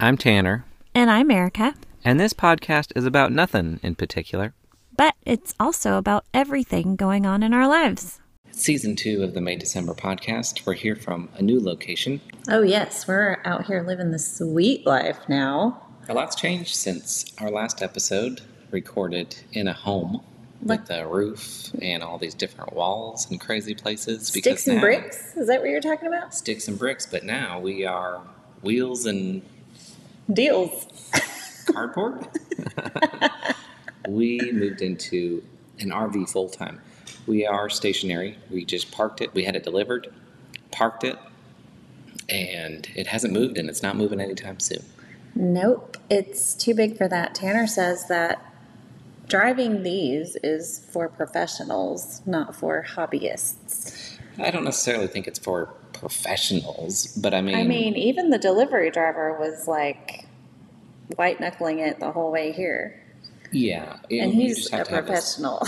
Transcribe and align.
I'm 0.00 0.16
Tanner, 0.16 0.64
And 0.94 1.10
I'm 1.10 1.30
Erika. 1.30 1.74
and 2.04 2.18
this 2.20 2.32
podcast 2.32 2.92
is 2.96 3.04
about 3.04 3.32
nothing 3.32 3.80
in 3.82 3.94
particular. 3.94 4.54
But 4.96 5.14
it's 5.24 5.54
also 5.60 5.96
about 5.98 6.24
everything 6.32 6.96
going 6.96 7.26
on 7.26 7.42
in 7.42 7.52
our 7.52 7.68
lives. 7.68 8.20
Season 8.50 8.96
two 8.96 9.22
of 9.22 9.34
the 9.34 9.40
May 9.40 9.56
December 9.56 9.94
podcast. 9.94 10.66
We're 10.66 10.74
here 10.74 10.96
from 10.96 11.28
a 11.34 11.42
new 11.42 11.60
location. 11.60 12.20
Oh, 12.48 12.62
yes. 12.62 13.06
We're 13.06 13.38
out 13.44 13.66
here 13.66 13.82
living 13.82 14.10
the 14.10 14.18
sweet 14.18 14.86
life 14.86 15.18
now. 15.28 15.82
A 16.08 16.14
lot's 16.14 16.34
changed 16.34 16.74
since 16.74 17.26
our 17.38 17.50
last 17.50 17.82
episode, 17.82 18.40
recorded 18.70 19.36
in 19.52 19.68
a 19.68 19.72
home 19.72 20.22
with 20.62 20.90
a 20.90 21.06
roof 21.06 21.70
and 21.80 22.02
all 22.02 22.18
these 22.18 22.34
different 22.34 22.72
walls 22.72 23.30
and 23.30 23.40
crazy 23.40 23.74
places. 23.74 24.26
Sticks 24.28 24.66
and 24.66 24.80
bricks? 24.80 25.36
Is 25.36 25.46
that 25.48 25.60
what 25.60 25.70
you're 25.70 25.80
talking 25.80 26.08
about? 26.08 26.34
Sticks 26.34 26.66
and 26.66 26.78
bricks, 26.78 27.06
but 27.06 27.24
now 27.24 27.60
we 27.60 27.84
are 27.84 28.20
wheels 28.62 29.06
and 29.06 29.42
Deals. 30.32 30.86
cardboard. 31.72 32.26
we 34.08 34.40
moved 34.52 34.82
into 34.82 35.42
an 35.80 35.90
RV 35.90 36.30
full 36.30 36.48
time. 36.48 36.80
We 37.26 37.46
are 37.46 37.68
stationary. 37.68 38.36
We 38.50 38.64
just 38.64 38.90
parked 38.90 39.20
it. 39.20 39.32
We 39.34 39.44
had 39.44 39.56
it 39.56 39.62
delivered, 39.64 40.12
parked 40.70 41.04
it, 41.04 41.16
and 42.28 42.88
it 42.94 43.06
hasn't 43.06 43.32
moved 43.32 43.58
and 43.58 43.68
it's 43.68 43.82
not 43.82 43.96
moving 43.96 44.20
anytime 44.20 44.60
soon. 44.60 44.84
Nope. 45.34 45.96
It's 46.10 46.54
too 46.54 46.74
big 46.74 46.96
for 46.96 47.08
that. 47.08 47.34
Tanner 47.34 47.66
says 47.66 48.08
that 48.08 48.44
driving 49.28 49.82
these 49.82 50.36
is 50.36 50.86
for 50.90 51.08
professionals, 51.08 52.22
not 52.26 52.54
for 52.54 52.84
hobbyists. 52.96 54.18
I 54.38 54.50
don't 54.50 54.64
necessarily 54.64 55.06
think 55.06 55.26
it's 55.26 55.38
for 55.38 55.74
professionals, 55.98 57.06
but 57.20 57.34
I 57.34 57.40
mean, 57.42 57.56
I 57.56 57.64
mean, 57.64 57.94
even 57.96 58.30
the 58.30 58.38
delivery 58.38 58.90
driver 58.90 59.36
was 59.38 59.66
like 59.68 60.26
white 61.16 61.40
knuckling 61.40 61.78
it 61.80 62.00
the 62.00 62.12
whole 62.12 62.30
way 62.30 62.52
here. 62.52 63.02
yeah, 63.52 63.96
And 64.10 64.32
he's 64.32 64.70
a 64.72 64.76
have 64.78 64.88
a- 64.92 65.02
professional. 65.02 65.66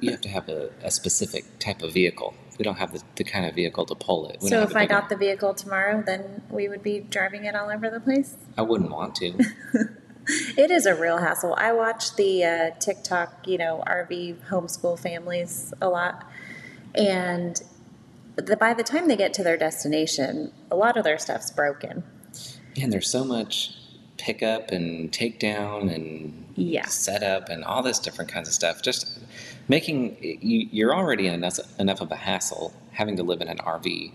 you 0.00 0.10
have 0.12 0.20
to 0.22 0.28
have 0.28 0.48
a, 0.48 0.70
a 0.82 0.90
specific 0.90 1.44
type 1.58 1.82
of 1.82 1.92
vehicle. 1.92 2.34
We 2.58 2.64
don't 2.64 2.76
have 2.78 2.92
the, 2.92 3.02
the 3.16 3.24
kind 3.24 3.46
of 3.46 3.54
vehicle 3.54 3.86
to 3.86 3.94
pull 3.94 4.28
it. 4.28 4.38
We 4.42 4.48
So 4.50 4.62
if 4.62 4.76
I 4.76 4.86
got 4.86 5.08
the 5.08 5.16
vehicle 5.16 5.54
tomorrow, 5.54 6.02
then 6.04 6.42
we 6.50 6.68
would 6.68 6.82
be 6.82 7.00
driving 7.00 7.44
it 7.44 7.54
all 7.56 7.70
over 7.70 7.88
the 7.90 7.98
place. 8.00 8.36
I 8.58 8.62
wouldn't 8.62 8.90
want 8.90 9.14
to. 9.16 9.32
It 10.56 10.70
is 10.70 10.86
a 10.86 10.94
real 10.94 11.18
hassle. 11.18 11.52
I 11.58 11.72
watch 11.72 12.14
the 12.14 12.44
uh, 12.44 12.70
TikTok, 12.78 13.44
you 13.48 13.58
know, 13.58 13.82
RV 13.88 14.36
homeschool 14.48 14.96
families 14.96 15.74
a 15.82 15.88
lot, 15.88 16.24
and 16.94 17.60
the, 18.36 18.56
by 18.56 18.74
the 18.74 18.82
time 18.82 19.08
they 19.08 19.16
get 19.16 19.32
to 19.34 19.42
their 19.42 19.56
destination, 19.56 20.52
a 20.70 20.76
lot 20.76 20.96
of 20.96 21.04
their 21.04 21.18
stuff's 21.18 21.50
broken. 21.50 22.02
And 22.80 22.92
there's 22.92 23.08
so 23.08 23.24
much 23.24 23.74
pickup 24.18 24.70
and 24.70 25.10
takedown 25.12 25.92
and 25.94 26.44
Yeah. 26.56 26.86
setup 26.86 27.48
and 27.48 27.64
all 27.64 27.82
this 27.82 27.98
different 27.98 28.30
kinds 28.30 28.48
of 28.48 28.54
stuff. 28.54 28.82
Just 28.82 29.18
making 29.68 30.16
you, 30.20 30.68
you're 30.70 30.94
already 30.94 31.26
in 31.26 31.34
enough, 31.34 31.58
enough 31.78 32.00
of 32.00 32.10
a 32.12 32.16
hassle 32.16 32.72
having 32.92 33.16
to 33.16 33.22
live 33.22 33.40
in 33.40 33.48
an 33.48 33.58
RV, 33.58 34.12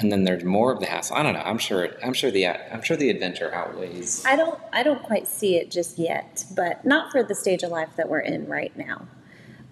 and 0.00 0.10
then 0.12 0.24
there's 0.24 0.44
more 0.44 0.72
of 0.72 0.80
the 0.80 0.86
hassle. 0.86 1.16
I 1.16 1.22
don't 1.22 1.32
know. 1.34 1.42
I'm 1.44 1.58
sure. 1.58 1.88
I'm 2.04 2.12
sure 2.12 2.30
the 2.30 2.46
I'm 2.46 2.82
sure 2.82 2.96
the 2.96 3.10
adventure 3.10 3.52
outweighs. 3.52 4.24
I 4.24 4.36
don't, 4.36 4.58
I 4.72 4.82
don't 4.84 5.02
quite 5.02 5.26
see 5.26 5.56
it 5.56 5.70
just 5.72 5.98
yet, 5.98 6.44
but 6.54 6.84
not 6.84 7.10
for 7.10 7.22
the 7.24 7.34
stage 7.34 7.64
of 7.64 7.70
life 7.72 7.88
that 7.96 8.08
we're 8.08 8.20
in 8.20 8.46
right 8.46 8.74
now. 8.76 9.06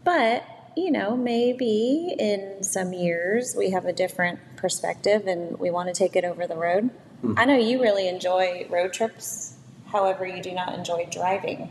But 0.03 0.44
you 0.77 0.91
know, 0.91 1.16
maybe 1.16 2.14
in 2.19 2.62
some 2.62 2.92
years 2.92 3.56
we 3.56 3.70
have 3.70 3.86
a 3.86 3.92
different 3.92 4.38
perspective 4.56 5.27
and 5.27 5.58
we 5.58 5.70
want 5.70 5.88
to 5.88 5.94
take 5.94 6.14
it 6.14 6.24
over 6.24 6.46
the 6.46 6.56
road. 6.56 6.91
Hmm. 7.22 7.34
I 7.36 7.46
know 7.46 7.56
you 7.56 7.80
really 7.80 8.08
enjoy 8.08 8.66
road 8.69 8.92
trips. 8.92 9.56
However, 9.86 10.27
you 10.27 10.42
do 10.42 10.52
not 10.52 10.74
enjoy 10.74 11.08
driving. 11.10 11.70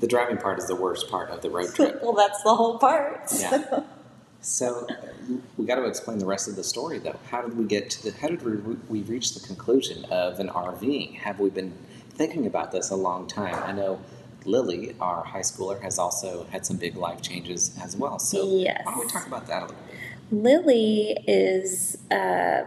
The 0.00 0.06
driving 0.06 0.36
part 0.36 0.58
is 0.58 0.66
the 0.66 0.76
worst 0.76 1.08
part 1.10 1.30
of 1.30 1.40
the 1.40 1.48
road 1.48 1.74
trip. 1.74 2.00
well, 2.02 2.12
that's 2.12 2.42
the 2.42 2.54
whole 2.54 2.78
part. 2.78 3.32
Yeah. 3.34 3.80
So 4.42 4.86
we 5.56 5.64
got 5.64 5.76
to 5.76 5.86
explain 5.86 6.18
the 6.18 6.26
rest 6.26 6.46
of 6.46 6.54
the 6.56 6.62
story, 6.62 6.98
though. 6.98 7.18
How 7.30 7.42
did 7.42 7.56
we 7.56 7.64
get 7.64 7.90
to 7.90 8.02
the? 8.04 8.18
How 8.18 8.28
did 8.28 8.44
we, 8.44 8.76
we 8.88 9.02
reach 9.02 9.34
the 9.34 9.44
conclusion 9.44 10.04
of 10.04 10.38
an 10.38 10.48
RV? 10.48 11.16
Have 11.16 11.40
we 11.40 11.50
been 11.50 11.72
thinking 12.10 12.46
about 12.46 12.70
this 12.70 12.90
a 12.90 12.96
long 12.96 13.26
time? 13.26 13.54
I 13.64 13.72
know 13.72 13.98
Lily, 14.46 14.94
our 15.00 15.24
high 15.24 15.40
schooler, 15.40 15.80
has 15.82 15.98
also 15.98 16.46
had 16.50 16.64
some 16.64 16.76
big 16.76 16.96
life 16.96 17.22
changes 17.22 17.76
as 17.82 17.96
well. 17.96 18.18
So 18.18 18.46
Yes. 18.56 18.82
why 18.84 18.92
don't 18.92 19.00
we 19.00 19.10
talk 19.10 19.26
about 19.26 19.46
that 19.48 19.62
a 19.62 19.66
little 19.66 19.82
bit? 19.86 19.96
Lily 20.30 21.16
is 21.26 21.98
uh, 22.10 22.62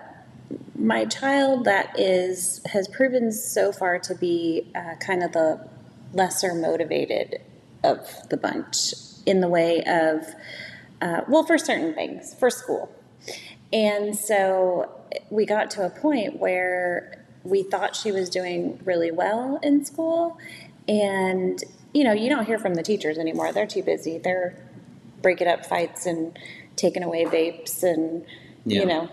my 0.75 1.06
child 1.06 1.66
that 1.66 1.97
is 2.00 2.62
has 2.67 2.88
proven 2.88 3.31
so 3.31 3.72
far 3.72 4.00
to 4.00 4.16
be 4.16 4.72
uh, 4.75 4.95
kind 5.00 5.23
of 5.23 5.34
the 5.34 5.67
lesser 6.13 6.53
motivated 6.56 7.41
of 7.84 8.07
the 8.29 8.38
bunch 8.38 8.94
in 9.25 9.41
the 9.41 9.47
way 9.47 9.84
of 9.85 10.25
uh, 11.01 11.22
well 11.28 11.44
for 11.44 11.57
certain 11.57 11.94
things 11.94 12.34
for 12.34 12.50
school 12.50 12.90
and 13.72 14.17
so 14.17 14.90
we 15.29 15.46
got 15.46 15.69
to 15.72 15.85
a 15.85 15.90
point 15.90 16.40
where 16.40 17.23
we 17.44 17.63
thought 17.63 17.96
she 17.96 18.11
was 18.11 18.29
doing 18.29 18.79
really 18.84 19.11
well 19.11 19.59
in 19.61 19.85
school 19.85 20.38
and 20.90 21.64
you 21.94 22.04
know 22.04 22.12
you 22.12 22.30
don't 22.30 22.46
hear 22.46 22.60
from 22.60 22.74
the 22.74 22.84
teachers 22.84 23.18
anymore. 23.18 23.54
They're 23.54 23.68
too 23.68 23.84
busy. 23.84 24.18
They're 24.18 24.56
breaking 25.22 25.48
up 25.48 25.66
fights 25.66 26.06
and 26.06 26.38
taking 26.76 27.04
away 27.04 27.26
vapes 27.26 27.84
and 27.84 28.26
Yeah. 28.66 28.80
you 28.82 28.86
know 28.86 29.10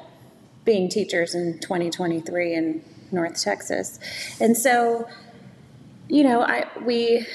being 0.65 0.89
teachers 0.89 1.35
in 1.35 1.61
2023 1.61 2.55
in 2.55 2.85
north 3.13 3.41
texas. 3.41 4.01
And 4.41 4.57
so 4.57 5.07
you 6.09 6.25
know 6.25 6.41
i 6.41 6.65
we 6.85 7.27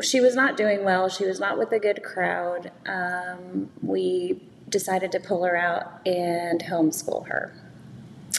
she 0.00 0.20
was 0.20 0.36
not 0.36 0.56
doing 0.56 0.84
well. 0.84 1.08
She 1.08 1.24
was 1.24 1.40
not 1.40 1.58
with 1.58 1.72
a 1.72 1.80
good 1.80 2.04
crowd. 2.04 2.70
Um, 2.86 3.68
we 3.82 4.40
decided 4.68 5.10
to 5.12 5.18
pull 5.18 5.42
her 5.44 5.56
out 5.56 6.06
and 6.06 6.62
homeschool 6.62 7.26
her. 7.26 7.52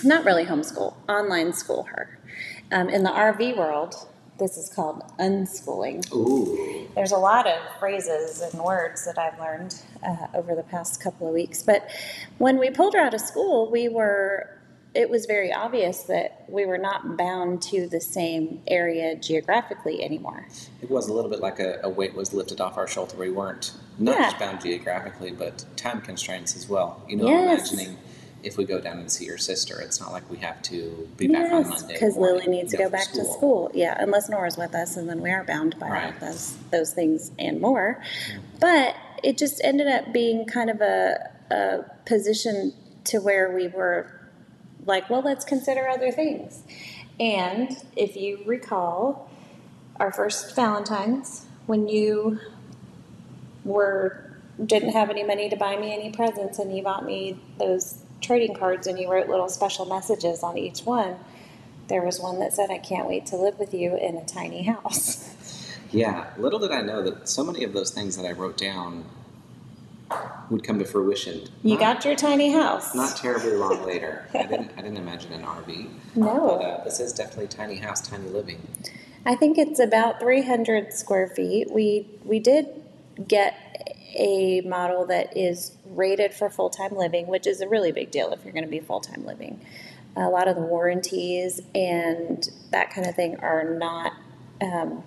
Not 0.04 0.24
really 0.24 0.46
homeschool 0.46 0.94
online 1.10 1.52
school 1.52 1.84
her. 1.92 2.18
Um, 2.72 2.88
in 2.88 3.04
the 3.04 3.10
rv 3.10 3.58
world 3.58 4.08
this 4.40 4.58
is 4.58 4.70
called 4.70 5.04
unschooling 5.20 6.04
Ooh, 6.14 6.88
there's 6.96 7.12
a 7.12 7.18
lot 7.18 7.46
of 7.48 7.58
phrases 7.80 8.42
and 8.42 8.62
words 8.64 9.06
that 9.06 9.18
I've 9.18 9.40
learned 9.40 9.76
uh, 10.06 10.28
over 10.34 10.56
the 10.56 10.64
past 10.64 11.02
couple 11.04 11.28
of 11.28 11.34
weeks. 11.34 11.62
But 11.64 11.88
when 12.40 12.58
we 12.58 12.70
pulled 12.72 12.94
her 12.94 13.00
out 13.00 13.14
of 13.14 13.22
school, 13.22 13.70
we 13.70 13.90
were, 13.90 14.50
it 14.96 15.10
was 15.10 15.26
very 15.26 15.54
obvious 15.54 16.04
that 16.04 16.46
we 16.50 16.66
were 16.66 16.78
not 16.80 17.16
bound 17.18 17.62
to 17.64 17.88
the 17.88 18.02
same 18.02 18.62
area 18.68 19.16
geographically 19.16 20.04
anymore. 20.04 20.48
it 20.82 20.90
was 20.90 21.08
a 21.10 21.14
little 21.14 21.30
bit 21.30 21.40
like 21.42 21.60
a, 21.60 21.80
a 21.84 21.90
weight 21.90 22.16
was 22.16 22.34
lifted 22.34 22.60
off 22.60 22.78
our 22.78 22.88
shoulder. 22.88 23.16
We 23.18 23.30
weren't 23.30 23.74
not 24.00 24.18
Yeah. 24.18 24.24
just 24.32 24.40
bound 24.40 24.62
geographically, 24.62 25.32
but 25.32 25.66
time 25.78 26.02
constraints 26.02 26.56
as 26.56 26.68
well. 26.68 27.04
You 27.08 27.18
know, 27.18 27.28
Yes. 27.28 27.72
imagining. 27.72 27.98
If 28.44 28.58
we 28.58 28.66
go 28.66 28.80
down 28.80 29.00
and 29.00 29.12
see 29.12 29.26
your 29.26 29.38
sister, 29.38 29.82
it's 29.82 30.00
not 30.00 30.12
like 30.12 30.30
we 30.30 30.38
have 30.38 30.62
to 30.64 31.08
be 31.18 31.28
back 31.28 31.52
on 31.52 31.62
Yes, 31.64 31.82
Monday. 31.82 31.94
because 31.94 32.16
Lily 32.18 32.48
needs 32.48 32.72
to 32.72 32.78
for 32.78 32.84
go 32.84 32.90
back 32.90 33.08
to 33.12 33.26
school. 33.26 33.70
Yeah, 33.74 33.96
unless 34.00 34.30
Nora's 34.30 34.58
with 34.58 34.74
us, 34.74 34.96
and 34.98 35.10
then 35.10 35.22
we 35.22 35.30
are 35.32 35.44
bound 35.44 35.78
by 35.80 35.88
all 35.88 35.92
Right. 35.94 36.20
those 36.20 36.56
those 36.72 36.94
things 36.94 37.32
and 37.38 37.60
more. 37.60 38.02
But 38.60 38.96
it 39.24 39.38
just 39.38 39.60
ended 39.64 39.88
up 39.88 40.14
being 40.14 40.46
kind 40.46 40.70
of 40.70 40.80
a, 40.82 41.32
a 41.52 41.80
position 42.06 42.74
to 43.06 43.20
where 43.20 43.54
we 43.54 43.68
were 43.68 44.10
like, 44.86 45.10
well, 45.10 45.22
let's 45.22 45.44
consider 45.44 45.88
other 45.90 46.12
things. 46.12 46.64
And 47.20 47.76
if 47.98 48.16
you 48.16 48.40
recall, 48.46 49.30
our 50.00 50.12
first 50.14 50.56
Valentine's, 50.56 51.46
when 51.66 51.90
you 51.90 52.40
were 53.66 54.26
didn't 54.66 54.92
have 54.92 55.10
any 55.10 55.24
money 55.24 55.48
to 55.50 55.56
buy 55.56 55.78
me 55.78 55.94
any 55.94 56.12
presents, 56.12 56.60
and 56.60 56.76
you 56.76 56.84
bought 56.84 57.06
me 57.06 57.40
those 57.58 58.00
trading 58.22 58.56
cards, 58.56 58.88
and 58.88 59.00
you 59.00 59.10
wrote 59.12 59.28
little 59.30 59.50
special 59.50 59.86
messages 59.86 60.44
on 60.44 60.58
each 60.58 60.82
one. 60.82 61.16
There 61.88 62.02
was 62.04 62.20
one 62.20 62.40
that 62.40 62.54
said, 62.54 62.70
"I 62.72 62.78
can't 62.78 63.08
wait 63.08 63.26
to 63.28 63.36
live 63.36 63.58
with 63.60 63.74
you 63.74 63.96
in 63.96 64.16
a 64.18 64.26
tiny 64.26 64.64
house." 64.64 65.26
Yeah, 65.92 66.28
little 66.38 66.60
did 66.60 66.72
I 66.72 66.82
know 66.84 67.02
that 67.02 67.28
so 67.28 67.44
many 67.44 67.64
of 67.64 67.74
those 67.74 67.90
things 67.90 68.16
that 68.16 68.24
I 68.24 68.32
wrote 68.34 68.58
down 68.58 69.06
would 70.52 70.64
come 70.64 70.78
to 70.78 70.86
fruition. 70.86 71.48
You 71.64 71.72
Not- 71.72 71.80
got 71.80 72.06
your 72.06 72.16
tiny 72.16 72.52
house. 72.52 72.94
not 72.94 73.16
terribly 73.18 73.54
long 73.54 73.84
later. 73.88 74.28
I 74.36 74.44
didn't. 74.44 74.72
I 74.78 74.82
didn't 74.84 74.98
imagine 74.98 75.34
an 75.34 75.42
RV. 75.42 75.90
No. 76.16 76.58
but 76.60 76.64
uh, 76.66 76.84
this 76.84 77.00
is 77.00 77.12
definitely 77.12 77.48
tiny 77.48 77.78
house, 77.78 78.02
tiny 78.08 78.30
living. 78.30 78.68
I 79.26 79.36
think 79.36 79.58
it's 79.58 79.80
about 79.80 80.20
300 80.20 80.94
square 80.94 81.28
feet. 81.28 81.72
We 81.72 82.08
we 82.24 82.40
did 82.40 82.68
get 83.28 83.89
a 84.16 84.62
model 84.62 85.06
that 85.08 85.36
is 85.38 85.72
rated 85.86 86.34
for 86.34 86.50
full 86.50 86.70
time 86.70 86.96
living, 86.96 87.28
which 87.28 87.48
is 87.48 87.62
a 87.62 87.68
really 87.68 87.92
big 87.92 88.12
deal 88.12 88.32
if 88.34 88.44
you're 88.44 88.54
going 88.54 88.66
to 88.66 88.70
be 88.72 88.80
full 88.80 89.00
time 89.02 89.26
living. 89.26 89.62
A 90.16 90.28
lot 90.30 90.48
of 90.48 90.56
the 90.56 90.62
warranties 90.62 91.62
and 91.76 92.50
that 92.72 92.92
kind 92.92 93.08
of 93.08 93.16
thing 93.16 93.38
are 93.38 93.64
not 93.64 94.14
um, 94.62 95.04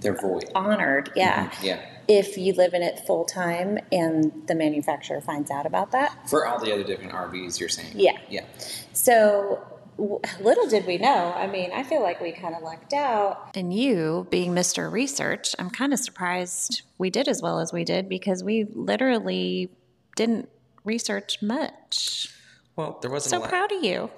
They're 0.00 0.16
void. 0.20 0.50
honored. 0.54 1.10
Yeah. 1.14 1.52
Yeah. 1.62 1.80
If 2.08 2.36
you 2.36 2.52
live 2.54 2.74
in 2.74 2.82
it 2.82 2.98
full 3.06 3.24
time 3.24 3.78
and 3.92 4.32
the 4.48 4.54
manufacturer 4.54 5.20
finds 5.20 5.50
out 5.50 5.66
about 5.66 5.92
that. 5.92 6.28
For 6.28 6.46
all 6.46 6.58
the 6.58 6.72
other 6.72 6.82
different 6.82 7.12
RVs, 7.12 7.60
you're 7.60 7.68
saying. 7.68 7.92
Yeah. 7.94 8.18
Yeah. 8.28 8.44
So 8.92 9.64
little 9.98 10.66
did 10.68 10.86
we 10.86 10.98
know. 10.98 11.32
I 11.36 11.46
mean, 11.46 11.70
I 11.72 11.82
feel 11.82 12.02
like 12.02 12.20
we 12.20 12.32
kind 12.32 12.54
of 12.54 12.62
lucked 12.62 12.92
out. 12.92 13.50
And 13.54 13.72
you, 13.72 14.26
being 14.30 14.52
Mr. 14.52 14.90
Research, 14.90 15.54
I'm 15.58 15.70
kind 15.70 15.92
of 15.92 15.98
surprised 15.98 16.82
we 16.98 17.10
did 17.10 17.28
as 17.28 17.42
well 17.42 17.60
as 17.60 17.72
we 17.72 17.84
did 17.84 18.08
because 18.08 18.42
we 18.42 18.64
literally 18.64 19.70
didn't 20.16 20.48
research 20.84 21.40
much. 21.42 22.28
Well, 22.76 22.98
there 23.02 23.10
wasn't 23.10 23.30
So 23.30 23.38
a 23.38 23.40
lot. 23.40 23.48
proud 23.50 23.72
of 23.72 23.84
you. 23.84 24.10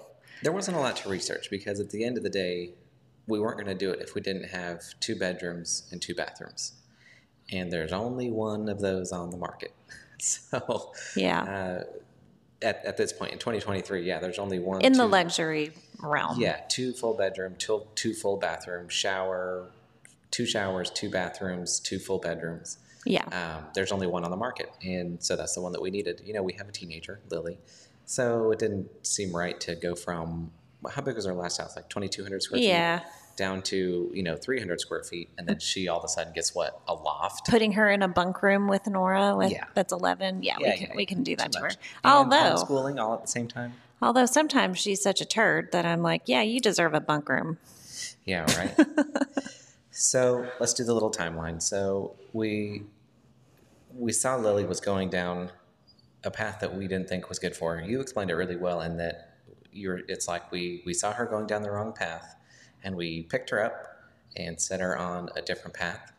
There 0.43 0.53
wasn't 0.53 0.77
a 0.77 0.81
lot 0.81 0.97
to 0.99 1.09
research 1.09 1.49
because 1.51 1.81
at 1.81 1.91
the 1.91 2.05
end 2.05 2.17
of 2.17 2.23
the 2.23 2.31
day, 2.31 2.71
we 3.27 3.41
weren't 3.41 3.57
going 3.57 3.67
to 3.67 3.75
do 3.75 3.91
it 3.91 4.01
if 4.01 4.15
we 4.15 4.21
didn't 4.21 4.51
have 4.51 4.83
two 5.01 5.17
bedrooms 5.17 5.89
and 5.91 6.01
two 6.01 6.15
bathrooms. 6.15 6.75
And 7.51 7.73
there's 7.73 7.93
only 7.93 8.31
one 8.31 8.69
of 8.69 8.81
those 8.81 9.13
on 9.13 9.31
the 9.31 9.37
market. 9.37 9.73
So, 10.19 10.93
Yeah. 11.17 11.43
uh, 11.43 11.85
at, 12.65 12.85
at 12.85 12.97
this 12.97 13.13
point 13.13 13.33
in 13.33 13.39
2023, 13.39 14.03
yeah, 14.03 14.19
there's 14.19 14.39
only 14.39 14.59
one. 14.59 14.81
In 14.81 14.95
the 14.95 15.07
luxury 15.07 15.73
realm. 16.01 16.41
Yeah, 16.41 16.61
two 16.69 16.93
full 16.93 17.15
bedroom, 17.15 17.55
two, 17.59 17.83
two 17.95 18.15
full 18.15 18.37
bathroom, 18.37 18.89
shower, 18.89 19.71
two 20.31 20.47
showers, 20.47 20.91
two 20.91 21.11
bathrooms, 21.11 21.79
two 21.79 21.99
full 21.99 22.19
bedrooms. 22.19 22.79
Yeah. 23.07 23.25
Um, 23.27 23.67
there's 23.75 23.93
only 23.93 24.07
one 24.07 24.25
on 24.25 24.31
the 24.31 24.37
market, 24.37 24.71
and 24.83 25.23
so 25.23 25.37
that's 25.37 25.55
the 25.55 25.61
one 25.61 25.73
that 25.73 25.83
we 25.83 25.91
needed. 25.91 26.23
You 26.25 26.33
know, 26.33 26.43
we 26.43 26.55
have 26.55 26.69
a 26.69 26.73
teenager, 26.73 27.21
Lily, 27.31 27.59
so 28.07 28.51
it 28.51 28.59
didn't 28.59 29.07
seem 29.07 29.35
right 29.37 29.61
to 29.61 29.75
go 29.75 29.95
from 29.95 30.51
how 30.91 31.03
big 31.03 31.17
was 31.17 31.27
our 31.27 31.35
last 31.35 31.59
house? 31.59 31.77
Like 31.77 31.89
2,200 31.89 32.43
square 32.43 32.61
feet. 32.61 32.69
Yeah. 32.69 33.01
Down 33.37 33.63
to 33.63 34.11
you 34.15 34.23
know 34.23 34.37
300 34.37 34.81
square 34.81 35.03
feet, 35.03 35.29
and 35.39 35.49
then 35.49 35.59
she 35.59 35.89
all 35.89 35.99
of 35.99 36.05
a 36.05 36.09
sudden 36.09 36.33
gets 36.33 36.55
what 36.55 36.81
a 36.89 36.95
loft. 36.95 37.49
Putting 37.49 37.73
her 37.73 37.91
in 37.91 38.03
a 38.03 38.09
bunk 38.09 38.43
room 38.43 38.69
with 38.69 38.87
Nora 38.87 39.37
with 39.37 39.51
Yeah. 39.53 39.65
that's 39.75 39.93
11. 39.93 40.43
Yeah, 40.43 40.57
we 40.59 40.65
Yeah, 40.67 40.77
can 40.77 40.87
yeah, 40.89 40.97
we 40.97 41.07
can 41.07 41.23
do 41.23 41.37
that 41.37 41.53
to 41.53 41.59
her. 41.59 41.65
much. 41.67 41.77
And 42.05 42.13
Although 42.13 42.37
homeschooling 42.65 43.01
all 43.03 43.15
at 43.15 43.23
the 43.23 43.29
same 43.29 43.49
time. 43.49 43.75
although 44.03 44.27
sometimes 44.27 44.79
she's 44.79 45.03
such 45.03 45.21
a 45.21 45.25
turd 45.25 45.73
that 45.73 45.85
I'm 45.85 46.03
like, 46.03 46.23
yeah, 46.27 46.43
you 46.43 46.61
deserve 46.61 46.95
a 46.95 47.01
bunk 47.01 47.29
room. 47.29 47.59
Yeah, 48.25 48.45
right. 48.57 48.75
so 49.91 50.47
let's 50.61 50.75
do 50.75 50.85
the 50.85 50.93
little 50.95 51.11
timeline. 51.11 51.61
So 51.63 52.17
we 52.33 52.83
we 53.97 54.13
saw 54.13 54.37
Lily 54.37 54.65
was 54.65 54.81
going 54.81 55.11
down 55.11 55.51
a 56.25 56.31
path 56.31 56.59
that 56.61 56.75
we 56.75 56.89
didn't 56.89 57.09
think 57.09 57.29
was 57.29 57.39
good 57.39 57.55
for 57.55 57.77
her. 57.77 57.85
You 57.85 58.01
explained 58.01 58.31
it 58.31 58.35
really 58.35 58.57
well 58.57 58.81
in 58.81 58.97
that 58.97 59.31
you're 59.73 60.01
it's 60.09 60.27
like 60.29 60.51
we 60.53 60.83
we 60.87 60.95
saw 60.95 61.13
her 61.13 61.27
going 61.27 61.47
down 61.47 61.63
the 61.63 61.71
wrong 61.71 61.93
path 61.93 62.35
and 62.85 62.95
we 62.97 63.23
picked 63.23 63.51
her 63.51 63.65
up 63.65 63.87
and 64.37 64.61
set 64.61 64.81
her 64.81 64.97
on 64.97 65.29
a 65.37 65.43
different 65.43 65.75
path 65.75 66.13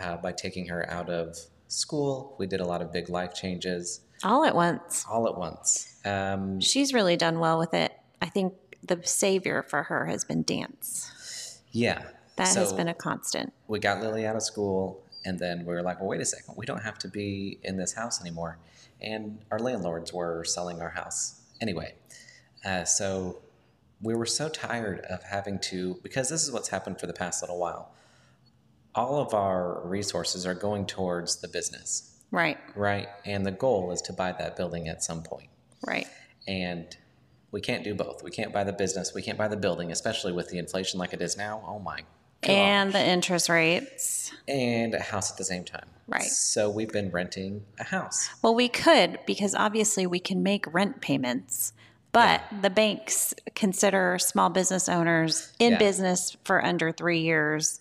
uh, 0.00 0.16
by 0.18 0.32
taking 0.32 0.66
her 0.68 0.88
out 0.90 1.08
of 1.10 1.36
school. 1.68 2.34
We 2.38 2.46
did 2.46 2.60
a 2.60 2.64
lot 2.66 2.82
of 2.82 2.92
big 2.92 3.08
life 3.08 3.34
changes 3.34 4.00
All 4.22 4.44
at 4.44 4.54
once. 4.54 5.04
all 5.10 5.26
at 5.28 5.36
once. 5.36 5.96
Um, 6.04 6.60
She's 6.60 6.92
really 6.94 7.16
done 7.16 7.38
well 7.40 7.58
with 7.58 7.74
it. 7.74 7.92
I 8.22 8.26
think 8.28 8.54
the 8.86 9.00
savior 9.04 9.62
for 9.62 9.84
her 9.84 10.06
has 10.06 10.24
been 10.24 10.42
dance. 10.42 11.60
yeah. 11.72 12.02
That 12.36 12.54
has 12.56 12.72
been 12.72 12.88
a 12.88 12.94
constant. 12.94 13.52
we 13.68 13.80
got 13.80 14.00
Lily 14.00 14.24
out 14.26 14.34
of 14.34 14.42
school, 14.42 15.02
and 15.26 15.38
then 15.38 15.58
we 15.66 15.74
were 15.74 15.82
like, 15.82 16.00
well, 16.00 16.08
wait 16.08 16.22
a 16.22 16.24
second, 16.24 16.54
we 16.56 16.64
don't 16.64 16.82
have 16.82 16.96
to 17.00 17.08
be 17.08 17.58
in 17.62 17.76
this 17.76 17.92
house 17.92 18.18
anymore. 18.18 18.56
And 19.02 19.40
our 19.50 19.58
landlords 19.58 20.10
were 20.10 20.42
selling 20.44 20.80
our 20.80 20.88
house 20.88 21.38
anyway. 21.60 21.92
Uh, 22.64 22.84
so 22.84 23.40
we 24.02 24.14
were 24.14 24.26
so 24.26 24.48
tired 24.48 25.00
of 25.10 25.22
having 25.24 25.58
to, 25.58 25.98
because 26.02 26.28
this 26.28 26.42
is 26.42 26.50
what's 26.52 26.68
happened 26.68 26.98
for 27.00 27.06
the 27.06 27.12
past 27.12 27.42
little 27.42 27.58
while. 27.58 27.92
All 28.94 29.20
of 29.20 29.34
our 29.34 29.80
resources 29.86 30.46
are 30.46 30.54
going 30.54 30.86
towards 30.86 31.36
the 31.40 31.48
business, 31.48 32.18
Right. 32.30 32.58
right? 32.74 33.08
And 33.24 33.44
the 33.46 33.50
goal 33.52 33.92
is 33.92 34.00
to 34.02 34.12
buy 34.12 34.32
that 34.32 34.56
building 34.56 34.88
at 34.88 35.02
some 35.04 35.22
point. 35.22 35.48
Right. 35.86 36.06
And 36.48 36.96
we 37.52 37.60
can't 37.60 37.84
do 37.84 37.94
both. 37.94 38.22
We 38.22 38.30
can't 38.30 38.52
buy 38.52 38.64
the 38.64 38.72
business, 38.72 39.12
we 39.14 39.22
can't 39.22 39.38
buy 39.38 39.48
the 39.48 39.56
building, 39.56 39.92
especially 39.92 40.32
with 40.32 40.48
the 40.48 40.58
inflation 40.58 40.98
like 40.98 41.12
it 41.12 41.20
is 41.20 41.36
now. 41.36 41.62
Oh 41.66 41.78
my 41.78 42.00
God 42.42 42.50
And 42.52 42.92
the 42.92 43.04
interest 43.04 43.48
rates. 43.48 44.32
and 44.48 44.94
a 44.94 45.00
house 45.00 45.30
at 45.30 45.36
the 45.36 45.44
same 45.44 45.64
time. 45.64 45.86
Right. 46.08 46.22
So 46.24 46.68
we've 46.70 46.90
been 46.92 47.10
renting 47.10 47.64
a 47.78 47.84
house. 47.84 48.28
Well, 48.42 48.54
we 48.54 48.68
could 48.68 49.20
because 49.26 49.54
obviously 49.54 50.06
we 50.06 50.18
can 50.20 50.42
make 50.42 50.64
rent 50.72 51.00
payments, 51.00 51.72
but 52.12 52.42
the 52.62 52.70
banks 52.70 53.34
consider 53.54 54.18
small 54.18 54.50
business 54.50 54.88
owners 54.88 55.52
in 55.58 55.72
Yeah. 55.72 55.78
business 55.78 56.36
for 56.44 56.64
under 56.64 56.92
three 56.92 57.20
years 57.20 57.80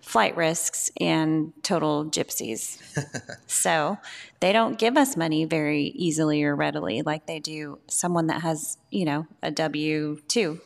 flight 0.00 0.36
risks 0.36 0.90
and 1.00 1.52
total 1.62 2.04
gypsies. 2.04 2.78
so 3.46 3.96
they 4.40 4.52
don't 4.52 4.78
give 4.78 4.98
us 4.98 5.16
money 5.16 5.46
very 5.46 5.84
easily 5.84 6.44
or 6.44 6.54
readily 6.54 7.00
like 7.00 7.24
they 7.26 7.40
do 7.40 7.78
someone 7.88 8.26
that 8.26 8.42
has, 8.42 8.76
you 8.90 9.06
know, 9.06 9.26
a 9.42 9.50
W 9.50 10.20
2. 10.28 10.60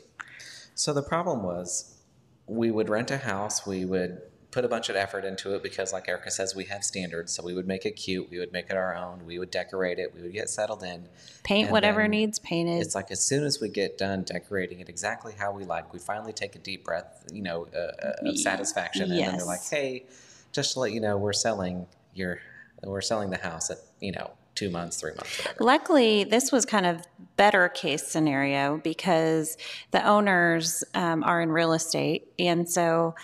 So 0.75 0.93
the 0.93 1.03
problem 1.03 1.45
was 1.45 2.03
we 2.49 2.73
would 2.73 2.89
rent 2.89 3.13
a 3.13 3.19
house, 3.19 3.65
we 3.65 3.85
would 3.85 4.21
put 4.51 4.65
a 4.65 4.69
bunch 4.69 4.89
of 4.89 4.97
effort 4.97 5.25
into 5.25 5.55
it 5.55 5.63
because 5.63 5.93
like 5.93 6.09
Erika 6.09 6.31
says 6.31 6.55
we 6.55 6.65
have 6.65 6.83
standards, 6.83 7.33
so 7.33 7.43
we 7.43 7.53
would 7.53 7.67
make 7.67 7.85
it 7.85 7.93
cute, 7.93 8.31
we 8.31 8.39
would 8.39 8.53
make 8.53 8.71
it 8.71 8.77
our 8.77 8.97
own, 8.97 9.25
we 9.27 9.39
would 9.39 9.51
decorate 9.51 9.99
it, 9.99 10.15
we 10.15 10.23
would 10.23 10.33
get 10.33 10.49
settled 10.49 10.83
in. 10.83 11.07
Paint 11.45 11.71
whatever 11.71 12.09
needs 12.09 12.39
painted. 12.39 12.81
It's 12.81 12.95
like 12.95 13.11
as 13.11 13.23
soon 13.23 13.45
as 13.45 13.61
we 13.61 13.69
get 13.69 13.99
done 13.99 14.23
decorating 14.23 14.81
it 14.81 14.89
exactly 14.89 15.35
how 15.39 15.53
we 15.53 15.65
like, 15.65 15.93
we 15.93 15.99
finally 15.99 16.33
take 16.33 16.57
a 16.57 16.59
deep 16.59 16.85
breath, 16.85 17.25
you 17.33 17.43
know, 17.43 17.67
uh, 17.75 17.79
uh, 17.79 18.31
of 18.31 18.39
satisfaction, 18.39 19.11
and 19.11 19.21
then 19.21 19.37
they're 19.37 19.47
like, 19.47 19.65
"Hey, 19.69 20.07
just 20.53 20.73
to 20.73 20.81
let 20.81 20.93
you 20.93 21.01
know, 21.01 21.19
we're 21.19 21.33
selling 21.35 21.87
your, 22.15 22.41
we're 22.83 23.03
selling 23.03 23.31
the 23.31 23.39
house 23.39 23.71
at 23.71 23.79
you 24.01 24.13
know 24.13 24.31
two 24.55 24.71
months, 24.71 24.99
three 24.99 25.13
months, 25.13 25.39
whatever." 25.39 25.63
Luckily, 25.63 26.25
this 26.25 26.51
was 26.51 26.65
kind 26.65 26.87
of 26.87 27.07
better 27.37 27.69
case 27.69 28.07
scenario 28.07 28.79
because 28.79 29.59
the 29.91 30.05
owners 30.07 30.85
um, 30.95 31.23
are 31.23 31.43
in 31.43 31.51
real 31.51 31.75
estate, 31.75 32.29
and 32.39 32.69
so 32.69 33.15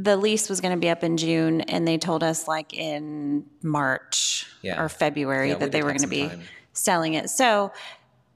the 0.00 0.16
lease 0.16 0.48
was 0.48 0.60
going 0.60 0.72
to 0.72 0.80
be 0.80 0.88
up 0.88 1.02
in 1.02 1.16
June, 1.16 1.60
and 1.62 1.86
they 1.86 1.98
told 1.98 2.22
us 2.22 2.46
like 2.46 2.72
in 2.72 3.44
March 3.62 4.46
Yeah. 4.62 4.80
or 4.80 4.88
February 4.88 5.48
Yeah, 5.48 5.54
we 5.54 5.60
that 5.60 5.72
they 5.72 5.78
did 5.78 5.84
were 5.84 5.90
have 5.92 6.00
going 6.02 6.08
to 6.10 6.16
some 6.16 6.28
be 6.30 6.36
time. 6.36 6.48
selling 6.72 7.14
it. 7.14 7.28
So 7.30 7.72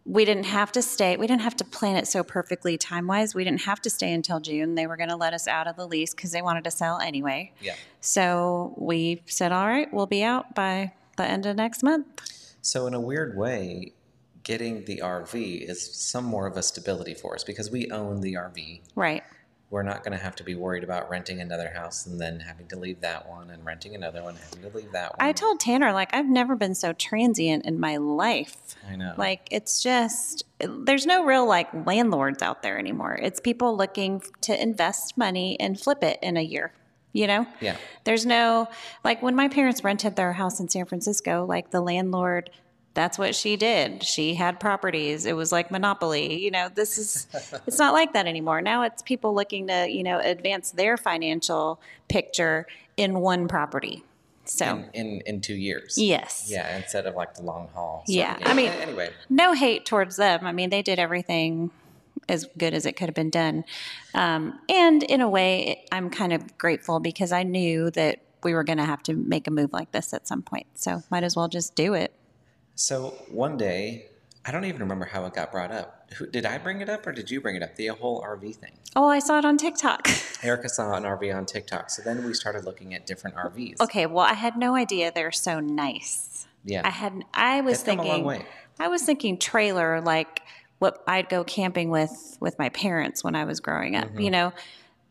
we 0.04 0.24
didn't 0.24 0.46
have 0.46 0.72
to 0.72 0.82
stay. 0.82 1.16
We 1.16 1.28
didn't 1.28 1.42
have 1.42 1.54
to 1.58 1.64
plan 1.64 1.94
it 1.94 2.08
so 2.08 2.24
perfectly 2.24 2.76
time 2.76 3.06
wise. 3.06 3.36
We 3.36 3.44
didn't 3.44 3.60
have 3.60 3.80
to 3.82 3.90
stay 3.90 4.12
until 4.12 4.40
June. 4.40 4.74
They 4.74 4.88
were 4.88 4.96
going 4.96 5.10
to 5.10 5.14
let 5.16 5.32
us 5.34 5.46
out 5.46 5.68
of 5.68 5.76
the 5.76 5.86
lease 5.86 6.12
because 6.12 6.32
they 6.32 6.42
wanted 6.42 6.64
to 6.64 6.72
sell 6.72 6.98
anyway. 6.98 7.52
Yeah. 7.60 7.76
So 8.00 8.74
we 8.76 9.22
said, 9.26 9.52
all 9.52 9.68
right, 9.68 9.86
we'll 9.94 10.06
be 10.08 10.24
out 10.24 10.56
by 10.56 10.92
the 11.16 11.24
end 11.24 11.46
of 11.46 11.54
next 11.54 11.84
month. 11.84 12.54
So 12.60 12.88
in 12.88 12.94
a 12.94 13.00
weird 13.00 13.36
way, 13.36 13.92
getting 14.42 14.84
the 14.86 15.00
RV 15.04 15.68
is 15.70 15.94
some 15.94 16.24
more 16.24 16.48
of 16.48 16.56
a 16.56 16.64
stability 16.64 17.14
for 17.14 17.36
us 17.36 17.44
because 17.44 17.70
we 17.70 17.88
own 17.92 18.20
the 18.22 18.34
RV. 18.34 18.80
Right. 18.96 19.22
We're 19.72 19.82
not 19.82 20.04
going 20.04 20.12
to 20.12 20.22
have 20.22 20.36
to 20.36 20.44
be 20.44 20.54
worried 20.54 20.84
about 20.84 21.08
renting 21.08 21.40
another 21.40 21.70
house 21.70 22.04
and 22.04 22.20
then 22.20 22.40
having 22.40 22.66
to 22.68 22.78
leave 22.78 23.00
that 23.00 23.26
one 23.26 23.48
and 23.48 23.64
renting 23.64 23.94
another 23.94 24.22
one, 24.22 24.36
having 24.36 24.70
to 24.70 24.76
leave 24.76 24.92
that 24.92 25.18
one. 25.18 25.26
I 25.26 25.32
told 25.32 25.60
Tanner, 25.60 25.94
like, 25.94 26.12
I've 26.12 26.28
never 26.28 26.54
been 26.54 26.74
so 26.74 26.92
transient 26.92 27.64
in 27.64 27.80
my 27.80 27.96
life. 27.96 28.76
I 28.86 28.96
know. 28.96 29.14
Like, 29.16 29.48
it's 29.50 29.82
just, 29.82 30.44
there's 30.60 31.06
no 31.06 31.24
real, 31.24 31.46
like, 31.46 31.70
landlords 31.86 32.42
out 32.42 32.62
there 32.62 32.78
anymore. 32.78 33.14
It's 33.14 33.40
people 33.40 33.74
looking 33.74 34.22
to 34.42 34.62
invest 34.62 35.16
money 35.16 35.58
and 35.58 35.80
flip 35.80 36.04
it 36.04 36.18
in 36.20 36.36
a 36.36 36.42
year, 36.42 36.74
you 37.14 37.26
know? 37.26 37.46
yeah. 37.62 37.78
There's 38.04 38.26
no, 38.26 38.68
like, 39.04 39.22
when 39.22 39.34
my 39.34 39.48
parents 39.48 39.82
rented 39.82 40.16
their 40.16 40.34
house 40.34 40.60
in 40.60 40.68
San 40.68 40.84
Francisco, 40.84 41.46
like, 41.46 41.70
the 41.70 41.80
landlord, 41.80 42.50
that's 42.94 43.18
what 43.18 43.34
she 43.34 43.56
did. 43.56 44.02
She 44.02 44.34
had 44.34 44.60
properties. 44.60 45.24
It 45.26 45.34
was 45.34 45.50
like 45.52 45.70
Monopoly. 45.70 46.42
You 46.42 46.50
know, 46.50 46.68
this 46.74 46.98
is, 46.98 47.26
it's 47.66 47.78
not 47.78 47.94
like 47.94 48.12
that 48.12 48.26
anymore. 48.26 48.60
Now 48.60 48.82
it's 48.82 49.02
people 49.02 49.34
looking 49.34 49.68
to, 49.68 49.88
you 49.90 50.02
know, 50.02 50.18
advance 50.18 50.70
their 50.72 50.96
financial 50.96 51.80
picture 52.08 52.66
in 52.96 53.20
one 53.20 53.48
property. 53.48 54.04
So, 54.44 54.66
In, 54.66 54.90
in 54.92 55.20
in 55.26 55.40
two 55.40 55.54
years. 55.54 55.96
yes. 55.96 56.48
Yeah, 56.50 56.76
instead 56.76 57.06
of 57.06 57.14
like 57.14 57.34
the 57.34 57.42
long 57.42 57.68
haul. 57.74 58.02
sort 58.06 58.08
Yeah, 58.16 58.36
game. 58.38 58.46
I 58.48 58.54
mean- 58.54 58.72
anyway, 58.72 59.10
no 59.30 59.52
hate 59.52 59.86
towards 59.86 60.16
them. 60.16 60.44
I 60.44 60.50
mean, 60.52 60.68
they 60.70 60.82
did 60.82 60.98
everything 60.98 61.70
as 62.28 62.46
good 62.58 62.74
as 62.74 62.84
it 62.84 62.92
could 62.96 63.06
have 63.08 63.14
been 63.14 63.30
done. 63.30 63.64
Um, 64.14 64.58
and 64.68 65.02
in 65.04 65.20
a 65.20 65.28
way, 65.28 65.84
I'm 65.92 66.10
kind 66.10 66.32
of 66.32 66.58
grateful 66.58 66.98
because 67.00 67.30
I 67.32 67.42
knew 67.44 67.90
that 67.92 68.18
we 68.42 68.52
were 68.52 68.64
going 68.64 68.78
to 68.78 68.84
have 68.84 69.02
to 69.04 69.14
make 69.14 69.46
a 69.46 69.50
move 69.52 69.72
like 69.72 69.92
this 69.92 70.12
at 70.12 70.26
some 70.26 70.42
point. 70.42 70.66
So 70.74 71.02
might 71.10 71.22
as 71.24 71.36
well 71.36 71.48
just 71.48 71.74
do 71.76 71.94
it. 71.94 72.12
So 72.82 73.10
one 73.28 73.56
day, 73.58 74.06
I 74.44 74.50
don't 74.50 74.64
even 74.64 74.80
remember 74.80 75.04
how 75.04 75.24
it 75.26 75.34
got 75.34 75.52
brought 75.52 75.70
up. 75.70 76.10
Who, 76.16 76.26
did 76.26 76.44
I 76.44 76.58
bring 76.58 76.80
it 76.80 76.88
up 76.88 77.06
or 77.06 77.12
did 77.12 77.30
you 77.30 77.40
bring 77.40 77.54
it 77.54 77.62
up? 77.62 77.76
The 77.76 77.86
whole 77.86 78.20
RV 78.22 78.56
thing. 78.56 78.72
Oh, 78.96 79.06
I 79.06 79.20
saw 79.20 79.38
it 79.38 79.44
on 79.44 79.56
TikTok. 79.56 80.08
Erika 80.42 80.68
saw 80.68 80.92
an 80.94 81.04
RV 81.04 81.32
on 81.32 81.46
TikTok, 81.46 81.90
so 81.90 82.02
then 82.02 82.24
we 82.24 82.34
started 82.34 82.64
looking 82.64 82.92
at 82.92 83.06
different 83.06 83.36
RVs. 83.36 83.80
okay, 83.82 84.06
well, 84.06 84.26
I 84.26 84.32
had 84.32 84.56
no 84.56 84.74
idea 84.74 85.12
they're 85.14 85.30
so 85.30 85.60
nice. 85.60 86.48
Yeah. 86.64 86.82
I 86.84 86.90
had 86.90 87.24
I 87.32 87.60
was 87.60 87.84
They've 87.84 87.96
come 87.96 88.04
a 88.04 88.10
thinking. 88.14 88.46
I 88.80 88.88
was 88.88 89.02
thinking 89.02 89.38
trailer 89.38 90.00
like 90.00 90.40
what 90.80 91.04
I'd 91.06 91.28
go 91.28 91.44
camping 91.44 91.88
with 91.90 92.36
with 92.40 92.58
my 92.58 92.70
parents 92.70 93.22
when 93.22 93.36
I 93.36 93.44
was 93.44 93.60
growing 93.60 93.94
up, 93.94 94.08
Mm-hmm. 94.08 94.20
you 94.20 94.30
know, 94.32 94.52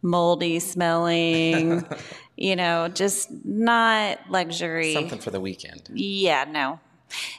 moldy 0.01 0.60
smelling, 0.60 1.86
you 2.36 2.58
know, 2.58 2.90
just 2.90 3.30
not 3.46 4.20
luxury. 4.30 4.94
Something 4.94 5.20
for 5.20 5.32
the 5.32 5.40
weekend. 5.40 5.90
Yeah, 5.94 6.44
no. 6.44 6.82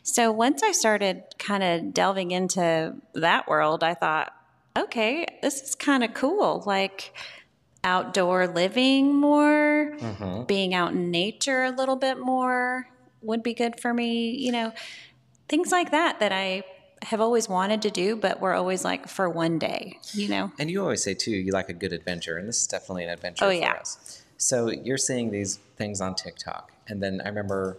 So 0.03 0.31
once 0.33 0.63
I 0.63 0.73
started 0.73 1.23
kind 1.39 1.63
of 1.63 1.95
delving 1.95 2.31
into 2.31 2.95
that 3.15 3.49
world, 3.49 3.83
I 3.83 3.95
thought, 3.95 4.33
okay, 4.79 5.27
this 5.43 5.61
is 5.63 5.75
kind 5.75 6.03
of 6.05 6.15
cool. 6.15 6.63
Like 6.67 7.15
outdoor 7.85 8.47
living 8.47 9.15
more, 9.15 9.93
Mm-hmm. 10.01 10.45
being 10.45 10.75
out 10.75 10.93
in 10.93 11.11
nature 11.11 11.65
a 11.65 11.71
little 11.71 11.97
bit 11.97 12.19
more 12.19 12.87
would 13.21 13.43
be 13.43 13.55
good 13.55 13.81
for 13.81 13.93
me. 13.95 14.31
You 14.31 14.53
know, 14.53 14.73
things 15.49 15.71
like 15.73 15.91
that 15.91 16.21
that 16.21 16.33
I 16.33 16.65
have 17.03 17.21
always 17.21 17.49
wanted 17.49 17.83
to 17.83 17.91
do, 17.91 18.17
but 18.17 18.41
we're 18.41 18.55
always 18.55 18.85
like 18.85 19.09
for 19.09 19.29
one 19.29 19.59
day, 19.59 19.99
you 20.15 20.29
know? 20.29 20.53
And 20.59 20.71
you 20.71 20.81
always 20.81 21.03
say 21.03 21.15
too, 21.15 21.33
you 21.33 21.53
like 21.53 21.69
a 21.69 21.73
good 21.73 21.93
adventure, 21.93 22.37
and 22.37 22.49
this 22.49 22.61
is 22.63 22.67
definitely 22.69 23.05
an 23.05 23.11
adventure 23.11 23.45
Oh, 23.47 23.49
for 23.49 23.55
yeah. 23.55 23.73
us. 23.73 24.23
So 24.37 24.71
you're 24.71 24.99
seeing 24.99 25.31
these 25.31 25.57
things 25.77 26.01
on 26.01 26.15
TikTok, 26.15 26.71
and 26.89 27.03
then 27.03 27.21
I 27.25 27.29
remember 27.29 27.79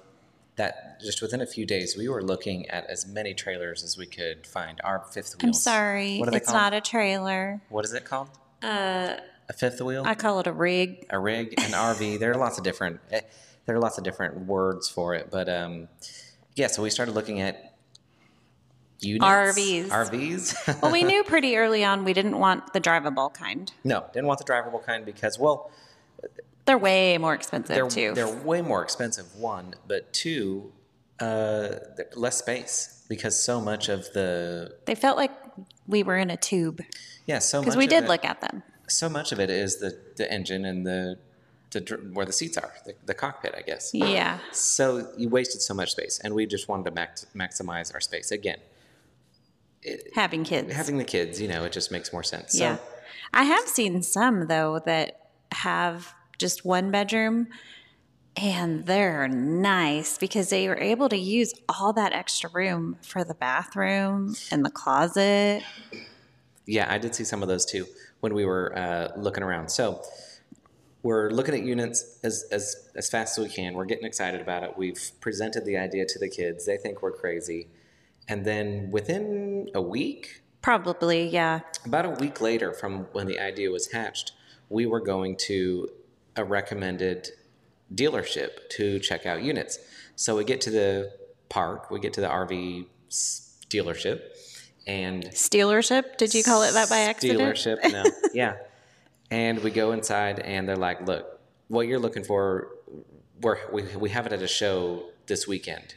that 0.55 0.99
just 1.01 1.21
within 1.21 1.41
a 1.41 1.45
few 1.47 1.65
days, 1.65 1.95
we 1.97 2.07
were 2.07 2.21
looking 2.23 2.69
at 2.69 2.85
as 2.89 3.07
many 3.07 3.33
trailers 3.33 3.83
as 3.83 3.97
we 3.97 4.05
could 4.05 4.45
find. 4.45 4.79
Our 4.83 4.99
fifth 5.11 5.35
wheels. 5.41 5.43
I'm 5.43 5.53
sorry, 5.53 6.17
What 6.19 6.27
are 6.27 6.31
they 6.31 6.37
it's 6.37 6.47
called? 6.47 6.61
not 6.61 6.73
a 6.73 6.81
trailer. 6.81 7.61
What 7.69 7.85
is 7.85 7.93
it 7.93 8.05
called? 8.05 8.29
Uh, 8.61 9.15
A 9.49 9.53
fifth 9.53 9.81
wheel, 9.81 10.03
I 10.05 10.15
call 10.15 10.39
it 10.39 10.47
a 10.47 10.53
rig. 10.53 11.05
a 11.09 11.17
rig, 11.19 11.53
an 11.59 11.71
RV. 11.71 12.19
There 12.19 12.31
are 12.31 12.37
lots 12.37 12.57
of 12.57 12.63
different. 12.63 12.99
eh, 13.11 13.21
There 13.65 13.75
are 13.75 13.79
lots 13.79 13.97
of 13.97 14.03
different 14.03 14.45
words 14.45 14.87
for 14.89 15.15
it, 15.15 15.29
but 15.31 15.49
um, 15.49 15.87
yeah. 16.55 16.67
So 16.67 16.83
we 16.83 16.89
started 16.89 17.13
looking 17.15 17.41
at 17.41 17.73
units, 19.01 19.25
RVs. 19.25 19.87
RVs. 19.89 20.81
Well, 20.81 20.91
we 20.91 21.03
knew 21.03 21.23
pretty 21.23 21.57
early 21.57 21.83
on 21.83 22.03
we 22.05 22.13
didn't 22.13 22.37
want 22.39 22.73
the 22.73 22.79
drivable 22.81 23.33
kind. 23.33 23.71
no, 23.83 24.05
didn't 24.13 24.27
want 24.27 24.39
the 24.39 24.45
drivable 24.45 24.83
kind 24.85 25.05
because 25.05 25.37
well, 25.39 25.71
They're 26.65 26.77
way 26.77 27.17
more 27.17 27.33
expensive 27.33 27.75
they're 27.75 27.87
too. 27.89 28.13
they're 28.13 28.27
way 28.27 28.61
more 28.61 28.83
expensive. 28.83 29.25
One, 29.35 29.75
but 29.87 30.13
two, 30.13 30.71
uh, 31.19 31.75
less 32.15 32.37
space 32.37 33.05
because 33.09 33.41
so 33.41 33.59
much 33.61 33.89
of 33.89 34.11
the 34.13 34.75
They 34.85 34.95
felt 34.95 35.17
like 35.17 35.31
we 35.87 36.03
were 36.03 36.17
in 36.17 36.29
a 36.29 36.37
tube 36.37 36.81
yeah 37.25 37.39
so 37.39 37.59
because 37.61 37.75
we 37.77 37.87
did 37.87 38.05
it- 38.05 38.07
look 38.09 38.23
at 38.25 38.39
them. 38.41 38.63
so 38.87 39.07
much 39.09 39.31
of 39.31 39.39
it 39.39 39.49
is 39.49 39.79
the 39.79 39.97
the 40.15 40.31
engine 40.31 40.65
and 40.65 40.85
the 40.85 41.17
the 41.71 41.79
where 42.13 42.25
the 42.25 42.31
seats 42.33 42.57
are 42.57 42.71
the, 42.85 42.93
the 43.05 43.13
cockpit 43.13 43.53
I 43.57 43.61
guess. 43.61 43.91
Yeah. 43.93 44.39
So 44.51 45.11
you 45.17 45.27
wasted 45.29 45.61
so 45.61 45.73
much 45.73 45.91
space, 45.91 46.19
and 46.23 46.33
we 46.35 46.45
just 46.45 46.67
wanted 46.69 46.85
to 46.85 46.91
max- 46.91 47.25
maximize 47.35 47.93
our 47.93 47.99
space 47.99 48.31
again. 48.31 48.59
Having 50.13 50.45
kids. 50.45 50.71
Having 50.71 50.97
the 50.99 51.03
kids, 51.03 51.41
you 51.41 51.47
know, 51.47 51.65
it 51.65 51.71
just 51.73 51.91
makes 51.91 52.13
more 52.13 52.23
sense. 52.23 52.53
So, 52.53 52.63
yeah. 52.63 52.77
I 53.33 53.43
have 53.43 53.67
seen 53.67 54.01
some 54.01 54.47
though 54.47 54.79
that 54.85 55.29
have 55.51 56.13
just 56.37 56.65
one 56.65 56.91
bedroom 56.91 57.47
and 58.35 58.85
they're 58.85 59.27
nice 59.27 60.17
because 60.17 60.49
they 60.49 60.67
were 60.67 60.77
able 60.77 61.09
to 61.09 61.17
use 61.17 61.53
all 61.69 61.93
that 61.93 62.13
extra 62.13 62.49
room 62.51 62.97
for 63.01 63.23
the 63.23 63.35
bathroom 63.35 64.35
and 64.51 64.65
the 64.65 64.71
closet. 64.71 65.63
yeah, 66.65 66.91
I 66.91 66.97
did 66.97 67.13
see 67.13 67.23
some 67.23 67.41
of 67.43 67.47
those 67.47 67.65
too 67.65 67.85
when 68.21 68.33
we 68.33 68.45
were 68.45 68.75
uh, 68.77 69.09
looking 69.17 69.43
around. 69.43 69.69
So 69.69 70.01
we're 71.03 71.29
looking 71.29 71.53
at 71.53 71.63
units 71.63 72.19
as, 72.23 72.45
as, 72.51 72.89
as 72.95 73.09
fast 73.09 73.37
as 73.37 73.43
we 73.47 73.53
can. 73.53 73.73
We're 73.73 73.85
getting 73.85 74.05
excited 74.05 74.41
about 74.41 74.63
it. 74.63 74.77
We've 74.77 75.11
presented 75.19 75.65
the 75.65 75.77
idea 75.77 76.05
to 76.05 76.19
the 76.19 76.29
kids. 76.29 76.65
They 76.65 76.77
think 76.77 77.01
we're 77.01 77.11
crazy. 77.11 77.67
And 78.27 78.45
then 78.45 78.89
within 78.89 79.69
a 79.75 79.81
week, 79.81 80.41
Probably, 80.61 81.27
yeah. 81.27 81.59
about 81.85 82.05
a 82.05 82.11
week 82.11 82.39
later 82.39 82.73
from 82.73 83.07
when 83.11 83.27
the 83.27 83.37
idea 83.37 83.69
was 83.69 83.91
hatched, 83.91 84.31
we 84.69 84.85
were 84.85 85.01
going 85.01 85.35
to 85.35 85.89
a 86.35 86.43
recommended 86.43 87.29
dealership 87.93 88.69
to 88.71 88.99
check 88.99 89.25
out 89.25 89.43
units. 89.43 89.79
So 90.15 90.35
we 90.35 90.43
get 90.43 90.61
to 90.61 90.71
the 90.71 91.11
park, 91.49 91.91
we 91.91 91.99
get 91.99 92.13
to 92.13 92.21
the 92.21 92.27
RV 92.27 92.85
dealership, 93.69 94.21
and 94.87 95.23
dealership. 95.25 96.17
did 96.17 96.33
you 96.33 96.43
call 96.43 96.63
it 96.63 96.73
that 96.73 96.89
by 96.89 96.99
accident? 96.99 97.39
Dealership, 97.39 97.91
no, 97.91 98.03
yeah. 98.33 98.55
And 99.31 99.59
we 99.63 99.71
go 99.71 99.91
inside, 99.93 100.39
and 100.39 100.67
they're 100.67 100.75
like, 100.75 101.07
"Look, 101.07 101.39
what 101.67 101.87
you're 101.87 101.99
looking 101.99 102.23
for, 102.23 102.69
we're, 103.41 103.57
we 103.71 103.83
we 103.95 104.09
have 104.09 104.25
it 104.27 104.33
at 104.33 104.41
a 104.41 104.47
show 104.47 105.03
this 105.25 105.47
weekend, 105.47 105.95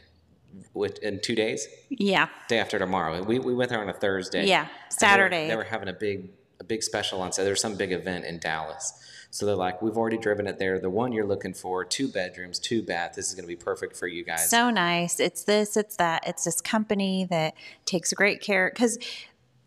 with, 0.73 0.97
in 0.99 1.19
two 1.21 1.35
days, 1.35 1.67
Yeah. 1.89 2.29
day 2.47 2.57
after 2.59 2.79
tomorrow. 2.79 3.21
We 3.23 3.37
we 3.39 3.53
went 3.53 3.69
there 3.69 3.79
on 3.81 3.89
a 3.89 3.93
Thursday. 3.93 4.47
Yeah, 4.47 4.61
And 4.61 4.69
they 4.69 4.73
were- 4.73 4.99
Saturday. 4.99 5.47
They 5.47 5.55
were, 5.55 5.63
having 5.65 5.87
a 5.89 5.93
big 5.93 6.29
a 6.59 6.63
big 6.63 6.81
special 6.81 7.21
on. 7.21 7.31
So 7.31 7.43
there's 7.43 7.61
some 7.61 7.75
big 7.75 7.91
event 7.91 8.25
in 8.25 8.39
Dallas. 8.39 8.93
So 9.37 9.45
they're 9.45 9.53
like, 9.53 9.83
"We've 9.83 9.95
already 9.95 10.17
driven 10.17 10.47
it 10.47 10.57
there. 10.57 10.79
The 10.79 10.89
one 10.89 11.11
you're 11.11 11.23
looking 11.23 11.53
for, 11.53 11.85
two 11.85 12.07
bedrooms, 12.07 12.57
two 12.57 12.81
bath. 12.81 13.13
This 13.13 13.27
is 13.27 13.35
going 13.35 13.43
to 13.43 13.47
be 13.47 13.55
perfect 13.55 13.95
for 13.95 14.07
you 14.07 14.23
guys." 14.23 14.49
So 14.49 14.71
nice. 14.71 15.19
It's 15.19 15.43
this, 15.43 15.77
it's 15.77 15.95
that. 15.97 16.27
It's 16.27 16.43
this 16.43 16.59
company 16.59 17.27
that 17.29 17.53
takes 17.85 18.11
great 18.13 18.41
care. 18.41 18.71
Because 18.73 18.97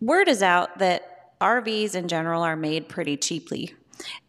word 0.00 0.26
is 0.26 0.42
out 0.42 0.80
that 0.80 1.38
RVs 1.40 1.94
in 1.94 2.08
general 2.08 2.42
are 2.42 2.56
made 2.56 2.88
pretty 2.88 3.16
cheaply 3.16 3.72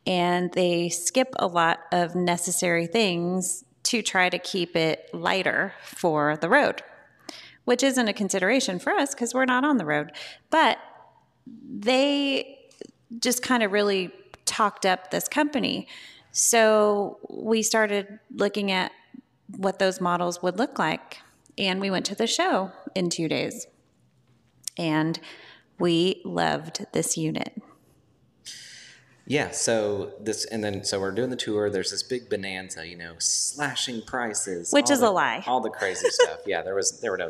and 0.06 0.52
they 0.54 0.90
skip 0.90 1.34
a 1.40 1.48
lot 1.48 1.80
of 1.92 2.14
necessary 2.14 2.86
things 2.86 3.64
to 3.82 4.04
try 4.04 4.30
to 4.30 4.38
keep 4.38 4.76
it 4.76 5.10
lighter 5.12 5.74
for 5.84 6.38
the 6.38 6.50
road, 6.50 6.84
which 7.66 7.82
isn't 7.82 8.08
a 8.08 8.14
consideration 8.14 8.78
for 8.78 8.92
us 8.92 9.16
because 9.16 9.34
we're 9.34 9.46
not 9.46 9.66
on 9.66 9.78
the 9.78 9.86
road. 9.86 10.12
But 10.52 10.78
they 11.48 12.60
just 13.20 13.42
kind 13.42 13.64
of 13.64 13.72
really 13.72 14.14
talked 14.46 14.86
up 14.86 15.12
this 15.12 15.28
company. 15.28 15.88
So 16.32 17.20
we 17.30 17.62
started 17.64 18.20
looking 18.34 18.72
at 18.72 18.92
what 19.58 19.80
those 19.80 20.00
models 20.00 20.42
would 20.42 20.58
look 20.58 20.80
like. 20.80 21.18
And 21.58 21.82
we 21.82 21.92
went 21.92 22.06
to 22.08 22.16
the 22.16 22.28
show 22.28 22.72
in 22.96 23.10
two 23.10 23.28
days. 23.28 23.68
And 24.78 25.20
we 25.78 26.22
loved 26.24 26.86
this 26.94 27.18
unit. 27.18 27.62
Yeah, 29.28 29.52
so 29.52 30.14
this 30.20 30.46
and 30.46 30.64
then 30.64 30.84
so 30.84 31.00
we're 31.00 31.12
doing 31.12 31.30
the 31.30 31.36
tour. 31.36 31.70
There's 31.70 31.92
this 31.92 32.04
big 32.04 32.30
bonanza, 32.30 32.86
you 32.88 32.98
know, 32.98 33.14
slashing 33.20 34.02
prices, 34.02 34.72
Which 34.72 34.90
is 34.90 35.00
the- 35.00 35.10
a 35.10 35.12
lie. 35.12 35.44
All 35.48 35.62
the 35.62 35.70
crazy 35.70 36.10
stuff. 36.10 36.40
Yeah, 36.46 36.62
there 36.64 36.76
was 36.76 37.00
there 37.02 37.12
were 37.12 37.18
no. 37.18 37.30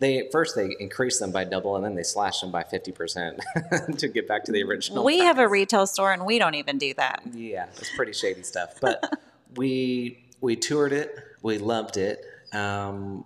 They 0.00 0.28
first 0.30 0.54
they 0.54 0.76
increased 0.78 1.20
them 1.20 1.32
by 1.32 1.44
double, 1.44 1.76
and 1.76 1.84
then 1.84 1.94
they 1.94 2.02
slashed 2.02 2.40
them 2.40 2.52
by 2.52 2.62
fifty 2.62 2.92
percent 2.92 3.40
to 3.98 4.08
get 4.08 4.28
back 4.28 4.44
to 4.44 4.52
the 4.52 4.62
original. 4.62 5.04
We 5.04 5.18
have 5.20 5.38
a 5.38 5.48
retail 5.48 5.86
store 5.86 6.12
and 6.12 6.24
we 6.24 6.38
don't 6.38 6.54
even 6.54 6.78
do 6.78 6.94
that. 6.94 7.22
Yeah, 7.32 7.66
it's 7.76 7.94
pretty 7.96 8.12
shady 8.12 8.42
stuff. 8.42 8.74
But 8.80 9.18
we 9.56 10.24
we 10.40 10.56
toured 10.56 10.92
it, 10.92 11.14
we 11.42 11.58
loved 11.58 11.96
it, 11.96 12.24
um, 12.52 13.24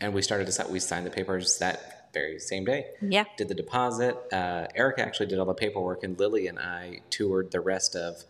and 0.00 0.12
we 0.12 0.22
started 0.22 0.50
to 0.50 0.66
we 0.68 0.80
signed 0.80 1.06
the 1.06 1.10
papers 1.10 1.58
that 1.58 1.96
very 2.16 2.38
same 2.38 2.64
day. 2.64 2.86
Yeah. 3.02 3.24
Did 3.36 3.48
the 3.48 3.54
deposit. 3.54 4.16
Uh, 4.32 4.66
Eric 4.74 4.98
actually 4.98 5.26
did 5.26 5.38
all 5.38 5.44
the 5.44 5.54
paperwork, 5.54 6.02
and 6.02 6.18
Lily 6.18 6.46
and 6.46 6.58
I 6.58 7.00
toured 7.10 7.50
the 7.50 7.60
rest 7.60 7.94
of 7.94 8.24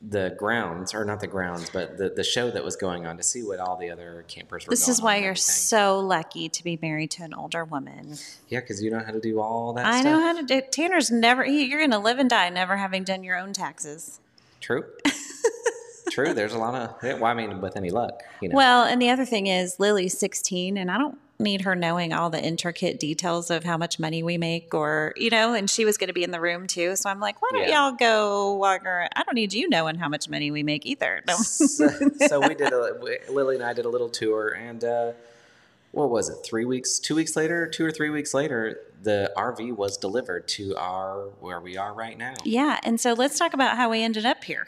the 0.00 0.34
grounds, 0.38 0.94
or 0.94 1.04
not 1.04 1.20
the 1.20 1.26
grounds, 1.26 1.70
but 1.70 1.98
the, 1.98 2.08
the 2.10 2.22
show 2.22 2.50
that 2.50 2.64
was 2.64 2.76
going 2.76 3.06
on 3.06 3.16
to 3.16 3.22
see 3.22 3.42
what 3.42 3.58
all 3.58 3.76
the 3.76 3.90
other 3.90 4.24
campers 4.28 4.66
were. 4.66 4.70
This 4.70 4.88
is 4.88 5.02
why 5.02 5.16
you're 5.16 5.34
so 5.34 5.98
lucky 5.98 6.48
to 6.48 6.62
be 6.64 6.78
married 6.80 7.10
to 7.12 7.24
an 7.24 7.34
older 7.34 7.64
woman. 7.64 8.16
yeah, 8.48 8.60
because 8.60 8.82
you 8.82 8.90
know 8.90 9.00
how 9.00 9.10
to 9.10 9.20
do 9.20 9.40
all 9.40 9.72
that. 9.72 9.84
I 9.86 10.00
stuff. 10.00 10.04
know 10.04 10.20
how 10.20 10.32
to 10.34 10.42
do 10.44 10.60
Tanner's 10.70 11.10
never, 11.10 11.42
he- 11.44 11.64
you're 11.66 11.80
going 11.80 11.90
to 11.90 11.98
live 11.98 12.18
and 12.18 12.30
die 12.30 12.48
never 12.50 12.76
having 12.76 13.04
done 13.04 13.24
your 13.24 13.36
own 13.36 13.52
taxes. 13.52 14.20
True. 14.60 14.84
True. 16.10 16.32
There's 16.32 16.54
a 16.54 16.58
lot 16.58 16.74
of. 16.74 17.20
Well, 17.20 17.24
I 17.26 17.34
mean, 17.34 17.60
with 17.60 17.76
any 17.76 17.90
luck, 17.90 18.22
you 18.40 18.48
know. 18.48 18.56
Well, 18.56 18.84
and 18.84 19.00
the 19.00 19.10
other 19.10 19.24
thing 19.24 19.46
is 19.46 19.78
Lily's 19.78 20.18
16 20.18 20.76
and 20.76 20.90
I 20.90 20.98
don't 20.98 21.18
need 21.40 21.60
her 21.62 21.76
knowing 21.76 22.12
all 22.12 22.30
the 22.30 22.42
intricate 22.42 22.98
details 22.98 23.48
of 23.50 23.62
how 23.62 23.76
much 23.76 23.98
money 24.00 24.22
we 24.24 24.36
make 24.38 24.74
or, 24.74 25.12
you 25.16 25.30
know, 25.30 25.54
and 25.54 25.70
she 25.70 25.84
was 25.84 25.96
going 25.96 26.08
to 26.08 26.12
be 26.14 26.24
in 26.24 26.32
the 26.32 26.40
room 26.40 26.66
too. 26.66 26.96
So 26.96 27.08
I'm 27.08 27.20
like, 27.20 27.40
why 27.40 27.50
don't 27.52 27.68
Yeah. 27.68 27.88
y'all 27.88 27.92
go 27.96 28.54
walk 28.54 28.84
around? 28.84 29.10
I 29.14 29.22
don't 29.22 29.34
need 29.34 29.52
you 29.52 29.68
knowing 29.68 29.94
how 29.96 30.08
much 30.08 30.28
money 30.28 30.50
we 30.50 30.62
make 30.64 30.84
either. 30.84 31.22
No. 31.28 31.36
so, 31.36 31.88
so 32.26 32.40
we 32.40 32.54
did 32.54 32.72
a 32.72 32.98
we- 33.00 33.18
Lily 33.30 33.54
and 33.56 33.64
I 33.64 33.72
did 33.72 33.84
a 33.84 33.88
little 33.88 34.08
tour, 34.08 34.48
and 34.48 34.82
uh, 34.82 35.12
what 35.92 36.10
was 36.10 36.28
it? 36.28 36.38
Three 36.44 36.64
weeks, 36.64 36.98
two 36.98 37.14
weeks 37.14 37.36
later, 37.36 37.68
two 37.68 37.84
or 37.84 37.92
three 37.92 38.10
weeks 38.10 38.34
later, 38.34 38.80
the 39.04 39.32
RV 39.36 39.76
was 39.76 39.96
delivered 39.96 40.48
to 40.48 40.74
our 40.76 41.28
where 41.40 41.60
we 41.60 41.76
are 41.76 41.94
right 41.94 42.18
now. 42.18 42.34
yeah. 42.44 42.80
And 42.82 43.00
so 43.00 43.12
let's 43.12 43.38
talk 43.38 43.54
about 43.54 43.76
how 43.76 43.90
we 43.90 44.02
ended 44.02 44.26
up 44.26 44.42
here. 44.42 44.66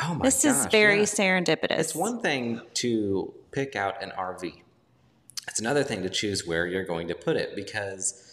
Oh 0.00 0.14
my 0.14 0.24
This 0.24 0.44
is 0.44 0.66
very 0.66 0.98
yeah. 0.98 1.04
serendipitous. 1.04 1.78
It's 1.78 1.94
one 1.94 2.20
thing 2.20 2.60
to 2.74 3.32
pick 3.52 3.76
out 3.76 4.02
an 4.02 4.12
RV. 4.18 4.54
It's 5.48 5.60
another 5.60 5.82
thing 5.82 6.02
to 6.02 6.10
choose 6.10 6.46
where 6.46 6.66
you're 6.66 6.84
going 6.84 7.08
to 7.08 7.14
put 7.14 7.36
it 7.36 7.56
because 7.56 8.24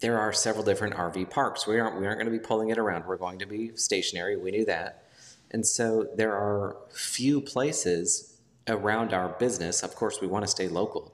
there 0.00 0.18
are 0.18 0.32
several 0.32 0.64
different 0.64 0.94
RV 0.94 1.30
parks. 1.30 1.66
We 1.66 1.78
aren't 1.78 2.00
we 2.00 2.06
aren't 2.06 2.18
going 2.18 2.30
to 2.30 2.38
be 2.38 2.44
pulling 2.44 2.70
it 2.70 2.78
around. 2.78 3.06
We're 3.06 3.16
going 3.16 3.38
to 3.38 3.46
be 3.46 3.76
stationary. 3.76 4.36
We 4.36 4.50
knew 4.50 4.64
that. 4.66 5.04
And 5.50 5.66
so 5.66 6.06
there 6.14 6.34
are 6.34 6.76
few 6.92 7.40
places 7.40 8.38
around 8.68 9.12
our 9.12 9.30
business. 9.30 9.82
Of 9.82 9.94
course, 9.94 10.20
we 10.20 10.26
want 10.26 10.44
to 10.44 10.48
stay 10.48 10.68
local. 10.68 11.12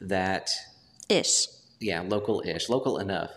That 0.00 0.50
Ish. 1.08 1.48
yeah, 1.80 2.00
local-ish, 2.00 2.68
local 2.68 2.98
enough 2.98 3.30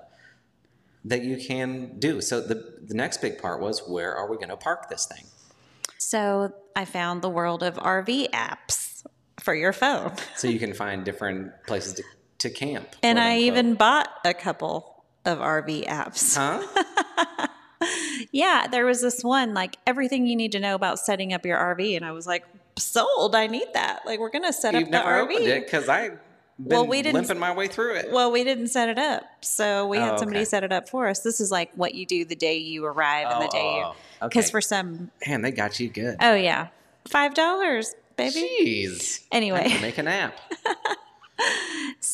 that 1.05 1.23
you 1.23 1.37
can 1.37 1.99
do. 1.99 2.21
So 2.21 2.41
the 2.41 2.77
the 2.81 2.93
next 2.93 3.21
big 3.21 3.39
part 3.41 3.61
was 3.61 3.87
where 3.87 4.15
are 4.15 4.29
we 4.29 4.37
going 4.37 4.49
to 4.49 4.57
park 4.57 4.89
this 4.89 5.05
thing? 5.05 5.25
So 5.97 6.53
I 6.75 6.85
found 6.85 7.21
the 7.21 7.29
world 7.29 7.63
of 7.63 7.75
RV 7.75 8.29
apps 8.31 8.87
for 9.47 9.55
your 9.55 9.71
phone. 9.71 10.11
so 10.35 10.45
you 10.49 10.59
can 10.59 10.73
find 10.73 11.05
different 11.05 11.53
places 11.67 11.93
to, 11.93 12.03
to 12.39 12.49
camp. 12.49 12.85
And 13.01 13.17
I 13.17 13.29
unquote. 13.35 13.43
even 13.43 13.75
bought 13.75 14.09
a 14.25 14.33
couple 14.33 15.05
of 15.23 15.37
RV 15.39 15.87
apps. 15.87 16.35
Huh? 16.35 17.47
Yeah, 18.31 18.67
there 18.67 18.85
was 18.85 19.01
this 19.01 19.23
one 19.23 19.53
like 19.53 19.77
everything 19.87 20.25
you 20.27 20.35
need 20.35 20.51
to 20.53 20.59
know 20.59 20.75
about 20.75 20.99
setting 20.99 21.31
up 21.31 21.45
your 21.45 21.57
RV, 21.57 21.95
and 21.95 22.03
I 22.03 22.11
was 22.11 22.25
like, 22.27 22.43
sold. 22.77 23.35
I 23.35 23.47
need 23.47 23.67
that. 23.73 24.01
Like 24.05 24.19
we're 24.19 24.31
gonna 24.31 24.51
set 24.51 24.73
You've 24.73 24.85
up 24.85 24.91
the 24.91 24.97
RV. 24.97 25.63
because 25.63 25.85
been 25.85 26.17
Well, 26.57 26.87
we 26.87 27.01
didn't- 27.03 27.13
limping 27.21 27.39
my 27.39 27.53
way 27.53 27.67
through 27.67 27.95
it. 27.95 28.11
Well, 28.11 28.31
we 28.31 28.43
didn't 28.43 28.67
set 28.67 28.89
it 28.89 28.97
up, 28.97 29.23
so 29.41 29.87
we 29.87 29.97
had 29.97 30.15
Oh, 30.15 30.17
somebody 30.17 30.39
okay. 30.39 30.45
set 30.45 30.63
it 30.63 30.71
up 30.73 30.89
for 30.89 31.07
us. 31.07 31.19
This 31.19 31.39
is 31.39 31.51
like 31.51 31.71
what 31.75 31.93
you 31.95 32.05
do 32.05 32.25
the 32.25 32.35
day 32.35 32.57
you 32.57 32.83
arrive 32.85 33.27
and 33.31 33.41
the 33.43 33.47
Oh, 33.47 33.51
day 33.51 33.75
you, 33.77 33.83
oh, 33.85 33.95
oh. 34.23 34.27
because 34.27 34.45
Okay. 34.45 34.51
for 34.51 34.61
some, 34.61 35.11
Man, 35.27 35.41
they 35.43 35.51
got 35.51 35.79
you 35.79 35.87
good. 35.89 36.17
oh 36.19 36.33
yeah, 36.35 36.67
five 37.07 37.33
dollars, 37.35 37.93
baby. 38.17 38.50
Jeez. 38.62 39.25
Anyway. 39.31 39.77
Make 39.81 39.97
an 39.97 40.07
app. 40.07 40.38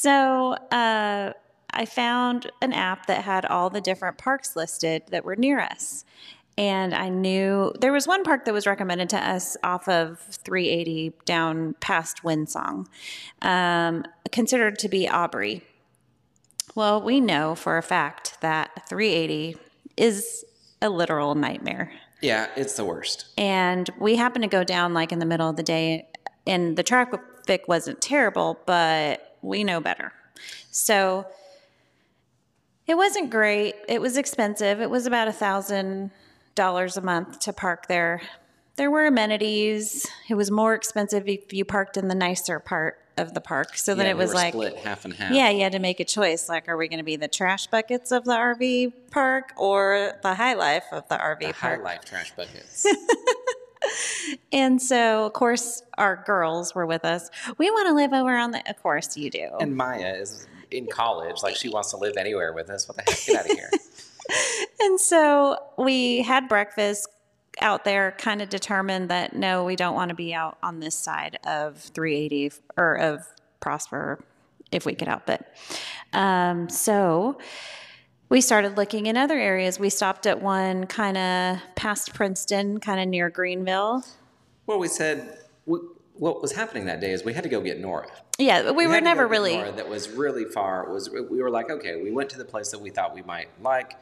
So 0.04 0.54
uh, 0.72 1.34
I 1.70 1.86
found 1.86 2.52
an 2.62 2.74
app 2.74 3.06
that 3.08 3.24
had 3.24 3.46
all 3.46 3.70
the 3.70 3.82
different 3.82 4.18
parks 4.18 4.56
listed 4.56 5.04
that 5.12 5.24
were 5.24 5.36
near 5.36 5.60
us. 5.60 6.04
And 6.58 6.94
I 6.94 7.10
knew 7.10 7.74
there 7.80 7.92
was 7.92 8.06
one 8.06 8.24
park 8.24 8.46
that 8.46 8.54
was 8.54 8.68
recommended 8.68 9.10
to 9.10 9.18
us 9.18 9.58
off 9.64 9.88
of 9.88 10.20
380 10.20 11.14
down 11.26 11.76
past 11.80 12.22
Windsong, 12.24 12.88
um, 13.42 14.04
considered 14.32 14.78
to 14.80 14.90
be 14.90 15.08
Aubrey. 15.08 15.64
Well, 16.76 17.02
we 17.02 17.22
know 17.22 17.56
for 17.56 17.78
a 17.78 17.84
fact 17.84 18.38
that 18.42 18.88
380 18.88 19.58
is 19.98 20.44
a 20.82 20.90
literal 20.90 21.34
nightmare. 21.34 21.92
Yeah, 22.24 22.48
it's 22.56 22.76
the 22.76 22.86
worst. 22.86 23.26
And 23.38 23.90
we 24.00 24.16
happened 24.16 24.44
to 24.44 24.50
go 24.50 24.64
down 24.64 24.94
like 24.94 25.12
in 25.12 25.20
the 25.20 25.26
middle 25.26 25.50
of 25.50 25.58
the 25.58 25.64
day, 25.64 26.08
and 26.48 26.78
the 26.78 26.84
traffic 26.84 27.20
wasn't 27.68 28.02
terrible, 28.02 28.58
but 28.66 29.36
we 29.42 29.66
know 29.66 29.82
better. 29.82 30.14
So 30.72 31.26
it 32.88 32.96
wasn't 32.96 33.30
great. 33.30 33.76
It 33.90 34.00
was 34.00 34.16
expensive. 34.16 34.80
It 34.80 34.90
was 34.90 35.06
about 35.06 35.28
a 35.28 35.34
thousand 35.34 36.12
dollars 36.56 36.96
a 36.96 37.02
month 37.02 37.40
to 37.42 37.52
park 37.52 37.88
there. 37.88 38.22
There 38.78 38.90
were 38.90 39.06
amenities. 39.06 40.08
It 40.30 40.36
was 40.36 40.50
more 40.50 40.74
expensive 40.74 41.28
if 41.28 41.52
you 41.52 41.66
parked 41.66 41.98
in 41.98 42.08
the 42.08 42.16
nicer 42.16 42.58
part 42.58 43.03
of 43.18 43.34
the 43.34 43.42
park. 43.42 43.78
So 43.78 43.94
then 43.96 44.06
Yeah, 44.06 44.12
it 44.14 44.18
was 44.18 44.30
were 44.30 44.36
like, 44.36 44.54
split 44.54 44.78
half 44.78 45.06
and 45.06 45.14
half. 45.14 45.32
yeah, 45.34 45.50
you 45.50 45.62
had 45.64 45.74
to 45.74 45.80
make 45.80 46.00
a 46.00 46.06
choice. 46.06 46.50
Like, 46.50 46.68
are 46.68 46.78
we 46.78 46.88
going 46.88 46.98
to 47.00 47.04
be 47.04 47.16
the 47.16 47.28
trash 47.28 47.68
buckets 47.68 48.12
of 48.12 48.26
the 48.26 48.34
RV 48.34 48.94
park 49.12 49.54
or 49.58 50.14
the 50.24 50.34
high 50.36 50.54
life 50.56 50.86
of 50.92 51.08
the 51.10 51.16
RV 51.18 51.40
The 51.40 51.46
high 51.48 51.70
park? 51.76 51.84
life 51.84 52.06
trash 52.06 52.32
buckets. 52.36 52.86
And 54.54 54.82
so, 54.82 55.26
of 55.26 55.34
course, 55.34 55.84
our 55.98 56.24
girls 56.26 56.74
were 56.74 56.86
with 56.86 57.04
us. 57.04 57.30
We 57.58 57.70
want 57.70 57.90
to 57.90 57.94
live 57.94 58.14
over 58.14 58.34
on 58.38 58.52
the. 58.52 58.70
Of 58.70 58.82
course, 58.82 59.18
you 59.18 59.30
do. 59.30 59.50
and 59.60 59.76
Maya 59.76 60.14
is 60.16 60.48
in 60.72 60.88
college. 60.88 61.44
Like 61.44 61.58
she 61.58 61.68
wants 61.68 61.92
to 61.92 61.98
live 61.98 62.16
anywhere 62.16 62.54
with 62.54 62.70
us. 62.70 62.88
What 62.88 62.96
the 62.96 63.04
heck? 63.12 63.26
Get 63.26 63.36
out 63.40 63.52
of 63.52 63.58
here. 63.58 63.70
And 64.80 65.00
so 65.02 65.58
we 65.78 66.22
had 66.22 66.48
breakfast 66.48 67.10
out 67.62 67.86
there, 67.86 68.16
kind 68.18 68.42
of 68.42 68.50
determined 68.50 69.10
that 69.10 69.36
no, 69.36 69.64
we 69.64 69.76
don't 69.76 69.96
want 69.96 70.10
to 70.10 70.16
be 70.16 70.34
out 70.34 70.58
on 70.64 70.80
this 70.80 70.96
side 70.96 71.40
of 71.46 71.78
380 71.78 72.52
or 72.78 72.96
of 72.96 73.26
Prosper 73.60 74.24
if 74.72 74.86
we 74.86 74.96
could 74.96 75.08
help 75.08 75.30
it. 75.30 75.46
Um, 76.14 76.70
so 76.70 77.38
we 78.30 78.42
started 78.42 78.78
looking 78.78 79.06
in 79.06 79.16
other 79.16 79.38
areas. 79.38 79.80
We 79.80 79.90
stopped 79.90 80.26
at 80.26 80.42
one 80.42 80.88
kind 80.88 81.18
of 81.18 81.60
past 81.76 82.14
Princeton, 82.14 82.80
kind 82.80 83.00
of 83.00 83.08
near 83.08 83.30
Greenville. 83.30 84.04
well, 84.66 84.80
we 84.80 84.88
said 84.88 85.38
we, 85.66 85.80
what 86.16 86.42
was 86.42 86.52
happening 86.52 86.86
that 86.86 87.00
day 87.00 87.12
is 87.12 87.24
we 87.24 87.34
had 87.34 87.44
to 87.44 87.50
go 87.50 87.62
get 87.62 87.80
Nora. 87.80 88.08
Yeah, 88.38 88.72
we, 88.72 88.88
were 88.88 88.94
had 88.94 89.00
to 89.00 89.06
never 89.06 89.28
really. 89.28 89.58
Nora 89.58 89.72
that 89.74 89.88
was 89.88 90.10
really 90.10 90.46
far. 90.46 90.84
It 90.84 90.92
was 90.92 91.10
we 91.10 91.42
were 91.42 91.52
like, 91.52 91.70
okay, 91.70 92.02
we 92.02 92.12
went 92.12 92.30
to 92.32 92.38
the 92.38 92.46
place 92.46 92.72
that 92.72 92.80
we 92.80 92.90
thought 92.90 93.14
we 93.14 93.22
might 93.22 93.50
like. 93.62 93.96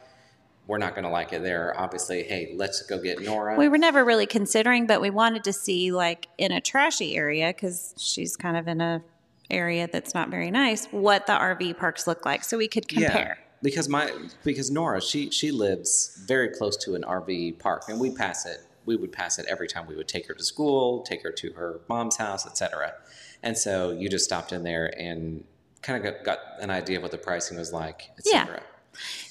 We're 0.66 0.78
not 0.78 0.94
going 0.94 1.04
to 1.04 1.10
like 1.10 1.32
it 1.32 1.42
there. 1.42 1.74
Obviously, 1.78 2.22
hey, 2.22 2.54
let's 2.56 2.82
go 2.82 2.98
get 2.98 3.20
Nora. 3.20 3.56
We 3.58 3.68
were 3.68 3.78
never 3.78 4.04
really 4.04 4.26
considering, 4.26 4.86
but 4.86 5.00
we 5.00 5.10
wanted 5.10 5.44
to 5.44 5.52
see 5.52 5.90
like 5.92 6.28
in 6.38 6.52
a 6.52 6.60
trashy 6.60 7.16
area 7.16 7.48
because 7.48 7.94
she's 7.98 8.36
kind 8.36 8.56
of 8.56 8.68
in 8.68 8.80
a 8.80 9.02
area 9.50 9.88
that's 9.92 10.14
not 10.14 10.30
very 10.30 10.50
nice. 10.50 10.86
What 10.86 11.26
the 11.26 11.32
RV 11.32 11.78
parks 11.78 12.06
look 12.06 12.24
like, 12.24 12.44
so 12.44 12.56
we 12.56 12.68
could 12.68 12.88
compare. 12.88 13.38
Yeah, 13.38 13.44
because 13.62 13.88
my 13.88 14.12
because 14.44 14.70
Nora 14.70 15.00
she 15.00 15.30
she 15.30 15.50
lives 15.50 16.22
very 16.26 16.48
close 16.48 16.76
to 16.78 16.94
an 16.94 17.02
RV 17.02 17.58
park, 17.58 17.84
and 17.88 18.00
we 18.00 18.10
pass 18.10 18.46
it. 18.46 18.58
We 18.84 18.96
would 18.96 19.12
pass 19.12 19.38
it 19.38 19.46
every 19.48 19.68
time 19.68 19.86
we 19.86 19.94
would 19.94 20.08
take 20.08 20.26
her 20.26 20.34
to 20.34 20.42
school, 20.44 21.02
take 21.02 21.22
her 21.22 21.30
to 21.30 21.52
her 21.52 21.80
mom's 21.88 22.16
house, 22.16 22.46
etc. 22.46 22.94
And 23.42 23.56
so 23.56 23.92
you 23.92 24.08
just 24.08 24.24
stopped 24.24 24.52
in 24.52 24.64
there 24.64 24.92
and 24.98 25.44
kind 25.82 26.04
of 26.04 26.14
got, 26.14 26.24
got 26.24 26.38
an 26.60 26.70
idea 26.70 26.96
of 26.96 27.02
what 27.02 27.12
the 27.12 27.18
pricing 27.18 27.58
was 27.58 27.72
like, 27.72 28.10
etc. 28.18 28.62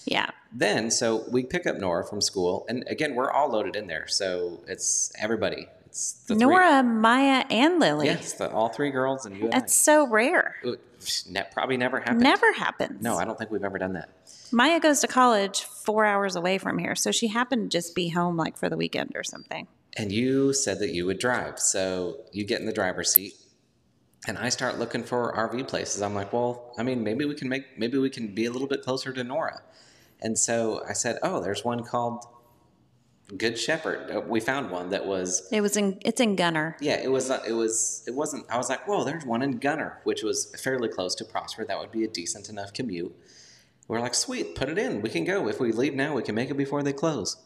Yeah, 0.06 0.32
Then 0.54 0.92
so 0.92 1.24
we 1.32 1.44
pick 1.44 1.66
up 1.66 1.78
Nora 1.78 2.06
from 2.06 2.22
school, 2.22 2.66
and 2.68 2.84
again 2.88 3.16
we're 3.16 3.32
all 3.32 3.50
loaded 3.50 3.76
in 3.76 3.88
there, 3.88 4.08
so 4.08 4.60
it's 4.68 5.12
everybody. 5.20 5.68
It's 5.86 6.14
the 6.28 6.36
three- 6.36 6.46
Nora, 6.46 6.84
Maya, 6.84 7.44
and 7.50 7.80
Lily. 7.80 8.06
Yes, 8.08 8.34
the, 8.34 8.50
all 8.52 8.70
three 8.70 8.92
girls 8.92 9.26
and 9.26 9.36
you 9.36 9.46
and 9.46 9.54
I. 9.54 9.60
That's 9.60 9.74
so 9.74 10.08
rare. 10.08 10.56
It 10.64 10.80
probably 11.52 11.78
never 11.78 12.00
happened. 12.00 12.22
Never 12.22 12.52
happens. 12.54 13.02
No, 13.02 13.18
I 13.18 13.26
don't 13.26 13.38
think 13.38 13.52
we've 13.52 13.64
ever 13.64 13.78
done 13.78 13.94
that. 13.94 14.10
Maya 14.52 14.80
goes 14.80 15.00
to 15.02 15.08
college 15.08 15.64
four 15.64 16.06
hours 16.06 16.36
away 16.36 16.58
from 16.58 16.78
here, 16.78 16.96
so 16.96 17.12
she 17.12 17.28
happened 17.28 17.72
to 17.72 17.78
just 17.78 17.96
be 17.96 18.10
home 18.10 18.38
like 18.38 18.58
for 18.58 18.70
the 18.70 18.78
weekend 18.78 19.12
or 19.16 19.24
something. 19.24 19.68
And 19.98 20.12
you 20.12 20.54
said 20.54 20.80
that 20.80 20.94
you 20.94 21.06
would 21.06 21.20
drive. 21.20 21.60
So 21.60 22.18
you 22.32 22.46
get 22.46 22.60
in 22.62 22.66
the 22.66 22.74
driver's 22.74 23.14
seat 23.14 23.34
and 24.28 24.38
I 24.38 24.50
start 24.50 24.78
looking 24.80 25.04
for 25.04 25.34
RV 25.36 25.68
places. 25.68 26.02
I'm 26.02 26.14
like, 26.16 26.32
well, 26.32 26.74
I 26.78 26.84
mean, 26.84 27.04
maybe 27.04 27.26
we 27.26 27.36
can 27.36 27.50
make, 27.50 27.78
maybe 27.78 27.98
we 27.98 28.10
can 28.10 28.34
be 28.34 28.46
a 28.46 28.52
little 28.52 28.68
bit 28.68 28.84
closer 28.84 29.12
to 29.12 29.24
Nora. 29.24 29.62
And 30.22 30.38
so 30.38 30.84
I 30.88 30.94
said, 30.94 31.18
oh, 31.24 31.42
there's 31.42 31.64
one 31.66 31.84
called 31.84 32.26
Good 33.38 33.58
Shepherd. 33.58 34.12
Uh, 34.12 34.22
We 34.22 34.40
found 34.40 34.70
one 34.72 34.90
that 34.90 35.06
was, 35.06 35.48
It 35.52 35.62
was 35.62 35.78
in. 35.78 35.98
It's 36.02 36.20
in 36.22 36.36
Gunter. 36.36 36.76
yeah, 36.82 37.00
it 37.02 37.10
was, 37.12 37.30
uh, 37.32 37.42
it 37.48 37.54
was, 37.54 38.04
it 38.08 38.14
wasn't, 38.14 38.46
I 38.50 38.58
was 38.58 38.70
like, 38.70 38.88
whoa, 38.88 39.04
there's 39.04 39.26
one 39.26 39.42
in 39.42 39.58
Gunter, 39.58 40.00
which 40.04 40.22
was 40.22 40.54
fairly 40.62 40.90
close 40.90 41.16
to 41.16 41.26
Prosper. 41.26 41.66
That 41.66 41.80
would 41.80 41.92
be 41.92 42.04
a 42.04 42.08
decent 42.08 42.50
enough 42.50 42.74
commute. 42.74 43.16
We're 43.88 44.00
like, 44.00 44.14
sweet, 44.16 44.56
put 44.56 44.70
it 44.70 44.78
in. 44.78 45.02
We 45.02 45.10
can 45.10 45.24
go. 45.26 45.48
If 45.48 45.60
we 45.60 45.72
leave 45.72 45.96
now, 45.96 46.16
we 46.16 46.24
can 46.24 46.36
make 46.36 46.50
it 46.50 46.56
before 46.58 46.84
they 46.84 46.94
close. 46.94 47.38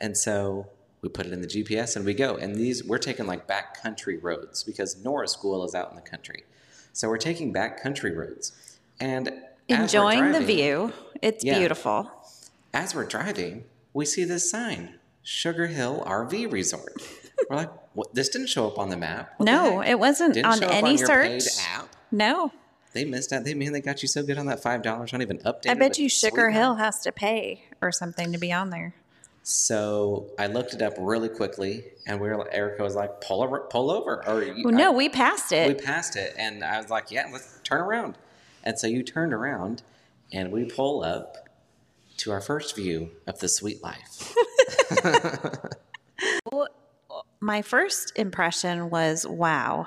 And 0.00 0.16
so 0.16 0.66
we 1.02 1.08
put 1.08 1.26
it 1.26 1.32
in 1.32 1.40
the 1.40 1.46
GPS 1.48 1.96
and 1.96 2.04
we 2.04 2.14
go. 2.14 2.36
And 2.36 2.54
these, 2.54 2.84
we're 2.84 2.98
taking 2.98 3.26
like 3.26 3.46
back 3.46 3.82
country 3.82 4.16
roads 4.18 4.62
because 4.62 5.02
Nora's 5.04 5.32
school 5.32 5.64
is 5.64 5.74
out 5.74 5.90
in 5.90 5.96
the 5.96 6.02
country. 6.02 6.44
So 6.92 7.08
we're 7.08 7.18
taking 7.18 7.52
back 7.52 7.82
country 7.82 8.14
roads. 8.16 8.78
And 9.00 9.32
Enjoying 9.68 10.32
the 10.32 10.40
view. 10.40 10.92
It's 11.22 11.44
Yeah. 11.44 11.58
beautiful. 11.58 12.10
As 12.72 12.94
we're 12.94 13.04
driving, 13.04 13.64
we 13.92 14.04
see 14.04 14.24
this 14.24 14.50
sign 14.50 14.98
Sugar 15.22 15.66
Hill 15.66 16.02
RV 16.06 16.52
Resort. 16.52 16.94
We're 17.48 17.56
like, 17.56 17.70
what? 17.94 18.14
this 18.14 18.28
didn't 18.28 18.48
show 18.48 18.66
up 18.66 18.78
on 18.78 18.90
the 18.90 18.96
map. 18.96 19.32
What 19.38 19.46
No, 19.46 19.80
heck? 19.80 19.90
it 19.90 19.98
wasn't 19.98 20.34
Didn't 20.34 20.46
on 20.46 20.62
any 20.64 20.90
on 20.92 20.98
search. 20.98 21.28
paid 21.28 21.42
app. 21.74 21.88
No, 22.12 22.52
They 22.92 23.04
missed 23.04 23.32
out. 23.32 23.44
They 23.44 23.54
man, 23.54 23.72
they 23.72 23.80
got 23.80 24.02
you 24.02 24.08
so 24.08 24.22
good 24.22 24.36
on 24.38 24.46
that 24.46 24.62
five 24.62 24.82
dollars. 24.82 25.12
Not 25.12 25.22
even 25.22 25.38
updated. 25.38 25.70
I 25.70 25.74
bet 25.74 25.98
you 25.98 26.08
Sugar 26.08 26.50
Hill 26.50 26.74
has 26.76 27.00
to 27.00 27.12
pay 27.12 27.64
or 27.80 27.90
something 27.92 28.32
to 28.32 28.38
be 28.38 28.52
on 28.52 28.70
there. 28.70 28.94
So 29.42 30.26
I 30.38 30.46
looked 30.48 30.74
it 30.74 30.82
up 30.82 30.94
really 30.98 31.28
quickly, 31.30 31.84
and 32.06 32.20
we 32.20 32.28
were. 32.28 32.48
Erika 32.52 32.82
was 32.82 32.94
like, 32.94 33.20
"Pull 33.22 33.42
over, 33.42 33.60
pull 33.70 33.90
over." 33.90 34.22
Or 34.28 34.44
Well, 34.64 34.74
no, 34.74 34.92
I- 34.92 34.96
we 34.96 35.08
passed 35.08 35.50
it. 35.50 35.66
we 35.68 35.74
passed 35.82 36.14
it, 36.16 36.34
and 36.36 36.62
I 36.62 36.78
was 36.80 36.90
like, 36.90 37.10
"Yeah, 37.10 37.26
let's 37.32 37.58
turn 37.64 37.80
around." 37.80 38.16
And 38.62 38.78
so 38.78 38.86
you 38.86 39.02
turned 39.02 39.32
around, 39.32 39.82
and 40.32 40.52
we 40.52 40.64
pull 40.66 41.02
up 41.02 41.48
to 42.20 42.32
our 42.32 42.40
first 42.40 42.76
view 42.76 43.10
of 43.26 43.38
the 43.40 43.48
sweet 43.48 43.82
life. 43.82 44.34
My 47.40 47.62
first 47.62 48.12
impression 48.16 48.90
was, 48.90 49.26
wow, 49.26 49.86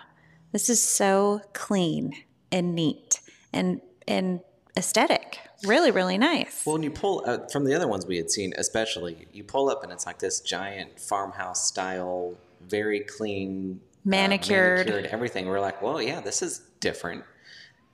this 0.51 0.69
is 0.69 0.81
so 0.81 1.41
clean 1.53 2.13
and 2.51 2.75
neat 2.75 3.19
and 3.51 3.81
and 4.07 4.41
aesthetic. 4.75 5.39
Really, 5.65 5.91
really 5.91 6.17
nice. 6.17 6.65
Well, 6.65 6.73
when 6.73 6.83
you 6.83 6.91
pull 6.91 7.23
uh, 7.25 7.47
from 7.51 7.63
the 7.63 7.73
other 7.73 7.87
ones 7.87 8.05
we 8.05 8.17
had 8.17 8.29
seen, 8.29 8.53
especially, 8.57 9.27
you 9.31 9.43
pull 9.43 9.69
up, 9.69 9.83
and 9.83 9.91
it's 9.91 10.05
like 10.05 10.19
this 10.19 10.41
giant 10.41 10.99
farmhouse 10.99 11.67
style, 11.67 12.35
very 12.61 12.99
clean, 12.99 13.79
uh, 13.81 14.09
Manicured. 14.09 14.87
manicured 14.87 15.05
everything. 15.05 15.45
We're 15.45 15.61
like, 15.61 15.81
well, 15.81 16.01
yeah, 16.01 16.19
this 16.19 16.41
is 16.41 16.59
different. 16.79 17.23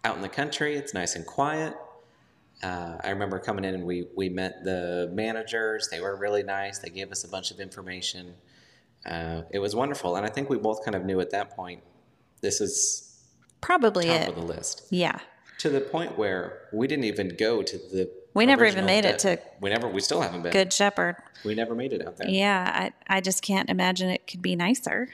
Out 0.04 0.16
in 0.16 0.22
the 0.22 0.30
country, 0.30 0.76
it's 0.76 0.94
nice 0.94 1.16
and 1.16 1.26
quiet. 1.26 1.76
Uh, 2.62 2.98
I 3.04 3.10
remember 3.12 3.40
coming 3.40 3.64
in 3.64 3.74
and 3.74 3.86
we 3.86 4.08
we 4.16 4.30
met 4.30 4.64
the 4.64 5.10
managers. 5.14 5.88
They 5.90 6.02
were 6.02 6.16
really 6.18 6.44
nice. 6.44 6.80
They 6.80 6.90
gave 6.90 7.12
us 7.12 7.24
a 7.24 7.28
bunch 7.30 7.52
of 7.52 7.60
information. 7.60 8.34
Uh, 9.06 9.44
it 9.52 9.60
was 9.60 9.76
wonderful, 9.76 10.16
and 10.18 10.26
I 10.26 10.30
think 10.30 10.50
we 10.50 10.58
both 10.58 10.84
kind 10.84 10.96
of 10.96 11.06
knew 11.06 11.22
at 11.22 11.32
that 11.32 11.52
point 11.56 11.82
this 12.42 12.60
is 12.60 13.06
Probably 13.62 14.06
top 14.08 14.22
it. 14.22 14.30
of 14.30 14.36
the 14.36 14.42
list. 14.42 14.88
Yeah. 14.90 15.20
To 15.60 15.70
the 15.70 15.82
point 15.82 16.18
where 16.18 16.68
we 16.72 16.88
didn't 16.88 17.06
even 17.06 17.36
go 17.38 17.62
to 17.62 17.78
the. 17.78 18.10
We 18.34 18.46
never 18.46 18.66
even 18.66 18.86
made 18.86 19.06
it 19.06 19.20
to 19.20 19.40
We 19.60 19.70
never. 19.70 19.88
We 19.88 20.02
still 20.02 20.22
haven't 20.22 20.44
been. 20.44 20.52
Good 20.52 20.72
Shepherd. 20.72 21.16
We 21.44 21.56
never 21.56 21.76
made 21.76 21.94
it 21.94 22.06
out 22.06 22.18
there. 22.18 22.30
Yeah, 22.30 22.92
I, 23.08 23.18
I 23.18 23.22
just 23.22 23.42
can't 23.42 23.70
imagine 23.70 24.10
it 24.10 24.28
could 24.28 24.42
be 24.42 24.56
nicer. 24.56 25.10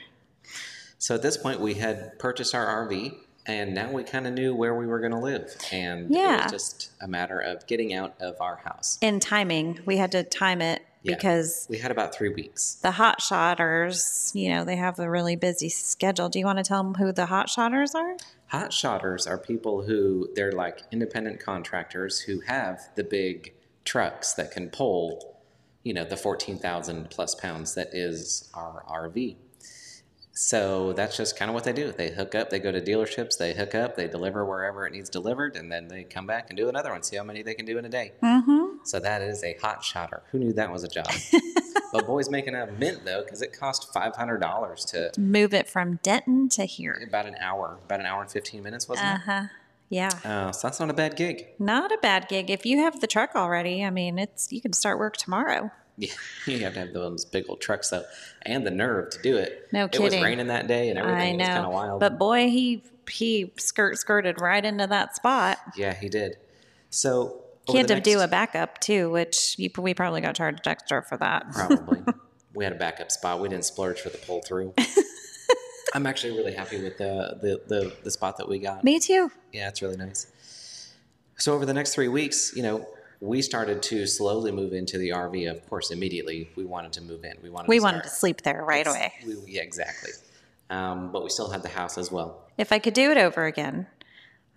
So 0.97 1.15
at 1.15 1.21
this 1.21 1.37
point, 1.37 1.59
we 1.59 1.75
had 1.75 2.17
purchased 2.19 2.53
our 2.53 2.87
RV 2.87 3.15
and 3.47 3.73
now 3.73 3.91
we 3.91 4.03
kind 4.03 4.27
of 4.27 4.33
knew 4.33 4.55
where 4.55 4.75
we 4.75 4.87
were 4.87 4.99
going 4.99 5.11
to 5.11 5.19
live, 5.19 5.55
and 5.71 6.09
yeah. 6.13 6.37
it 6.39 6.43
was 6.43 6.51
just 6.51 6.91
a 7.01 7.07
matter 7.07 7.39
of 7.39 7.65
getting 7.67 7.93
out 7.93 8.15
of 8.19 8.35
our 8.39 8.57
house. 8.57 8.97
In 9.01 9.19
timing, 9.19 9.79
we 9.85 9.97
had 9.97 10.11
to 10.13 10.23
time 10.23 10.61
it 10.61 10.81
Yeah. 11.03 11.15
because 11.15 11.67
We 11.69 11.77
had 11.77 11.91
about 11.91 12.13
three 12.15 12.29
weeks. 12.29 12.75
the 12.81 12.91
hot 12.91 13.21
shotters, 13.21 14.31
you 14.33 14.49
know, 14.49 14.65
they 14.65 14.75
have 14.77 14.99
a 14.99 15.09
really 15.09 15.35
busy 15.35 15.69
schedule. 15.69 16.29
Do 16.29 16.39
you 16.39 16.45
want 16.45 16.57
to 16.57 16.63
tell 16.63 16.83
them 16.83 16.95
who 16.95 17.11
the 17.11 17.27
hot 17.27 17.49
shotters 17.49 17.93
are? 17.93 18.17
Hot 18.47 18.71
shotters 18.73 19.27
are 19.27 19.37
people 19.37 19.83
who 19.83 20.29
they're 20.35 20.51
like 20.51 20.81
independent 20.91 21.39
contractors 21.39 22.19
who 22.21 22.39
have 22.41 22.79
the 22.95 23.03
big 23.03 23.53
trucks 23.83 24.33
that 24.33 24.51
can 24.51 24.69
pull, 24.69 25.37
you 25.83 25.93
know, 25.93 26.03
the 26.03 26.17
14,000 26.17 27.09
plus 27.09 27.35
pounds 27.35 27.75
that 27.75 27.89
is 27.93 28.49
our 28.53 28.83
RV. 28.89 29.35
So 30.37 30.91
that's 30.93 31.15
just 31.15 31.37
kind 31.39 31.49
of 31.49 31.55
what 31.55 31.63
they 31.63 31.71
do. 31.71 31.93
They 31.93 32.11
hook 32.11 32.35
up, 32.35 32.49
they 32.49 32.59
go 32.59 32.69
to 32.71 32.81
dealerships, 32.81 33.37
they 33.37 33.53
hook 33.53 33.73
up, 33.73 33.95
they 33.95 34.07
deliver 34.09 34.43
wherever 34.45 34.85
it 34.85 34.91
needs 34.91 35.09
delivered, 35.09 35.55
and 35.55 35.71
then 35.71 35.87
they 35.87 36.03
come 36.03 36.27
back 36.27 36.49
and 36.49 36.57
do 36.57 36.67
another 36.67 36.91
one, 36.91 37.03
see 37.03 37.15
how 37.15 37.23
many 37.23 37.41
they 37.41 37.53
can 37.53 37.65
do 37.65 37.77
in 37.77 37.85
a 37.85 37.89
day. 37.89 38.11
Mm-hmm. 38.21 38.79
So 38.83 38.99
that 38.99 39.21
is 39.21 39.43
a 39.45 39.55
hot 39.61 39.81
shotter. 39.81 40.23
Who 40.31 40.39
knew 40.39 40.51
that 40.53 40.69
was 40.69 40.83
a 40.83 40.89
job? 40.89 41.07
but 41.93 42.05
boy's 42.05 42.29
making 42.29 42.53
a 42.53 42.67
mint 42.67 43.05
though, 43.05 43.23
because 43.23 43.41
it 43.41 43.57
cost 43.57 43.93
$500 43.93 44.85
to 45.13 45.19
Move 45.21 45.53
it 45.53 45.69
from 45.69 45.99
Denton 46.03 46.49
to 46.49 46.65
here. 46.65 47.01
about 47.07 47.25
an 47.27 47.35
hour, 47.39 47.79
about 47.85 48.01
an 48.01 48.05
hour 48.05 48.21
and 48.21 48.29
15 48.29 48.61
minutes, 48.61 48.89
wasn't 48.89 49.07
Uh 49.07 49.13
it? 49.15 49.21
huh. 49.25 49.43
Yeah. 49.87 50.09
Uh, 50.25 50.51
so 50.51 50.67
that's 50.67 50.79
not 50.81 50.89
a 50.89 50.93
bad 50.93 51.15
gig. 51.15 51.45
Not 51.59 51.91
a 51.93 51.97
bad 52.01 52.27
gig. 52.27 52.49
If 52.49 52.65
you 52.65 52.79
have 52.79 52.99
the 52.99 53.07
truck 53.07 53.35
already, 53.35 53.85
I 53.85 53.89
mean, 53.91 54.17
it's 54.19 54.51
you 54.51 54.59
can 54.59 54.73
start 54.73 54.97
work 54.99 55.15
tomorrow. 55.15 55.71
Yeah, 55.97 56.11
you 56.45 56.59
have 56.59 56.73
to 56.73 56.79
have 56.79 56.93
those 56.93 57.25
big 57.25 57.45
old 57.49 57.61
trucks 57.61 57.89
though, 57.89 58.03
and 58.41 58.65
the 58.65 58.71
nerve 58.71 59.11
to 59.11 59.21
do 59.21 59.37
it. 59.37 59.67
No 59.71 59.87
kidding. 59.87 60.05
It 60.07 60.15
was 60.15 60.23
raining 60.23 60.47
that 60.47 60.67
day, 60.67 60.89
and 60.89 60.99
everything 60.99 61.41
I 61.41 61.45
was 61.45 61.47
kind 61.47 61.65
of 61.65 61.73
wild. 61.73 61.99
But 61.99 62.17
boy, 62.19 62.49
he 62.49 62.83
he 63.09 63.51
skirt 63.57 63.97
skirted 63.97 64.41
right 64.41 64.63
into 64.63 64.87
that 64.87 65.15
spot. 65.15 65.57
yeah, 65.75 65.93
he 65.93 66.09
did. 66.09 66.37
So 66.89 67.41
He 67.67 67.77
had 67.77 67.87
to 67.89 67.99
do 67.99 68.19
a 68.19 68.27
backup 68.27 68.79
too, 68.79 69.09
which 69.09 69.55
you, 69.57 69.69
we 69.77 69.93
probably 69.93 70.21
got 70.21 70.35
charged 70.35 70.67
extra 70.67 71.03
for 71.03 71.17
that. 71.17 71.51
probably. 71.51 72.01
we 72.53 72.63
had 72.63 72.73
a 72.73 72.77
backup 72.77 73.11
spot. 73.11 73.41
We 73.41 73.49
didn't 73.49 73.65
splurge 73.65 73.99
for 74.01 74.09
the 74.09 74.17
pull 74.17 74.41
through. 74.41 74.73
I'm 75.93 76.05
actually 76.05 76.35
really 76.35 76.53
happy 76.53 76.81
with 76.81 76.97
the, 76.97 77.37
the 77.41 77.61
the 77.67 77.93
the 78.03 78.11
spot 78.11 78.37
that 78.37 78.49
we 78.49 78.59
got. 78.59 78.83
Me 78.83 78.99
too. 78.99 79.31
Yeah, 79.53 79.69
it's 79.69 79.81
really 79.81 79.95
nice. 79.97 80.27
So 81.37 81.53
over 81.53 81.65
the 81.65 81.73
next 81.73 81.93
three 81.93 82.07
weeks, 82.07 82.53
you 82.55 82.63
know, 82.63 82.85
we 83.21 83.41
started 83.41 83.81
to 83.83 84.05
slowly 84.05 84.51
move 84.51 84.73
into 84.73 84.97
the 84.97 85.09
RV. 85.09 85.49
Of 85.49 85.67
course, 85.69 85.91
immediately 85.91 86.49
we 86.55 86.65
wanted 86.65 86.93
to 86.93 87.01
move 87.01 87.23
in. 87.23 87.37
We 87.41 87.49
wanted. 87.49 87.69
We 87.69 87.77
to 87.77 87.83
wanted 87.83 88.03
to 88.03 88.09
sleep 88.09 88.41
there 88.41 88.63
right 88.63 88.85
away. 88.85 89.13
We, 89.25 89.35
yeah, 89.47 89.61
exactly. 89.61 90.11
Um, 90.69 91.11
but 91.11 91.23
we 91.23 91.29
still 91.29 91.49
had 91.49 91.61
the 91.61 91.69
house 91.69 91.97
as 91.97 92.11
well. 92.11 92.41
If 92.57 92.71
I 92.71 92.79
could 92.79 92.93
do 92.93 93.11
it 93.11 93.17
over 93.17 93.45
again, 93.45 93.87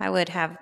I 0.01 0.11
would 0.11 0.31
have 0.31 0.57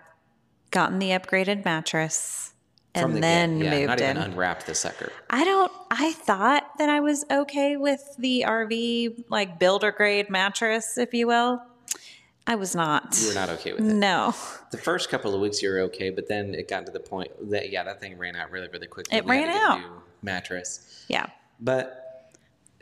gotten 0.71 0.99
the 0.99 1.11
upgraded 1.11 1.65
mattress 1.65 2.53
and 2.95 3.17
the 3.17 3.21
then 3.21 3.61
yeah, 3.61 3.71
moved 3.71 3.87
not 3.89 4.01
in. 4.01 4.17
even 4.17 4.31
unwrapped 4.31 4.67
the 4.67 4.75
sucker. 4.75 5.13
I 5.31 5.45
don't. 5.45 5.73
I 5.91 6.13
thought 6.13 6.65
that 6.79 6.89
I 6.89 7.01
was 7.01 7.25
okay 7.31 7.77
with 7.77 8.03
the 8.19 8.45
RV 8.47 9.25
like 9.29 9.59
builder 9.59 9.93
grade 9.93 10.31
mattress, 10.31 10.99
if 10.99 11.15
you 11.15 11.27
will. 11.27 11.63
I 12.47 12.55
was 12.55 12.75
not. 12.77 13.19
You 13.21 13.29
were 13.29 13.35
not 13.35 13.49
okay 13.51 13.73
with 13.73 13.81
it. 13.81 13.93
No, 13.93 14.35
The 14.71 14.79
first 14.79 15.09
couple 15.09 15.35
of 15.35 15.41
weeks 15.41 15.63
you 15.63 15.71
were 15.71 15.81
okay, 15.81 16.11
but 16.11 16.29
then 16.29 16.55
it 16.55 16.69
got 16.69 16.87
to 16.87 16.93
the 16.93 17.01
point 17.01 17.31
that 17.51 17.71
yeah, 17.71 17.83
that 17.85 18.01
thing 18.01 18.17
ran 18.19 18.37
out 18.37 18.51
really, 18.51 18.69
really 18.69 18.87
quickly. 18.87 19.17
It 19.19 19.25
We 19.25 19.31
ran 19.33 19.47
to 19.49 19.53
get 19.53 19.63
a 19.63 19.67
out. 19.93 20.03
mattress, 20.23 21.05
yeah, 21.09 21.27
but 21.61 22.31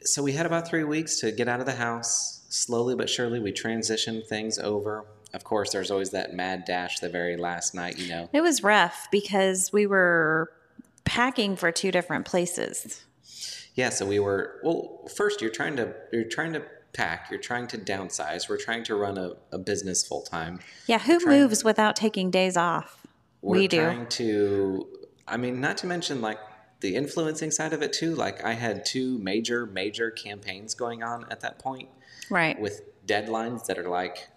so 0.02 0.22
we 0.22 0.32
had 0.32 0.44
about 0.44 0.68
three 0.68 0.84
weeks 0.84 1.18
to 1.20 1.32
get 1.32 1.48
out 1.48 1.60
of 1.60 1.66
the 1.66 1.72
house. 1.76 2.42
Slowly 2.50 2.94
but 2.94 3.08
surely, 3.10 3.40
we 3.40 3.52
transitioned 3.52 4.26
things 4.26 4.58
over. 4.58 5.06
Of 5.32 5.42
course, 5.44 5.72
there's 5.72 5.90
always 5.90 6.10
that 6.10 6.34
mad 6.34 6.64
dash 6.66 7.00
the 7.00 7.08
very 7.08 7.36
last 7.36 7.74
night. 7.74 7.98
You 7.98 8.08
know, 8.08 8.28
it 8.32 8.42
was 8.42 8.62
rough 8.62 9.08
because 9.10 9.72
we 9.72 9.86
were 9.86 10.52
packing 11.04 11.56
for 11.56 11.72
two 11.72 11.90
different 11.90 12.26
places. 12.26 13.02
yeah. 13.74 13.88
So 13.88 14.06
we 14.06 14.20
were 14.20 14.60
well. 14.62 15.08
First, 15.16 15.40
you're 15.40 15.50
trying 15.50 15.76
to 15.76 15.94
you're 16.12 16.24
trying 16.24 16.52
to 16.52 16.62
pack. 16.94 17.28
You're 17.30 17.40
trying 17.40 17.66
to 17.68 17.78
downsize. 17.78 18.48
We're 18.48 18.56
trying 18.56 18.84
to 18.84 18.94
run 18.94 19.18
a, 19.18 19.32
a 19.52 19.58
business 19.58 20.06
full 20.06 20.22
time. 20.22 20.60
Yeah, 20.86 20.98
who 21.00 21.20
Trying- 21.20 21.40
moves 21.40 21.62
without 21.64 21.96
taking 21.96 22.30
days 22.30 22.56
off? 22.56 23.00
we're 23.42 23.58
we 23.58 23.68
do. 23.68 23.82
trying 23.82 24.06
to 24.06 24.88
i 25.28 25.36
mean 25.36 25.60
not 25.60 25.76
to 25.76 25.86
mention 25.86 26.22
like 26.22 26.38
the 26.80 26.96
influencing 26.96 27.50
side 27.50 27.74
of 27.74 27.82
it 27.82 27.92
too 27.92 28.14
like 28.14 28.42
i 28.42 28.54
had 28.54 28.86
two 28.86 29.18
major 29.18 29.66
major 29.66 30.10
campaigns 30.10 30.72
going 30.72 31.02
on 31.02 31.26
at 31.30 31.40
that 31.42 31.58
point 31.58 31.90
Right. 32.30 32.58
with 32.58 32.80
deadlines 33.06 33.66
that 33.66 33.76
are 33.78 33.86
like 33.90 34.28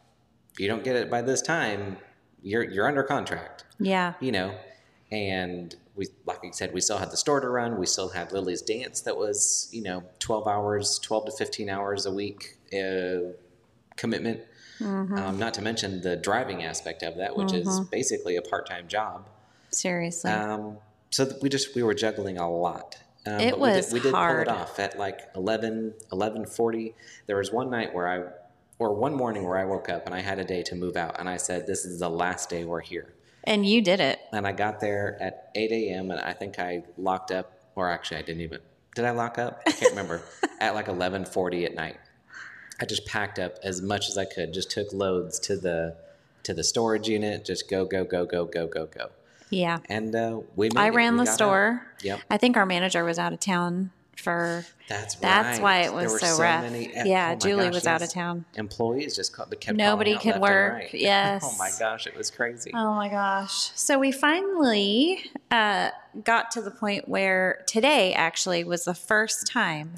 if 0.52 0.60
you 0.60 0.68
don't 0.68 0.84
get 0.84 0.98
it 0.98 1.10
by 1.10 1.22
this 1.22 1.42
time 1.42 1.96
you're 2.44 2.64
you're 2.70 2.86
under 2.86 3.02
contract 3.02 3.64
Yeah. 3.80 4.16
you 4.20 4.34
know 4.34 4.54
and 5.10 5.74
we 5.98 6.08
like 6.26 6.40
I 6.46 6.52
said 6.52 6.74
we 6.74 6.82
still 6.82 6.98
had 7.00 7.12
the 7.12 7.18
store 7.18 7.40
to 7.40 7.50
run 7.50 7.78
we 7.78 7.86
still 7.86 8.10
had 8.10 8.32
lily's 8.32 8.62
dance 8.62 9.02
that 9.02 9.18
was 9.18 9.70
you 9.72 9.82
know 9.82 10.04
12 10.20 10.48
hours 10.48 11.00
12 11.00 11.26
to 11.26 11.32
15 11.32 11.70
hours 11.70 12.06
a 12.06 12.12
week 12.12 12.58
uh, 12.74 13.34
commitment 13.96 14.42
um, 14.80 15.40
not 15.40 15.54
to 15.56 15.62
mention 15.62 16.02
the 16.02 16.16
driving 16.16 16.64
aspect 16.64 17.02
of 17.04 17.18
that 17.18 17.36
which 17.36 17.52
is 17.54 17.80
basically 17.92 18.36
a 18.36 18.42
part-time 18.42 18.88
job 18.88 19.28
Seriously. 19.72 20.32
um, 20.32 20.78
so 21.10 21.30
we 21.42 21.50
just 21.50 21.76
we 21.76 21.84
were 21.84 21.94
juggling 21.94 22.38
a 22.38 22.50
lot. 22.50 22.98
Um, 23.26 23.40
It 23.40 23.52
but 23.52 23.60
we 23.60 23.70
was 23.70 23.86
did, 23.88 23.94
we 23.94 24.00
did 24.02 24.14
hard. 24.14 24.48
pull 24.48 24.56
it 24.56 24.60
off 24.62 24.80
at 24.80 24.98
like 25.00 25.20
11, 25.36 25.94
11.40. 26.12 26.94
There 27.28 27.38
was 27.38 27.52
one 27.52 27.70
night 27.70 27.94
where 27.94 28.08
I, 28.08 28.24
or 28.80 28.94
one 28.94 29.14
morning 29.16 29.44
where 29.48 29.58
I 29.58 29.66
woke 29.66 29.90
up 29.90 30.06
and 30.06 30.14
I 30.16 30.20
had 30.22 30.38
a 30.40 30.44
day 30.46 30.64
to 30.64 30.76
move 30.76 30.96
out, 30.96 31.20
and 31.20 31.28
I 31.30 31.38
said, 31.38 31.66
"This 31.68 31.84
is 31.86 32.00
the 32.00 32.10
last 32.10 32.50
day 32.50 32.64
we're 32.66 32.82
here." 32.82 33.14
And 33.48 33.66
you 33.66 33.82
did 33.82 34.00
it. 34.00 34.20
And 34.32 34.46
I 34.46 34.52
got 34.52 34.80
there 34.80 35.18
at 35.20 35.50
eight 35.56 35.72
a.m. 35.72 36.12
and 36.12 36.20
I 36.20 36.34
think 36.34 36.60
I 36.60 36.84
locked 36.98 37.32
up, 37.32 37.52
or 37.76 37.90
actually 37.90 38.18
I 38.18 38.22
didn't 38.22 38.42
even. 38.42 38.60
Did 38.96 39.06
I 39.06 39.12
lock 39.12 39.40
up? 39.40 39.62
I 39.66 39.72
can't 39.72 39.92
remember. 39.92 40.22
at 40.60 40.76
like 40.76 40.88
eleven 40.88 41.26
forty 41.26 41.66
at 41.66 41.74
night, 41.74 41.98
I 42.80 42.86
just 42.86 43.06
packed 43.06 43.40
up 43.40 43.56
as 43.64 43.82
much 43.82 44.10
as 44.10 44.18
I 44.18 44.26
could. 44.26 44.54
Just 44.54 44.70
took 44.70 44.94
loads 44.94 45.40
to 45.40 45.56
the 45.56 45.96
to 46.44 46.54
the 46.54 46.64
storage 46.64 47.08
unit. 47.08 47.46
Just 47.46 47.70
go 47.70 47.86
go 47.86 48.04
go 48.04 48.26
go 48.26 48.46
go 48.46 48.68
go 48.68 48.86
go. 48.86 49.10
Yeah. 49.50 49.80
And 49.86 50.14
uh, 50.14 50.42
we. 50.56 50.70
I 50.76 50.90
ran 50.90 51.16
the 51.16 51.24
out. 51.24 51.30
store. 51.30 51.88
Yep. 52.04 52.20
I 52.30 52.38
think 52.38 52.58
our 52.58 52.66
manager 52.66 53.04
was 53.04 53.18
out 53.18 53.34
of 53.34 53.40
town 53.40 53.92
for. 54.22 54.66
That's 54.88 55.16
right. 55.16 55.22
That's 55.22 55.60
why 55.60 55.80
it 55.82 55.84
There 55.86 55.94
was 55.94 56.12
were 56.14 56.20
so, 56.20 56.42
rough. 56.42 56.64
many- 56.64 56.92
yeah, 56.94 57.34
oh 57.36 57.40
Julie 57.40 57.66
gosh, 57.66 57.74
was 57.74 57.88
out 57.88 58.02
of 58.02 58.12
town. 58.12 58.46
Employees 58.56 59.16
just 59.16 59.36
kept 59.36 59.60
calling 59.62 59.78
Nobody 59.78 60.16
out 60.16 60.22
could 60.22 60.40
work. 60.42 60.74
right. 60.74 60.94
Yes. 60.94 61.44
oh 61.46 61.56
my 61.60 61.72
gosh, 61.80 62.08
it 62.08 62.16
was 62.16 62.32
crazy. 62.32 62.72
Oh 62.74 62.94
my 62.96 63.10
gosh. 63.10 63.72
So 63.76 64.00
we 64.00 64.12
finally 64.12 65.24
uh, 65.52 65.90
got 66.24 66.52
to 66.52 66.62
the 66.62 66.72
point 66.72 67.08
where 67.08 67.64
today 67.68 68.14
actually 68.14 68.64
was 68.64 68.86
the 68.86 68.94
first 68.96 69.48
time 69.48 69.96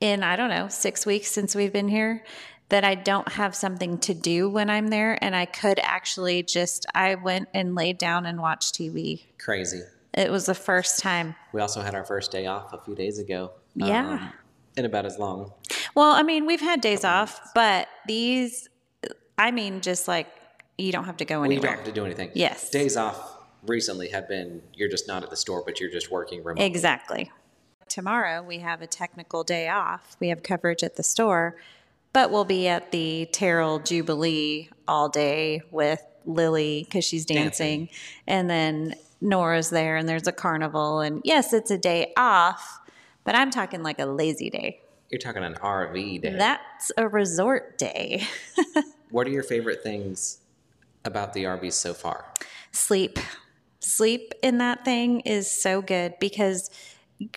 in, 0.00 0.22
I 0.22 0.36
don't 0.36 0.50
know, 0.50 0.68
six 0.68 1.04
weeks 1.06 1.30
since 1.30 1.54
we've 1.54 1.72
been 1.72 1.88
here 1.88 2.24
that 2.68 2.84
I 2.84 2.94
don't 2.94 3.28
have 3.32 3.54
something 3.56 3.96
to 4.00 4.12
do 4.14 4.48
when 4.50 4.68
I'm 4.68 4.88
there. 4.88 5.18
And 5.24 5.34
I 5.34 5.46
could 5.46 5.80
actually 5.82 6.42
just, 6.42 6.84
I 6.94 7.14
went 7.14 7.48
and 7.54 7.74
laid 7.74 7.96
down 7.98 8.26
and 8.26 8.38
watched 8.40 8.74
TV. 8.74 9.22
Crazy. 9.38 9.80
It 10.14 10.30
was 10.30 10.46
the 10.46 10.54
first 10.54 11.00
time. 11.00 11.34
We 11.52 11.60
also 11.60 11.80
had 11.82 11.94
our 11.94 12.04
first 12.04 12.30
day 12.32 12.46
off 12.46 12.72
a 12.72 12.78
few 12.80 12.94
days 12.94 13.18
ago. 13.18 13.52
um, 13.80 13.88
Yeah. 13.88 14.30
in 14.76 14.84
about 14.84 15.04
as 15.06 15.18
long. 15.18 15.52
Well, 15.94 16.12
I 16.12 16.22
mean, 16.22 16.46
we've 16.46 16.60
had 16.60 16.80
days 16.80 17.04
off, 17.04 17.40
but 17.54 17.88
these, 18.06 18.68
I 19.36 19.50
mean, 19.50 19.80
just 19.80 20.06
like 20.08 20.28
you 20.78 20.92
don't 20.92 21.04
have 21.04 21.16
to 21.18 21.24
go 21.24 21.42
anywhere. 21.42 21.54
You 21.56 21.60
don't 21.68 21.76
have 21.78 21.84
to 21.86 21.92
do 21.92 22.04
anything. 22.04 22.30
Yes. 22.34 22.70
Days 22.70 22.96
off 22.96 23.36
recently 23.66 24.08
have 24.10 24.28
been 24.28 24.62
you're 24.74 24.88
just 24.88 25.08
not 25.08 25.22
at 25.24 25.30
the 25.30 25.36
store, 25.36 25.62
but 25.66 25.80
you're 25.80 25.90
just 25.90 26.10
working 26.10 26.44
remotely. 26.44 26.64
Exactly. 26.66 27.30
Tomorrow 27.88 28.42
we 28.42 28.58
have 28.58 28.82
a 28.82 28.86
technical 28.86 29.42
day 29.44 29.68
off. 29.68 30.16
We 30.20 30.28
have 30.28 30.42
coverage 30.42 30.82
at 30.84 30.96
the 30.96 31.02
store, 31.02 31.56
but 32.12 32.30
we'll 32.30 32.44
be 32.44 32.68
at 32.68 32.92
the 32.92 33.28
Terrell 33.32 33.78
Jubilee 33.80 34.68
all 34.86 35.08
day 35.08 35.62
with 35.70 36.02
Lily 36.24 36.84
because 36.84 37.04
she's 37.04 37.24
dancing. 37.26 37.86
Dancing. 37.86 37.96
And 38.26 38.48
then 38.50 38.94
Nora's 39.20 39.70
there 39.70 39.96
and 39.96 40.08
there's 40.08 40.26
a 40.26 40.32
carnival. 40.32 41.00
And 41.00 41.20
yes, 41.24 41.52
it's 41.52 41.70
a 41.70 41.78
day 41.78 42.12
off, 42.16 42.80
but 43.24 43.34
I'm 43.34 43.50
talking 43.50 43.82
like 43.82 43.98
a 43.98 44.06
lazy 44.06 44.50
day. 44.50 44.80
You're 45.10 45.18
talking 45.18 45.42
an 45.42 45.54
RV 45.54 46.22
day. 46.22 46.34
That's 46.36 46.92
a 46.96 47.08
resort 47.08 47.78
day. 47.78 48.26
what 49.10 49.26
are 49.26 49.30
your 49.30 49.42
favorite 49.42 49.82
things 49.82 50.40
about 51.04 51.32
the 51.32 51.44
RV 51.44 51.72
so 51.72 51.94
far? 51.94 52.32
Sleep. 52.72 53.18
Sleep 53.80 54.34
in 54.42 54.58
that 54.58 54.84
thing 54.84 55.20
is 55.20 55.50
so 55.50 55.80
good 55.80 56.14
because 56.20 56.70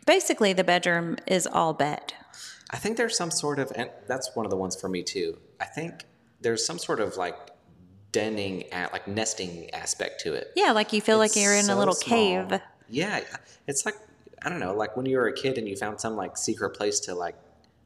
basically 0.06 0.54
the 0.54 0.64
bedroom 0.64 1.18
is 1.28 1.48
all 1.48 1.74
bed. 1.74 2.14
I 2.72 2.78
think 2.78 2.98
there's 2.98 3.18
some 3.18 3.32
sort 3.32 3.60
of, 3.60 3.72
and 3.76 3.90
that's 4.08 4.36
one 4.36 4.46
of 4.46 4.50
the 4.50 4.58
ones 4.58 4.80
for 4.80 4.90
me 4.90 5.04
too. 5.04 5.38
I 5.60 5.66
think 5.66 6.06
there's 6.42 6.66
some 6.66 6.78
sort 6.78 7.00
of 7.00 7.18
like 7.18 7.36
denning 8.12 8.72
at 8.72 8.92
like 8.94 9.08
nesting 9.08 9.70
aspect 9.74 10.22
to 10.22 10.34
it. 10.34 10.52
Yeah, 10.56 10.72
like 10.72 10.94
you 10.94 11.02
feel 11.02 11.18
like 11.18 11.36
you're 11.36 11.56
in 11.56 11.70
a 11.70 11.78
little 11.78 11.94
small. 11.94 12.18
cave. 12.18 12.60
Yeah, 12.90 13.22
it's 13.68 13.86
like 13.86 13.96
I 14.44 14.50
don't 14.50 14.60
know, 14.60 14.74
like 14.74 14.98
when 14.98 15.06
you 15.06 15.18
were 15.18 15.28
a 15.28 15.34
kid 15.34 15.58
and 15.58 15.68
you 15.68 15.76
found 15.76 16.02
some 16.02 16.16
like 16.16 16.38
secret 16.38 16.72
place 16.72 17.00
to 17.02 17.16
like 17.16 17.36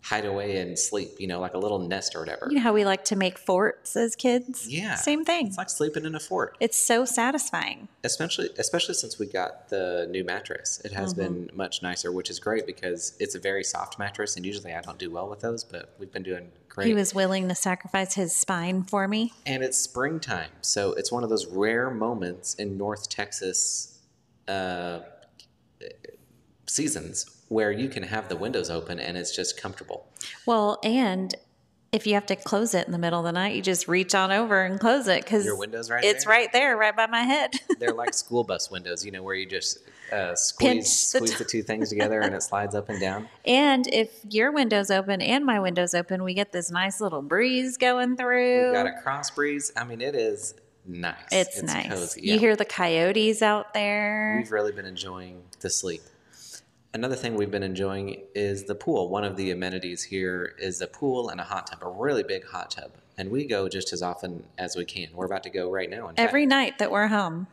hide 0.06 0.24
away 0.26 0.58
and 0.58 0.78
sleep, 0.78 1.10
you 1.18 1.26
know, 1.26 1.40
like 1.40 1.56
a 1.56 1.58
little 1.58 1.80
nest 1.80 2.16
or 2.16 2.20
whatever. 2.20 2.46
You 2.50 2.58
know 2.58 2.62
how 2.62 2.74
we 2.74 2.86
like 2.86 3.06
to 3.06 3.16
make 3.16 3.40
forts 3.40 3.96
as 3.96 4.16
kids? 4.16 4.68
Yeah. 4.72 4.94
Same 4.94 5.26
thing. 5.26 5.48
It's 5.48 5.58
like 5.58 5.70
sleeping 5.72 6.06
in 6.06 6.14
a 6.14 6.20
fort. 6.20 6.56
It's 6.60 6.78
so 6.78 7.06
satisfying. 7.06 7.88
especially 8.04 8.50
especially 8.60 8.94
since 8.94 9.18
we 9.18 9.26
got 9.26 9.70
the 9.70 10.08
new 10.12 10.24
mattress 10.24 10.80
it 10.86 10.92
has 10.92 11.12
been 11.14 11.50
much 11.56 11.82
nicer 11.82 12.12
which 12.12 12.30
is 12.30 12.40
great 12.40 12.68
because 12.68 13.16
it's 13.20 13.34
a 13.34 13.40
very 13.40 13.64
soft 13.64 13.98
mattress 13.98 14.36
and 14.36 14.46
usually 14.46 14.72
i 14.76 14.82
don't 14.82 15.00
do 15.00 15.10
well 15.10 15.28
with 15.28 15.40
those 15.40 15.64
but 15.64 15.84
we've 16.00 16.12
been 16.12 16.22
doing 16.32 16.46
great 16.70 16.86
He 16.88 16.94
was 16.94 17.16
willing 17.16 17.50
to 17.50 17.56
sacrifice 17.56 18.14
his 18.14 18.36
spine 18.36 18.84
for 18.84 19.08
me. 19.08 19.34
and 19.48 19.64
it's 19.64 19.80
springtime 19.80 20.52
so 20.62 20.94
it's 20.94 21.12
one 21.12 21.24
of 21.24 21.30
those 21.32 21.48
rare 21.48 21.90
moments 21.90 22.54
in 22.54 22.78
north 22.78 23.10
texas 23.10 23.98
uh, 24.48 25.00
seasons 26.68 27.26
where 27.48 27.72
you 27.72 27.88
can 27.88 28.04
have 28.04 28.28
the 28.30 28.36
windows 28.36 28.70
open 28.70 29.00
and 29.00 29.18
it's 29.18 29.36
just 29.36 29.60
comfortable 29.60 30.08
Well, 30.46 30.80
and 30.84 31.36
if 31.92 32.06
you 32.06 32.16
have 32.16 32.26
to 32.26 32.36
close 32.36 32.74
it 32.74 32.86
in 32.88 32.92
the 32.92 32.98
middle 32.98 33.20
of 33.20 33.26
the 33.26 33.32
night, 33.32 33.56
you 33.56 33.62
just 33.62 33.88
reach 33.88 34.14
on 34.14 34.30
over 34.30 34.64
and 34.64 34.80
close 34.80 35.08
it 35.08 35.24
because 35.24 35.46
Your 35.46 35.58
window's 35.58 35.90
right 35.90 36.04
It's 36.04 36.26
there? 36.26 36.34
right 36.34 36.52
there, 36.52 36.76
right 36.78 36.96
by 36.96 37.08
my 37.08 37.22
head. 37.22 37.52
they're 37.80 37.94
like 37.94 38.14
school 38.14 38.44
bus 38.44 38.70
windows 38.70 39.06
you 39.06 39.12
know 39.12 39.24
where 39.24 39.36
you 39.36 39.46
just 39.46 39.80
uh, 40.12 40.36
Pinch 40.36 40.38
squeeze 40.38 41.12
the 41.12 41.18
squeeze 41.20 41.32
t- 41.32 41.38
the 41.38 41.46
two 41.46 41.64
things 41.64 41.90
together 41.90 42.20
and 42.20 42.36
it 42.40 42.44
slides 42.44 42.76
up 42.76 42.90
and 42.90 43.00
down 43.00 43.28
and 43.46 43.88
if 43.88 44.10
your 44.30 44.52
window's 44.52 44.92
open 44.92 45.22
and 45.22 45.46
my 45.46 45.60
window's 45.60 45.94
open, 45.94 46.24
we 46.24 46.34
get 46.34 46.52
this 46.52 46.70
nice 46.70 47.00
little 47.02 47.22
breeze 47.22 47.78
going 47.78 48.18
through. 48.18 48.66
We've 48.66 48.74
got 48.74 48.88
a 48.88 49.02
cross 49.02 49.32
breeze. 49.32 49.72
I 49.78 49.84
mean, 49.84 50.02
it 50.02 50.16
is 50.16 50.54
nice. 50.86 51.16
it's, 51.32 51.64
nice. 51.64 51.88
cozy. 51.88 52.22
You 52.22 52.34
yeah. 52.34 52.40
hear 52.40 52.56
the 52.56 52.66
coyotes 52.66 53.42
out 53.42 53.74
there. 53.74 54.36
We've 54.38 54.52
really 54.52 54.72
been 54.72 54.86
enjoying 54.86 55.44
the 55.62 55.70
sleep. 55.70 56.02
Another 56.96 57.18
thing 57.18 57.36
we've 57.36 57.52
been 57.52 57.62
enjoying 57.62 58.22
is 58.34 58.64
the 58.64 58.74
pool. 58.74 59.10
One 59.10 59.26
of 59.26 59.36
the 59.36 59.52
amenities 59.52 60.02
here 60.02 60.56
is 60.58 60.80
a 60.80 60.88
pool 60.88 61.28
and 61.28 61.42
a 61.42 61.44
hot 61.44 61.68
tub, 61.68 61.84
a 61.84 61.90
really 61.90 62.24
big 62.24 62.46
hot 62.46 62.72
tub. 62.72 62.92
And 63.18 63.30
we 63.30 63.46
go 63.46 63.68
just 63.68 63.92
as 63.92 64.02
often 64.02 64.46
as 64.58 64.78
we 64.78 64.86
can. 64.86 65.10
We're 65.14 65.26
about 65.26 65.44
to 65.44 65.50
go 65.50 65.70
right 65.70 65.90
now. 65.90 66.14
Every 66.16 66.46
night 66.46 66.78
that 66.78 66.92
we're 66.92 67.08
home. 67.08 67.48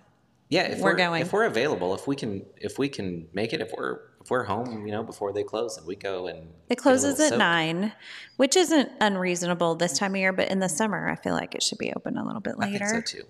yeah, 0.48 0.68
if 0.68 0.78
we're 0.78 0.92
we're, 0.92 0.96
going. 0.96 1.22
If 1.22 1.32
we're 1.32 1.46
available, 1.46 1.92
if 1.92 2.06
we 2.06 2.14
can, 2.14 2.46
if 2.56 2.78
we 2.78 2.88
can 2.88 3.26
make 3.32 3.52
it, 3.52 3.60
if 3.60 3.72
we're 3.76 3.98
if 4.20 4.30
we're 4.30 4.44
home, 4.44 4.86
you 4.86 4.92
know, 4.92 5.02
before 5.02 5.32
they 5.32 5.42
close, 5.42 5.76
and 5.76 5.88
we 5.88 5.96
go 5.96 6.28
and 6.28 6.46
It 6.68 6.76
closes 6.76 7.18
at 7.18 7.30
soak. 7.30 7.38
nine, 7.38 7.92
which 8.36 8.54
isn't 8.54 8.92
unreasonable 9.00 9.74
this 9.74 9.98
time 9.98 10.12
of 10.12 10.18
year, 10.18 10.32
but 10.32 10.52
in 10.52 10.60
the 10.60 10.68
summer, 10.68 11.08
I 11.08 11.16
feel 11.16 11.34
like 11.34 11.56
it 11.56 11.64
should 11.64 11.78
be 11.78 11.92
open 11.92 12.16
a 12.16 12.24
little 12.24 12.40
bit 12.40 12.60
later. 12.60 12.84
I 12.84 12.88
think 12.90 13.08
so 13.08 13.18
too. 13.18 13.24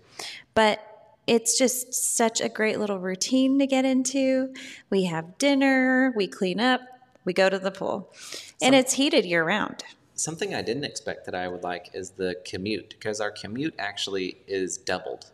But 0.53 0.92
it's 1.27 1.57
just 1.57 1.95
such 1.95 2.41
a 2.41 2.49
great 2.49 2.79
little 2.79 2.99
routine 2.99 3.59
to 3.59 3.67
get 3.67 3.85
into. 3.85 4.53
We 4.91 5.05
have 5.05 5.39
dinner, 5.39 6.13
we 6.17 6.27
clean 6.27 6.61
up, 6.61 6.81
we 7.25 7.33
go 7.33 7.49
to 7.49 7.59
the 7.59 7.71
pool, 7.71 8.13
and 8.61 8.75
it's 8.75 8.95
heated 8.95 9.25
year 9.25 9.45
round. 9.45 9.85
Something 10.15 10.55
I 10.55 10.63
didn't 10.63 10.85
expect 10.85 11.25
that 11.27 11.35
I 11.35 11.49
would 11.49 11.63
like 11.63 11.91
is 11.95 12.11
the 12.11 12.37
commute 12.45 12.91
because 12.91 13.21
our 13.21 13.31
commute 13.31 13.75
actually 13.79 14.37
is 14.47 14.77
doubled, 14.77 15.31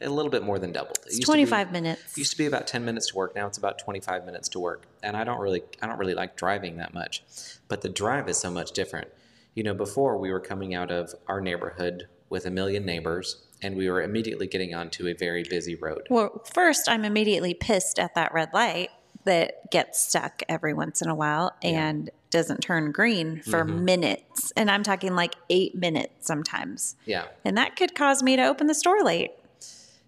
a 0.00 0.08
little 0.08 0.30
bit 0.30 0.42
more 0.42 0.58
than 0.58 0.72
doubled. 0.72 0.98
It 1.02 1.06
It's 1.06 1.18
used 1.18 1.26
to 1.26 1.32
be- 1.32 1.44
25 1.44 1.72
minutes. 1.72 2.18
Used 2.18 2.32
to 2.32 2.38
be 2.38 2.46
about 2.46 2.66
10 2.66 2.84
minutes 2.84 3.08
to 3.08 3.16
work. 3.16 3.34
Now 3.36 3.46
it's 3.46 3.58
about 3.58 3.78
25 3.78 4.24
minutes 4.24 4.48
to 4.50 4.58
work. 4.58 4.86
And 5.02 5.16
I 5.16 5.24
don't 5.24 5.38
really 5.40 5.62
I 5.82 5.86
don't 5.86 5.98
really 5.98 6.14
like 6.14 6.36
driving 6.36 6.78
that 6.78 6.94
much. 6.94 7.22
But 7.68 7.82
the 7.82 7.88
drive 7.88 8.28
is 8.28 8.38
so 8.38 8.50
much 8.50 8.72
different. 8.72 9.08
You 9.54 9.62
know, 9.62 9.74
before 9.74 10.16
we 10.18 10.30
were 10.32 10.40
coming 10.40 10.74
out 10.74 10.90
of 10.90 11.14
our 11.28 11.40
neighborhood 11.40 12.08
with 12.28 12.46
a 12.46 12.50
million 12.50 12.84
neighbors 12.84 13.45
and 13.62 13.76
we 13.76 13.88
were 13.90 14.02
immediately 14.02 14.46
getting 14.46 14.74
onto 14.74 15.06
a 15.08 15.14
very 15.14 15.42
busy 15.42 15.74
road. 15.74 16.06
Well, 16.10 16.42
first, 16.52 16.88
I'm 16.88 17.04
immediately 17.04 17.54
pissed 17.54 17.98
at 17.98 18.14
that 18.14 18.32
red 18.34 18.50
light 18.52 18.90
that 19.24 19.70
gets 19.70 20.00
stuck 20.00 20.42
every 20.48 20.72
once 20.72 21.02
in 21.02 21.08
a 21.08 21.14
while 21.14 21.52
and 21.62 22.10
doesn't 22.30 22.60
turn 22.60 22.92
green 22.92 23.40
for 23.42 23.64
Mm-hmm. 23.64 23.84
minutes. 23.84 24.52
And 24.56 24.70
I'm 24.70 24.82
talking 24.82 25.14
like 25.14 25.34
eight 25.50 25.74
minutes 25.74 26.26
sometimes. 26.26 26.94
Yeah. 27.06 27.24
And 27.44 27.56
that 27.56 27.76
could 27.76 27.94
cause 27.94 28.22
me 28.22 28.36
to 28.36 28.44
open 28.46 28.66
the 28.68 28.74
store 28.74 29.02
late 29.02 29.32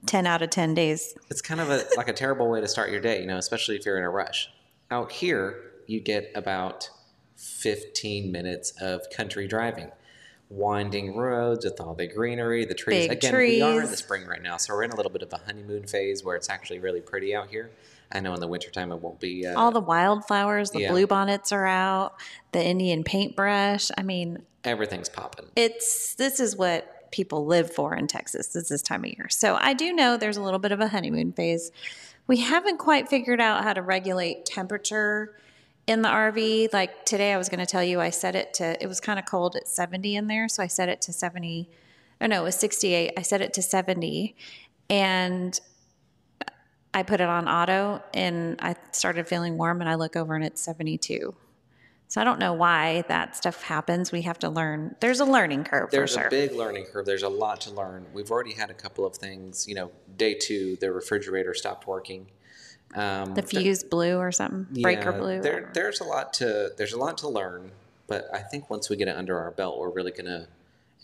10 0.07 0.27
out 0.27 0.43
of 0.43 0.51
10 0.51 0.75
days. 0.75 1.15
It's 1.31 1.41
kind 1.43 1.61
of 1.61 1.71
a 1.71 1.85
like 1.97 2.09
a 2.09 2.13
terrible 2.13 2.49
way 2.49 2.61
to 2.61 2.69
start 2.69 2.91
your 2.91 3.01
day, 3.01 3.21
you 3.21 3.27
know, 3.27 3.39
especially 3.39 3.75
if 3.77 3.85
you're 3.85 3.99
in 3.99 4.05
a 4.05 4.11
rush. 4.11 4.49
Out 4.91 5.11
here, 5.11 5.63
you 5.89 5.99
get 6.01 6.31
about 6.37 6.89
15 7.37 8.31
minutes 8.31 8.73
of 8.81 9.03
country 9.11 9.49
driving. 9.49 9.91
Winding 10.51 11.15
roads 11.15 11.65
with 11.65 11.79
all 11.79 11.93
the 11.95 12.07
greenery, 12.07 12.65
the 12.65 12.75
trees. 12.75 13.09
Big 13.09 13.19
Again, 13.19 13.37
we 13.37 13.61
are 13.61 13.83
in 13.83 13.91
the 13.91 13.97
spring 13.99 14.27
right 14.27 14.41
now, 14.41 14.57
so 14.57 14.73
we're 14.75 14.83
in 14.85 14.91
a 14.93 14.97
little 14.97 15.13
bit 15.13 15.21
of 15.23 15.31
a 15.33 15.37
honeymoon 15.37 15.83
phase 15.87 16.25
where 16.25 16.37
it's 16.37 16.49
actually 16.49 16.79
really 16.79 17.03
pretty 17.03 17.35
out 17.35 17.49
here. 17.51 17.71
I 18.11 18.21
know 18.21 18.33
in 18.33 18.41
the 18.41 18.47
wintertime 18.47 18.91
it 18.91 18.97
won't 19.03 19.21
be. 19.21 19.47
Uh, 19.47 19.61
All 19.61 19.71
the 19.71 19.81
wildflowers, 19.81 20.71
the 20.71 20.81
Yeah. 20.81 20.93
bluebonnets 20.93 21.53
are 21.53 21.67
out, 21.67 22.15
the 22.53 22.65
Indian 22.65 23.05
paintbrush. 23.05 23.91
I 23.99 24.03
mean, 24.03 24.43
everything's 24.65 25.11
popping. 25.11 25.47
it's 25.55 26.15
this 26.15 26.41
is 26.41 26.57
what 26.57 27.11
people 27.11 27.45
live 27.45 27.71
for 27.71 27.95
in 27.95 28.07
Texas. 28.07 28.49
This 28.49 28.69
this 28.69 28.81
time 28.81 29.05
of 29.05 29.11
year. 29.11 29.29
So 29.29 29.59
I 29.61 29.75
do 29.75 29.93
know 29.93 30.17
there's 30.17 30.39
a 30.39 30.43
little 30.43 30.59
bit 30.59 30.73
of 30.73 30.81
a 30.81 30.89
honeymoon 30.89 31.33
phase. 31.33 31.71
We 32.27 32.39
haven't 32.39 32.79
quite 32.79 33.09
figured 33.11 33.41
out 33.41 33.65
how 33.65 33.75
to 33.75 33.83
regulate 33.83 34.47
temperature 34.47 35.35
in 35.89 36.03
the 36.03 36.09
RV. 36.09 36.73
Like 36.73 37.05
today, 37.07 37.33
I 37.33 37.39
was 37.39 37.49
going 37.49 37.61
to 37.61 37.67
tell 37.67 37.83
you, 37.83 38.01
I 38.01 38.11
set 38.11 38.37
it 38.37 38.55
to. 38.55 38.81
It 38.81 38.87
was 38.87 39.01
kind 39.01 39.19
of 39.19 39.25
cold 39.25 39.57
at 39.57 39.67
70 39.67 40.15
in 40.15 40.29
there, 40.29 40.49
so 40.49 40.63
I 40.63 40.69
set 40.69 40.89
it 40.89 41.01
to 41.03 41.13
70. 41.13 41.69
Oh 42.21 42.27
no, 42.27 42.43
it 42.43 42.45
was 42.45 42.55
68. 42.57 43.15
I 43.17 43.23
set 43.23 43.41
it 43.41 43.53
to 43.55 43.63
70, 43.63 44.37
and 44.91 45.59
I 46.93 47.03
put 47.03 47.21
it 47.21 47.29
on 47.29 47.49
auto, 47.49 48.03
and 48.15 48.57
I 48.61 48.77
started 48.93 49.27
feeling 49.27 49.57
warm, 49.57 49.81
and 49.81 49.89
I 49.89 49.95
look 49.95 50.15
over 50.15 50.35
and 50.35 50.45
it's 50.45 50.61
72. 50.61 51.35
So 52.11 52.21
I 52.23 52.25
don't 52.25 52.39
know 52.39 52.55
why 52.55 53.05
that 53.09 53.37
stuff 53.37 53.63
happens. 53.63 54.13
We 54.13 54.23
have 54.23 54.39
to 54.39 54.49
learn. 54.49 54.97
There's 55.01 55.21
a 55.21 55.27
learning 55.27 55.65
curve 55.65 55.91
There's 55.91 56.15
for 56.15 56.21
sure. 56.21 56.29
a 56.29 56.31
big 56.31 56.53
learning 56.53 56.87
curve. 56.87 57.05
There's 57.05 57.23
a 57.23 57.29
lot 57.29 57.61
to 57.63 57.71
learn. 57.71 58.07
We've 58.15 58.31
already 58.31 58.55
had 58.55 58.71
a 58.71 58.75
couple 58.75 59.05
of 59.05 59.15
things. 59.15 59.69
You 59.69 59.75
know, 59.75 59.91
day 60.17 60.33
two, 60.35 60.77
the 60.77 60.91
refrigerator 60.91 61.53
stopped 61.53 61.87
working. 61.87 62.31
Um, 62.95 63.35
the 63.35 63.43
fuse 63.43 63.85
blue 63.85 64.17
or 64.17 64.33
something, 64.33 64.83
breaker 64.83 65.11
Yeah, 65.13 65.19
blew. 65.19 65.41
There, 65.43 65.71
there's 65.75 66.01
a 66.01 66.05
lot 66.05 66.33
to 66.35 66.71
there's 66.77 66.93
a 66.95 66.99
lot 66.99 67.19
to 67.19 67.29
learn, 67.29 67.71
but 68.07 68.29
I 68.33 68.39
think 68.39 68.71
once 68.71 68.89
we 68.89 68.97
get 68.97 69.09
it 69.09 69.17
under 69.17 69.39
our 69.39 69.51
belt, 69.51 69.79
we're 69.79 69.91
really 69.91 70.11
gonna 70.13 70.49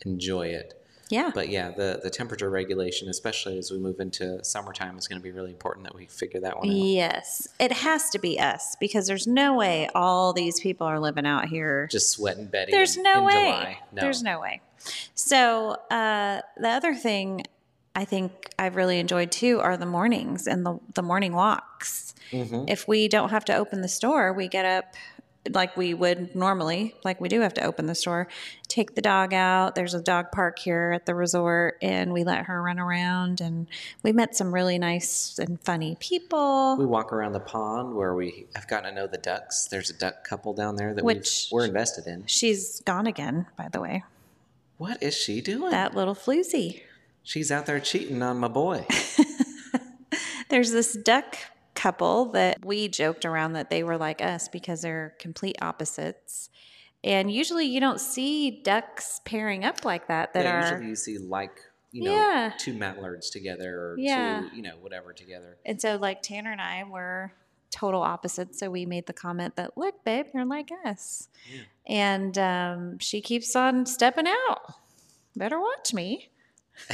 enjoy 0.07 0.49
it. 0.49 0.81
yeah, 1.11 1.31
But 1.35 1.51
yeah, 1.51 1.71
the 1.71 2.01
the 2.03 2.09
temperature 2.11 2.49
regulation, 2.49 3.09
especially 3.09 3.59
as 3.59 3.71
we 3.71 3.79
move 3.79 4.01
into 4.01 4.43
summertime, 4.43 4.97
is 4.97 5.07
going 5.07 5.21
to 5.21 5.23
be 5.23 5.31
really 5.31 5.51
important 5.51 5.85
that 5.85 5.95
we 5.95 6.07
figure 6.07 6.41
that 6.41 6.57
one 6.59 6.69
out. 6.69 6.75
yes, 6.75 7.47
it 7.61 7.71
has 7.73 8.09
to 8.11 8.19
be 8.19 8.41
us 8.41 8.77
because 8.81 9.07
there's 9.07 9.27
no 9.27 9.55
way 9.55 9.89
all 9.95 10.33
these 10.33 10.59
people 10.61 10.87
are 10.87 10.99
living 10.99 11.27
out 11.27 11.47
here. 11.47 11.87
Just 11.93 12.11
sweating 12.11 12.47
Betty. 12.47 12.73
There's 12.73 12.97
in, 12.97 13.03
no 13.03 13.19
in 13.19 13.25
way. 13.25 13.33
July. 13.33 13.79
No. 13.93 14.01
There's 14.01 14.23
no 14.23 14.41
way. 14.41 14.63
So 15.15 15.77
uh, 15.91 16.41
the 16.57 16.69
other 16.69 16.95
thing 16.95 17.43
I 17.95 18.05
think 18.05 18.51
I've 18.59 18.77
really 18.77 18.99
enjoyed 18.99 19.31
too 19.31 19.61
are 19.61 19.77
the 19.77 19.87
mornings 19.87 20.47
and 20.47 20.67
the 20.67 20.79
the 20.95 21.03
morning 21.03 21.33
walks. 21.35 22.15
Mm-hmm. 22.31 22.65
If 22.69 22.89
we 22.89 23.09
don't 23.09 23.31
have 23.31 23.45
to 23.47 23.57
open 23.57 23.83
the 23.83 23.89
store, 23.89 24.33
we 24.33 24.49
get 24.49 24.65
up 24.65 24.95
like 25.51 25.77
we 25.77 25.93
would 25.93 26.35
normally, 26.35 26.95
like 27.05 27.21
we 27.21 27.29
do 27.29 27.41
have 27.41 27.55
to 27.55 27.63
open 27.63 27.87
the 27.87 27.95
store, 27.95 28.29
take 28.69 28.95
the 28.95 29.03
dog 29.03 29.35
out. 29.35 29.75
There's 29.75 29.95
a 29.95 30.01
dog 30.01 30.33
park 30.33 30.59
here 30.59 30.93
at 30.95 31.07
the 31.07 31.15
resort, 31.15 31.79
and 31.83 32.13
we 32.13 32.25
let 32.25 32.47
her 32.47 32.63
run 32.63 32.79
around. 32.79 33.41
And 33.41 33.67
we 34.03 34.13
met 34.13 34.35
some 34.35 34.55
really 34.55 34.79
nice 34.79 35.39
and 35.39 35.61
funny 35.61 35.97
people. 36.01 36.77
We 36.79 36.87
walk 36.87 37.13
around 37.13 37.33
the 37.33 37.41
pond 37.41 37.95
where 37.95 38.15
we 38.15 38.47
have 38.55 38.67
gotten 38.69 38.95
to 38.95 39.01
know 39.01 39.07
the 39.07 39.19
ducks. 39.19 39.67
There's 39.67 39.91
a 39.91 39.95
duck 39.95 40.25
couple 40.25 40.55
down 40.55 40.77
there 40.77 40.95
that 40.95 41.05
Which- 41.05 41.49
we're 41.53 41.67
invested 41.67 42.07
in. 42.07 42.25
She's 42.27 42.81
gone 42.81 43.07
again, 43.07 43.47
by 43.57 43.69
the 43.69 43.81
way. 43.81 44.05
What 44.77 45.03
is 45.03 45.15
she 45.15 45.41
doing? 45.41 45.71
That 45.71 45.95
little 45.95 46.15
floozy. 46.15 46.83
She's 47.25 47.51
out 47.51 47.67
there 47.67 47.81
cheating 47.81 48.23
on 48.23 48.39
my 48.39 48.49
boy. 48.49 48.87
There's 50.51 50.71
this 50.71 50.93
duck 50.93 51.37
couple 51.75 52.27
that 52.33 52.65
we 52.65 52.87
joked 52.87 53.25
around 53.25 53.55
that 53.55 53.71
they 53.71 53.83
were 53.83 53.97
like 53.97 54.21
us 54.23 54.49
because 54.49 54.83
they're 54.83 55.15
complete 55.19 55.57
opposites. 55.61 56.51
And 57.03 57.33
usually 57.33 57.67
you 57.67 57.81
don't 57.81 58.01
see 58.01 58.63
ducks 58.63 59.21
pairing 59.25 59.65
up 59.65 59.85
like 59.85 60.07
that 60.09 60.33
that 60.35 60.45
yeah, 60.45 60.53
are 60.53 60.71
usually 60.73 60.89
you 60.91 60.97
see 60.97 61.19
like 61.19 61.59
you 61.91 62.05
know 62.05 62.15
Yeah. 62.15 62.53
two 62.59 62.75
mallards 62.75 63.31
together 63.31 63.75
or 63.75 63.97
Yeah. 63.99 64.43
two 64.51 64.57
you 64.57 64.63
know 64.63 64.77
whatever 64.81 65.13
together. 65.13 65.57
And 65.67 65.81
so 65.81 65.97
like 65.97 66.23
Tanner 66.23 66.53
and 66.53 66.61
I 66.61 66.85
were 66.85 67.33
total 67.71 68.03
opposites. 68.03 68.61
So 68.61 68.71
we 68.71 68.87
made 68.87 69.07
the 69.07 69.13
comment 69.13 69.57
that, 69.57 69.77
look, 69.77 70.05
babe, 70.05 70.27
you're 70.33 70.45
like 70.45 70.71
us. 70.85 71.29
And 71.89 72.39
um, 72.39 72.99
she 73.01 73.21
keeps 73.21 73.57
on 73.57 73.85
stepping 73.87 74.27
out. 74.29 74.75
Better 75.35 75.59
watch 75.59 75.93
me. 75.93 76.29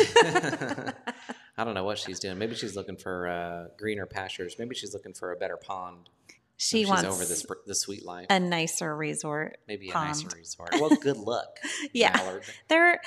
I 1.57 1.65
don't 1.65 1.75
know 1.75 1.85
what 1.85 1.99
she's 1.99 2.19
doing. 2.19 2.39
Maybe 2.39 2.55
she's 2.55 2.77
looking 2.77 2.97
for 2.97 3.29
uh, 3.29 3.67
greener 3.79 4.07
pastures. 4.07 4.57
Maybe 4.59 4.75
she's 4.75 4.95
looking 4.95 5.15
for 5.15 5.33
a 5.33 5.37
better 5.37 5.57
pond. 5.57 6.09
She 6.57 6.81
she's 6.81 6.89
wants 6.89 7.05
over 7.05 7.25
the 7.25 7.37
sp- 7.41 7.65
the 7.67 7.75
sweet 7.75 8.05
life. 8.05 8.27
a 8.29 8.39
nicer 8.39 8.95
resort. 8.95 9.59
Maybe 9.67 9.91
a 9.91 9.95
nicer 9.95 10.29
resort. 10.37 10.71
Well, 10.75 10.91
good 10.91 11.17
luck. 11.17 11.59
Yeah. 11.93 12.13
Mallard. 12.17 12.43
There, 12.69 13.01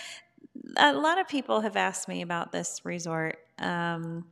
a 0.77 0.93
lot 0.93 1.19
of 1.19 1.27
people 1.27 1.61
have 1.61 1.75
asked 1.75 2.07
me 2.07 2.21
about 2.21 2.51
this 2.51 2.81
resort 2.83 3.37
um, 3.59 4.25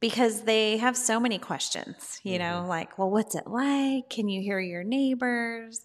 because 0.00 0.42
they 0.42 0.76
have 0.76 0.96
so 0.96 1.18
many 1.18 1.38
questions. 1.38 2.20
You 2.22 2.38
know, 2.38 2.66
like, 2.68 2.98
well, 2.98 3.10
what's 3.10 3.34
it 3.34 3.46
like? 3.46 4.10
Can 4.10 4.28
you 4.28 4.42
hear 4.42 4.60
your 4.60 4.84
neighbors? 4.84 5.84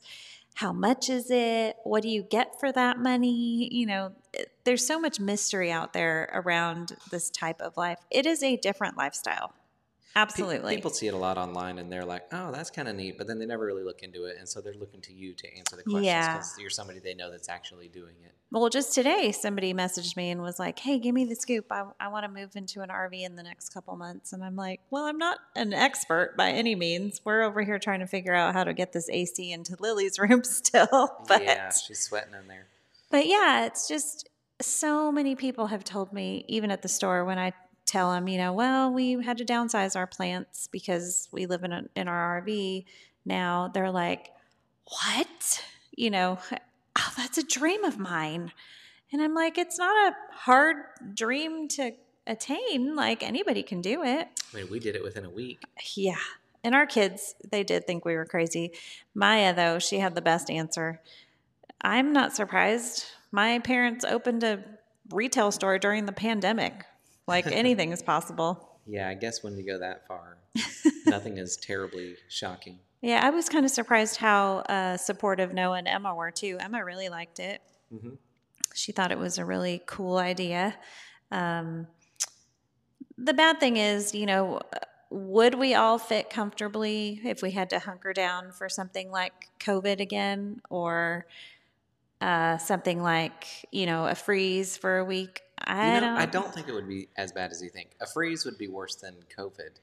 how 0.55 0.71
much 0.71 1.09
is 1.09 1.31
it? 1.31 1.77
What 1.83 2.03
do 2.03 2.09
you 2.09 2.23
get 2.23 2.59
for 2.59 2.71
that 2.71 2.99
money? 2.99 3.69
You 3.71 3.85
know, 3.85 4.11
there's 4.63 4.85
so 4.85 4.99
much 4.99 5.19
mystery 5.19 5.71
out 5.71 5.93
there 5.93 6.29
around 6.33 6.95
this 7.11 7.29
type 7.29 7.61
of 7.61 7.75
life. 7.77 7.99
It 8.09 8.25
is 8.25 8.41
a 8.43 8.55
different 8.57 8.97
lifestyle. 8.97 9.53
Absolutely. 10.15 10.75
People 10.75 10.91
see 10.91 11.07
it 11.07 11.13
a 11.15 11.17
lot 11.17 11.39
online 11.39 11.79
and 11.79 11.91
they're 11.91 12.05
like, 12.05 12.23
oh, 12.31 12.51
that's 12.51 12.69
kind 12.69 12.87
of 12.87 12.95
neat, 12.95 13.17
but 13.17 13.25
then 13.25 13.39
they 13.39 13.47
never 13.47 13.65
really 13.65 13.83
look 13.83 14.03
into 14.03 14.25
it. 14.25 14.35
And 14.37 14.47
so 14.47 14.61
they're 14.61 14.75
looking 14.75 15.01
to 15.01 15.13
you 15.13 15.33
to 15.33 15.57
answer 15.57 15.75
the 15.75 15.81
questions 15.81 16.05
Yeah. 16.05 16.33
because 16.33 16.55
you're 16.59 16.69
somebody 16.69 16.99
they 16.99 17.15
know 17.15 17.31
that's 17.31 17.49
actually 17.49 17.87
doing 17.87 18.13
it. 18.23 18.31
Well, 18.51 18.69
just 18.69 18.93
today, 18.93 19.31
somebody 19.31 19.73
messaged 19.73 20.15
me 20.15 20.29
and 20.29 20.39
was 20.43 20.59
like, 20.59 20.77
hey, 20.77 20.99
give 20.99 21.15
me 21.15 21.25
the 21.25 21.33
scoop. 21.35 21.65
I, 21.71 21.85
I 21.99 22.09
want 22.09 22.25
to 22.25 22.31
move 22.31 22.55
into 22.55 22.81
an 22.81 22.89
RV 22.89 23.25
in 23.25 23.35
the 23.35 23.41
next 23.41 23.73
couple 23.73 23.95
months. 23.95 24.33
And 24.33 24.43
I'm 24.43 24.55
like, 24.55 24.81
well, 24.91 25.05
I'm 25.05 25.17
not 25.17 25.39
an 25.55 25.73
expert 25.73 26.35
by 26.37 26.51
any 26.51 26.75
means. 26.75 27.21
We're 27.25 27.41
over 27.41 27.63
here 27.63 27.79
trying 27.79 28.01
to 28.01 28.07
figure 28.07 28.35
out 28.35 28.53
how 28.53 28.63
to 28.63 28.73
get 28.73 28.93
this 28.93 29.09
AC 29.09 29.51
into 29.51 29.75
Lily's 29.79 30.19
room 30.19 30.43
still. 30.43 31.17
But 31.27 31.43
yeah, 31.43 31.71
she's 31.71 32.01
sweating 32.01 32.35
in 32.39 32.47
there. 32.47 32.67
But 33.09 33.25
yeah, 33.25 33.65
it's 33.65 33.87
just 33.87 34.29
so 34.65 35.11
many 35.11 35.35
people 35.35 35.67
have 35.67 35.83
told 35.83 36.13
me, 36.13 36.45
even 36.47 36.71
at 36.71 36.81
the 36.81 36.87
store, 36.87 37.25
when 37.25 37.37
I 37.37 37.53
tell 37.85 38.11
them, 38.11 38.27
you 38.27 38.37
know, 38.37 38.53
well, 38.53 38.91
we 38.91 39.23
had 39.23 39.37
to 39.37 39.45
downsize 39.45 39.95
our 39.95 40.07
plants 40.07 40.67
because 40.71 41.27
we 41.31 41.45
live 41.45 41.63
in, 41.63 41.71
a, 41.71 41.83
in 41.95 42.07
our 42.07 42.41
RV 42.41 42.85
now. 43.25 43.69
They're 43.73 43.91
like, 43.91 44.31
what? 44.85 45.63
You 45.95 46.09
know, 46.09 46.39
oh, 46.97 47.13
that's 47.17 47.37
a 47.37 47.43
dream 47.43 47.83
of 47.83 47.97
mine. 47.97 48.51
And 49.11 49.21
I'm 49.21 49.35
like, 49.35 49.57
it's 49.57 49.77
not 49.77 50.13
a 50.13 50.15
hard 50.31 50.77
dream 51.13 51.67
to 51.69 51.91
attain. 52.25 52.95
Like 52.95 53.21
anybody 53.21 53.63
can 53.63 53.81
do 53.81 54.03
it. 54.03 54.27
I 54.53 54.57
mean, 54.57 54.69
we 54.71 54.79
did 54.79 54.95
it 54.95 55.03
within 55.03 55.25
a 55.25 55.29
week. 55.29 55.61
Yeah. 55.95 56.15
And 56.63 56.73
our 56.73 56.85
kids, 56.85 57.35
they 57.51 57.63
did 57.63 57.85
think 57.85 58.05
we 58.05 58.15
were 58.15 58.25
crazy. 58.25 58.71
Maya, 59.13 59.53
though, 59.53 59.79
she 59.79 59.99
had 59.99 60.15
the 60.15 60.21
best 60.21 60.49
answer. 60.49 61.01
I'm 61.81 62.13
not 62.13 62.33
surprised. 62.33 63.05
My 63.33 63.57
parents 63.59 64.05
opened 64.05 64.43
a 64.43 64.63
retail 65.11 65.51
store 65.51 65.79
during 65.79 66.05
the 66.05 66.11
pandemic. 66.11 66.85
Like 67.27 67.47
anything 67.51 67.91
is 67.91 68.03
possible. 68.03 68.77
Yeah, 68.85 69.09
I 69.09 69.15
guess 69.15 69.43
when 69.43 69.57
you 69.57 69.65
go 69.65 69.79
that 69.79 70.07
far, 70.07 70.37
nothing 71.07 71.37
is 71.37 71.57
terribly 71.57 72.15
shocking. 72.29 72.77
Yeah, 73.01 73.21
I 73.23 73.31
was 73.31 73.49
kind 73.49 73.65
of 73.65 73.71
surprised 73.71 74.17
how 74.17 74.57
uh, 74.69 74.97
supportive 74.97 75.51
Noah 75.51 75.79
and 75.79 75.87
Emma 75.87 76.13
were 76.13 76.29
too. 76.29 76.57
Emma 76.59 76.85
really 76.85 77.09
liked 77.09 77.39
it. 77.39 77.61
Mhm. 77.91 78.17
She 78.75 78.91
thought 78.91 79.11
it 79.11 79.17
was 79.17 79.39
a 79.39 79.45
really 79.45 79.81
cool 79.87 80.17
idea. 80.17 80.75
Um, 81.31 81.87
the 83.17 83.33
bad 83.33 83.59
thing 83.59 83.77
is, 83.77 84.13
you 84.13 84.27
know, 84.27 84.59
would 85.09 85.55
we 85.55 85.73
all 85.73 85.97
fit 85.97 86.29
comfortably 86.29 87.19
if 87.23 87.41
we 87.41 87.51
had 87.51 87.69
to 87.71 87.79
hunker 87.79 88.13
down 88.13 88.51
for 88.51 88.69
something 88.69 89.11
like 89.11 89.49
COVID 89.59 89.99
again 89.99 90.61
or 90.69 91.25
uh, 92.23 92.57
something 92.57 93.01
like, 93.01 93.45
you 93.71 93.85
know, 93.85 94.07
a 94.07 94.15
freeze 94.15 94.77
for 94.77 94.97
a 94.99 95.05
week? 95.05 95.41
I 95.65 95.95
You 95.95 96.01
know, 96.01 96.07
don't. 96.07 96.17
I 96.17 96.25
don't 96.25 96.53
think 96.53 96.67
it 96.67 96.73
would 96.73 96.87
be 96.87 97.09
as 97.17 97.31
bad 97.31 97.51
as 97.51 97.61
you 97.61 97.69
think. 97.69 97.91
A 98.01 98.07
freeze 98.07 98.45
would 98.45 98.57
be 98.57 98.67
worse 98.67 98.95
than 98.95 99.15
COVID 99.37 99.79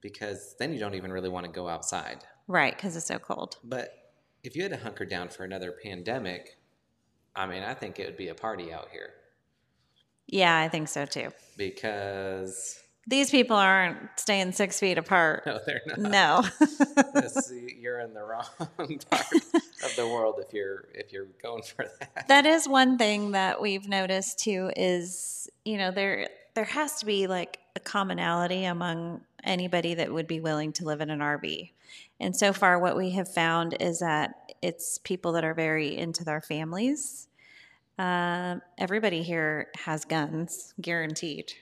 because 0.00 0.56
then 0.58 0.72
you 0.72 0.78
don't 0.78 0.94
even 0.94 1.12
really 1.12 1.28
want 1.28 1.46
to 1.46 1.52
go 1.52 1.68
outside. 1.68 2.24
Right, 2.48 2.74
because 2.76 2.96
it's 2.96 3.06
so 3.06 3.18
cold. 3.18 3.56
But 3.62 4.12
if 4.42 4.56
you 4.56 4.62
had 4.62 4.72
to 4.72 4.78
hunker 4.78 5.04
down 5.04 5.28
for 5.28 5.44
another 5.44 5.72
pandemic, 5.72 6.56
I 7.36 7.46
mean, 7.46 7.62
I 7.62 7.74
think 7.74 7.98
it 7.98 8.06
would 8.06 8.16
be 8.16 8.28
a 8.28 8.34
party 8.34 8.72
out 8.72 8.88
here 8.90 9.10
Yeah, 10.26 10.56
I 10.58 10.68
think 10.68 10.88
so 10.88 11.06
too. 11.06 11.30
because 11.56 12.79
These 13.06 13.30
people 13.30 13.56
aren't 13.56 13.98
staying 14.16 14.52
six 14.52 14.78
feet 14.78 14.98
apart. 14.98 15.44
no, 15.46 15.58
they're 15.66 15.80
not. 15.86 15.98
No. 15.98 16.42
This- 17.14 17.52
you're 17.78 18.00
in 18.00 18.14
the 18.14 18.22
wrong 18.22 18.44
part 19.10 19.32
of 19.32 19.96
the 19.96 20.06
world 20.06 20.36
if 20.46 20.52
you're 20.52 20.86
if 20.94 21.12
you're 21.12 21.26
going 21.42 21.62
for 21.62 21.86
that. 21.98 22.28
that 22.28 22.46
is 22.46 22.68
one 22.68 22.98
thing 22.98 23.32
that 23.32 23.60
we've 23.60 23.88
noticed 23.88 24.38
too 24.38 24.70
is, 24.76 25.48
you 25.64 25.78
know, 25.78 25.90
there 25.90 26.28
there 26.54 26.64
has 26.64 26.98
to 27.00 27.06
be 27.06 27.26
like 27.26 27.58
a 27.76 27.80
commonality 27.80 28.64
among 28.64 29.22
anybody 29.44 29.94
that 29.94 30.12
would 30.12 30.26
be 30.26 30.40
willing 30.40 30.72
to 30.74 30.84
live 30.84 31.00
in 31.00 31.10
an 31.10 31.20
RV. 31.20 31.70
And 32.18 32.36
so 32.36 32.52
far 32.52 32.78
what 32.78 32.96
we 32.96 33.10
have 33.10 33.32
found 33.32 33.76
is 33.80 34.00
that 34.00 34.54
it's 34.62 34.98
people 34.98 35.32
that 35.32 35.44
are 35.44 35.54
very 35.54 35.96
into 35.96 36.24
their 36.24 36.40
families. 36.40 37.28
Um, 37.98 38.62
everybody 38.78 39.22
here 39.22 39.68
has 39.84 40.04
guns, 40.04 40.74
guaranteed. 40.80 41.52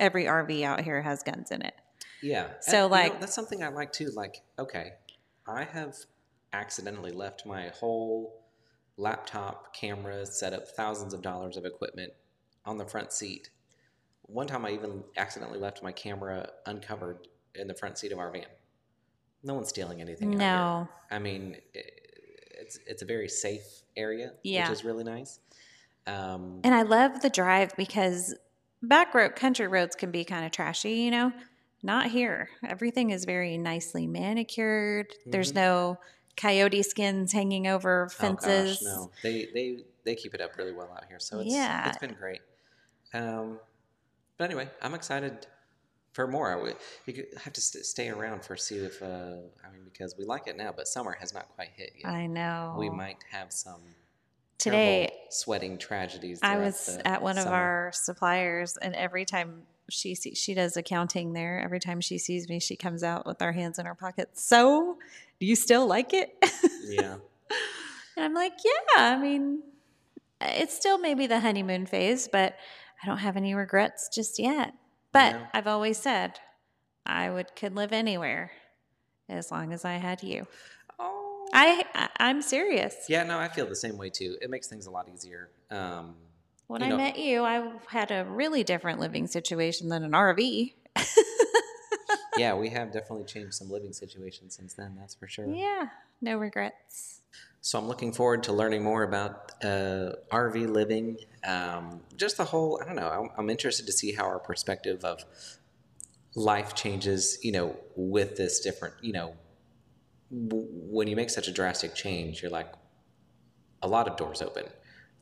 Every 0.00 0.24
RV 0.24 0.62
out 0.64 0.80
here 0.80 1.00
has 1.02 1.22
guns 1.22 1.50
in 1.50 1.62
it. 1.62 1.74
Yeah. 2.22 2.48
So, 2.60 2.66
And, 2.66 2.72
you 2.72 2.80
know, 2.80 2.86
like- 2.88 3.20
that's 3.20 3.34
something 3.34 3.62
I 3.62 3.68
like 3.68 3.92
too. 3.92 4.10
Like, 4.10 4.42
okay, 4.58 4.94
I 5.46 5.64
have 5.64 5.94
accidentally 6.52 7.12
left 7.12 7.46
my 7.46 7.68
whole 7.68 8.42
laptop, 8.96 9.74
camera, 9.74 10.26
set 10.26 10.52
up 10.52 10.66
thousands 10.68 11.14
of 11.14 11.22
dollars 11.22 11.56
of 11.56 11.64
equipment 11.64 12.12
on 12.64 12.76
the 12.78 12.84
front 12.86 13.12
seat. 13.12 13.50
One 14.22 14.46
time 14.46 14.64
I 14.64 14.70
even 14.72 15.04
accidentally 15.16 15.58
left 15.58 15.82
my 15.82 15.92
camera 15.92 16.50
uncovered 16.66 17.28
in 17.54 17.66
the 17.68 17.74
front 17.74 17.98
seat 17.98 18.12
of 18.12 18.18
our 18.18 18.30
van. 18.30 18.46
No 19.42 19.54
one's 19.54 19.68
stealing 19.70 20.00
anything. 20.00 20.34
out 20.34 20.38
No. 20.38 20.78
here. 20.84 20.88
I 21.10 21.18
mean, 21.18 21.56
it's 21.74 22.78
it's 22.86 23.02
a 23.02 23.06
very 23.06 23.28
safe 23.28 23.82
area, 23.96 24.32
Yeah. 24.42 24.68
which 24.68 24.78
is 24.78 24.84
really 24.84 25.04
nice. 25.04 25.40
Um, 26.06 26.60
And 26.64 26.74
I 26.74 26.82
love 26.82 27.22
the 27.22 27.30
drive 27.30 27.74
because 27.76 28.34
back 28.82 29.14
road 29.14 29.36
country 29.36 29.66
roads 29.68 29.94
can 29.96 30.10
be 30.10 30.24
kind 30.24 30.44
of 30.44 30.52
trashy, 30.52 30.92
you 30.94 31.10
know. 31.10 31.32
Not 31.82 32.06
here. 32.10 32.50
Everything 32.66 33.10
is 33.10 33.24
very 33.24 33.56
nicely 33.56 34.06
manicured. 34.06 35.14
There's 35.24 35.52
Mhm. 35.52 35.56
no 35.56 35.98
coyote 36.36 36.82
skins 36.82 37.32
hanging 37.32 37.66
over 37.66 38.08
fences. 38.10 38.82
Oh 38.82 38.84
gosh, 38.84 38.94
no, 38.96 39.10
they 39.22 39.46
they 39.54 39.84
they 40.04 40.14
keep 40.14 40.34
it 40.34 40.40
up 40.40 40.56
really 40.58 40.72
well 40.72 40.90
out 40.94 41.04
here, 41.06 41.18
so 41.18 41.40
it's 41.40 41.50
Yeah. 41.52 41.88
it's 41.88 41.98
been 41.98 42.14
great. 42.14 42.40
Um, 43.14 43.60
but 44.36 44.44
anyway, 44.44 44.68
I'm 44.82 44.94
excited 44.94 45.46
for 46.12 46.26
more. 46.26 46.52
I 46.52 46.56
would 46.56 46.76
you 47.06 47.26
have 47.44 47.52
to 47.54 47.60
st- 47.62 47.86
stay 47.86 48.08
around 48.10 48.44
for 48.44 48.56
see 48.56 48.76
if 48.78 49.02
uh, 49.02 49.38
I 49.64 49.70
mean 49.72 49.84
because 49.84 50.16
we 50.18 50.24
like 50.24 50.46
it 50.48 50.56
now, 50.56 50.72
but 50.72 50.86
summer 50.86 51.12
has 51.12 51.32
not 51.32 51.48
quite 51.54 51.70
hit 51.70 51.92
yet. 51.96 52.10
I 52.10 52.26
know. 52.26 52.76
We 52.78 52.90
might 52.90 53.24
have 53.30 53.52
some 53.52 53.80
Today 54.60 55.10
sweating 55.30 55.78
tragedies. 55.78 56.40
I 56.42 56.58
was 56.58 56.98
at 57.04 57.22
one 57.22 57.38
of 57.38 57.46
our 57.46 57.90
suppliers, 57.94 58.76
and 58.76 58.94
every 58.94 59.24
time 59.24 59.62
she 59.88 60.14
see, 60.14 60.34
she 60.34 60.54
does 60.54 60.76
accounting 60.76 61.32
there, 61.32 61.60
every 61.60 61.80
time 61.80 62.00
she 62.00 62.18
sees 62.18 62.48
me, 62.48 62.60
she 62.60 62.76
comes 62.76 63.02
out 63.02 63.26
with 63.26 63.42
our 63.42 63.52
hands 63.52 63.78
in 63.78 63.86
her 63.86 63.94
pockets. 63.94 64.44
So, 64.44 64.98
do 65.40 65.46
you 65.46 65.56
still 65.56 65.86
like 65.86 66.12
it? 66.12 66.32
yeah. 66.84 67.16
And 68.16 68.24
I'm 68.24 68.34
like, 68.34 68.52
yeah, 68.64 69.14
I 69.14 69.18
mean, 69.18 69.62
it's 70.40 70.74
still 70.74 70.98
maybe 70.98 71.26
the 71.26 71.40
honeymoon 71.40 71.86
phase, 71.86 72.28
but 72.28 72.56
I 73.02 73.06
don't 73.06 73.18
have 73.18 73.36
any 73.36 73.54
regrets 73.54 74.10
just 74.12 74.38
yet. 74.38 74.74
But 75.12 75.32
No. 75.32 75.46
I've 75.54 75.66
always 75.66 75.96
said 75.96 76.38
I 77.06 77.30
would 77.30 77.54
could 77.56 77.74
live 77.74 77.92
anywhere 77.92 78.50
as 79.28 79.50
long 79.50 79.72
as 79.72 79.84
I 79.84 79.94
had 79.94 80.22
you. 80.22 80.46
I, 81.52 82.08
I'm 82.18 82.42
serious. 82.42 82.94
Yeah, 83.08 83.22
no, 83.24 83.38
I 83.38 83.48
feel 83.48 83.66
the 83.66 83.76
same 83.76 83.96
way 83.96 84.10
too. 84.10 84.36
It 84.40 84.50
makes 84.50 84.68
things 84.68 84.86
a 84.86 84.90
lot 84.90 85.08
easier. 85.12 85.50
Um, 85.70 86.14
When 86.66 86.82
I 86.82 86.88
know- 86.88 86.96
met 86.96 87.18
you, 87.18 87.42
I 87.44 87.72
had 87.88 88.10
a 88.10 88.24
really 88.24 88.64
different 88.64 89.00
living 89.00 89.26
situation 89.26 89.88
than 89.88 90.04
an 90.04 90.12
RV. 90.12 90.74
yeah, 92.36 92.54
we 92.54 92.68
have 92.70 92.92
definitely 92.92 93.24
changed 93.26 93.54
some 93.54 93.70
living 93.70 93.92
situations 93.92 94.56
since 94.56 94.74
then. 94.74 94.96
That's 94.98 95.14
for 95.14 95.26
sure. 95.28 95.46
Yeah, 95.46 95.88
no 96.20 96.38
regrets. 96.38 97.20
So 97.62 97.78
I'm 97.78 97.86
looking 97.86 98.12
forward 98.12 98.42
to 98.44 98.52
learning 98.52 98.82
more 98.82 99.02
about 99.02 99.52
uh, 99.62 100.12
RV 100.32 100.68
living. 100.70 101.18
Um, 101.44 102.00
just 102.16 102.36
the 102.38 102.44
whole, 102.44 102.80
I 102.82 102.86
don't 102.86 102.96
know, 102.96 103.08
I'm, 103.08 103.30
I'm 103.36 103.50
interested 103.50 103.84
to 103.86 103.92
see 103.92 104.12
how 104.12 104.24
our 104.24 104.38
perspective 104.38 105.04
of 105.04 105.24
life 106.34 106.74
changes, 106.74 107.38
you 107.42 107.52
know, 107.52 107.76
with 107.96 108.36
this 108.36 108.60
different, 108.60 108.94
you 109.02 109.12
know, 109.12 109.34
when 110.30 111.08
you 111.08 111.16
make 111.16 111.30
such 111.30 111.48
a 111.48 111.52
drastic 111.52 111.94
change, 111.94 112.42
you're 112.42 112.50
like, 112.50 112.72
a 113.82 113.88
lot 113.88 114.06
of 114.08 114.16
doors 114.16 114.42
open. 114.42 114.64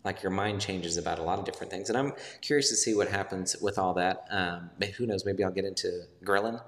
Like 0.05 0.23
your 0.23 0.31
mind 0.31 0.61
changes 0.61 0.97
about 0.97 1.19
a 1.19 1.23
lot 1.23 1.39
of 1.39 1.45
different 1.45 1.71
things. 1.71 1.89
And 1.89 1.99
I'm 1.99 2.13
curious 2.41 2.69
to 2.71 2.77
see 2.77 2.95
what 2.95 3.09
happens 3.09 3.57
with 3.61 3.79
all 3.79 3.95
that. 3.95 4.25
Um, 4.31 4.71
who 4.97 5.07
knows, 5.07 5.25
maybe 5.25 5.45
I'll 5.45 5.51
get 5.51 5.65
into 5.65 6.03
grilling, 6.25 6.59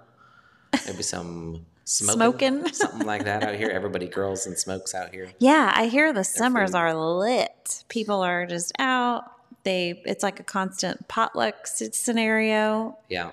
maybe 0.86 1.02
some 1.02 1.66
smoking, 1.84 2.16
Smoking. 2.64 2.66
something 2.72 3.06
like 3.06 3.24
that 3.24 3.42
out 3.42 3.54
here. 3.54 3.68
Everybody 3.70 4.06
grills 4.08 4.46
and 4.46 4.56
smokes 4.58 4.94
out 4.94 5.12
here. 5.14 5.32
Yeah, 5.38 5.72
I 5.74 5.86
hear 5.86 6.12
the 6.12 6.24
summers 6.24 6.70
food. 6.70 6.76
are 6.78 6.94
lit. 6.94 7.84
People 7.88 8.20
are 8.22 8.46
just 8.46 8.72
out. 8.78 9.24
They 9.62 10.00
it's 10.06 10.22
like 10.22 10.40
a 10.40 10.44
constant 10.44 11.06
potluck 11.08 11.66
scenario, 11.66 12.96
Yeah. 13.08 13.32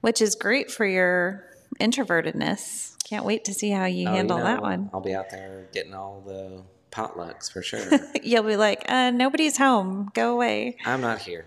which 0.00 0.22
is 0.22 0.34
great 0.34 0.70
for 0.70 0.86
your 0.86 1.44
introvertedness. 1.80 2.94
Can't 3.04 3.24
wait 3.24 3.44
to 3.44 3.54
see 3.54 3.70
how 3.70 3.84
you 3.84 4.06
Oh, 4.06 4.10
you 4.10 4.16
handle 4.16 4.38
that 4.38 4.62
one. 4.62 4.90
I'll 4.92 5.00
be 5.00 5.14
out 5.14 5.30
there 5.30 5.68
getting 5.72 5.94
all 5.94 6.22
the 6.26 6.62
potlucks 6.90 7.50
for 7.52 7.62
sure. 7.62 7.86
You'll 8.22 8.42
be 8.42 8.56
like, 8.56 8.84
uh, 8.88 9.10
nobody's 9.10 9.58
home. 9.58 10.10
Go 10.14 10.32
away. 10.32 10.76
I'm 10.84 11.00
not 11.00 11.20
here. 11.20 11.44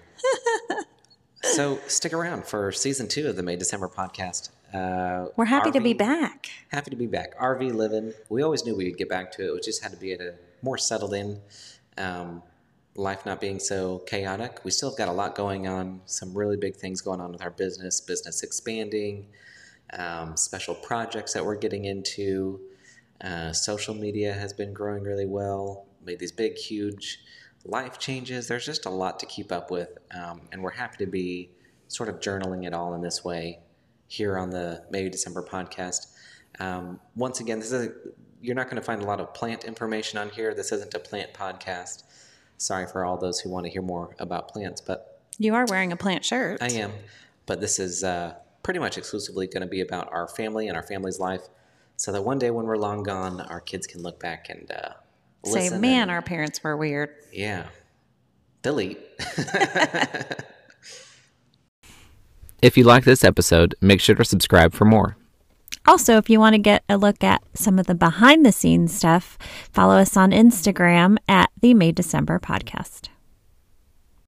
so 1.41 1.79
stick 1.87 2.13
around 2.13 2.45
for 2.45 2.71
season 2.71 3.07
two 3.07 3.27
of 3.27 3.35
the 3.35 3.43
May 3.43 3.55
December 3.55 3.87
podcast. 3.89 4.49
Uh, 4.73 5.29
We're 5.35 5.45
happy 5.45 5.71
to 5.71 5.81
be 5.81 5.93
back. 5.93 6.49
Happy 6.69 6.91
to 6.91 6.95
be 6.95 7.07
back. 7.07 7.37
RV 7.39 7.73
living. 7.73 8.13
We 8.29 8.43
always 8.43 8.65
knew 8.65 8.75
we'd 8.75 8.97
get 8.97 9.09
back 9.09 9.31
to 9.33 9.47
it. 9.47 9.53
We 9.53 9.59
just 9.61 9.81
had 9.81 9.91
to 9.91 9.97
be 9.97 10.13
at 10.13 10.21
a 10.21 10.35
more 10.61 10.77
settled 10.77 11.13
in. 11.13 11.41
Um, 11.97 12.43
life 12.95 13.25
not 13.25 13.41
being 13.41 13.59
so 13.59 13.99
chaotic. 13.99 14.59
We 14.63 14.71
still 14.71 14.89
have 14.91 14.97
got 14.97 15.07
a 15.07 15.11
lot 15.11 15.35
going 15.35 15.67
on, 15.67 16.01
some 16.05 16.37
really 16.37 16.57
big 16.57 16.75
things 16.75 17.01
going 17.01 17.19
on 17.21 17.31
with 17.31 17.41
our 17.41 17.49
business, 17.49 17.99
business 18.01 18.43
expanding, 18.43 19.25
um, 19.97 20.37
special 20.37 20.75
projects 20.75 21.33
that 21.33 21.45
we're 21.45 21.55
getting 21.55 21.85
into. 21.85 22.59
Uh, 23.21 23.51
social 23.51 23.93
media 23.93 24.33
has 24.33 24.53
been 24.53 24.73
growing 24.73 25.03
really 25.03 25.25
well, 25.25 25.85
made 26.05 26.19
these 26.19 26.31
big, 26.31 26.57
huge 26.57 27.19
life 27.65 27.99
changes. 27.99 28.47
There's 28.47 28.65
just 28.65 28.85
a 28.85 28.89
lot 28.89 29.19
to 29.19 29.25
keep 29.25 29.51
up 29.51 29.71
with, 29.71 29.89
um, 30.15 30.41
and 30.51 30.61
we're 30.61 30.71
happy 30.71 31.03
to 31.03 31.09
be 31.09 31.49
sort 31.87 32.07
of 32.07 32.19
journaling 32.19 32.65
it 32.65 32.73
all 32.73 32.93
in 32.93 33.01
this 33.01 33.23
way 33.25 33.59
here 34.07 34.37
on 34.37 34.49
the 34.49 34.83
May 34.89 35.09
December 35.09 35.43
podcast. 35.43 36.07
Um, 36.59 36.99
once 37.15 37.39
again, 37.39 37.59
this 37.59 37.71
is 37.71 37.87
a, 37.87 37.91
you're 38.41 38.55
not 38.55 38.65
going 38.65 38.77
to 38.77 38.81
find 38.81 39.01
a 39.01 39.05
lot 39.05 39.19
of 39.19 39.33
plant 39.33 39.65
information 39.65 40.17
on 40.17 40.29
here. 40.29 40.53
This 40.53 40.71
isn't 40.71 40.93
a 40.93 40.99
plant 40.99 41.33
podcast. 41.33 42.03
Sorry 42.57 42.87
for 42.87 43.05
all 43.05 43.17
those 43.17 43.39
who 43.39 43.49
want 43.49 43.65
to 43.65 43.71
hear 43.71 43.81
more 43.81 44.15
about 44.19 44.49
plants, 44.49 44.81
but 44.81 45.21
you 45.37 45.55
are 45.55 45.65
wearing 45.65 45.91
a 45.91 45.95
plant 45.95 46.25
shirt. 46.25 46.61
I 46.61 46.67
am, 46.71 46.91
but 47.45 47.61
this 47.61 47.79
is 47.79 48.03
uh, 48.03 48.35
pretty 48.63 48.79
much 48.79 48.97
exclusively 48.97 49.47
going 49.47 49.61
to 49.61 49.67
be 49.67 49.81
about 49.81 50.11
our 50.11 50.27
family 50.27 50.67
and 50.67 50.75
our 50.75 50.83
family's 50.83 51.19
life, 51.19 51.41
so 51.95 52.11
that 52.11 52.23
one 52.23 52.39
day 52.39 52.51
when 52.51 52.65
we're 52.65 52.77
long 52.77 53.03
gone, 53.03 53.41
our 53.41 53.61
kids 53.61 53.87
can 53.87 54.01
look 54.01 54.19
back 54.19 54.49
and 54.49 54.71
uh, 54.71 54.93
say, 55.45 55.69
"Man, 55.69 56.03
and, 56.03 56.11
our 56.11 56.21
parents 56.21 56.63
were 56.63 56.77
weird." 56.77 57.09
Yeah, 57.31 57.67
delete. 58.61 58.99
if 62.61 62.77
you 62.77 62.83
like 62.83 63.03
this 63.03 63.23
episode, 63.23 63.75
make 63.81 64.01
sure 64.01 64.15
to 64.15 64.25
subscribe 64.25 64.73
for 64.73 64.85
more. 64.85 65.15
Also, 65.85 66.17
if 66.17 66.29
you 66.29 66.39
want 66.39 66.53
to 66.53 66.59
get 66.59 66.83
a 66.87 66.97
look 66.97 67.23
at 67.23 67.41
some 67.53 67.79
of 67.79 67.87
the 67.87 67.95
behind 67.95 68.45
the 68.45 68.51
scenes 68.51 68.93
stuff, 68.93 69.37
follow 69.73 69.95
us 69.95 70.15
on 70.15 70.31
Instagram 70.31 71.17
at 71.27 71.49
the 71.61 71.73
May 71.73 71.91
December 71.91 72.39
podcast. 72.39 73.09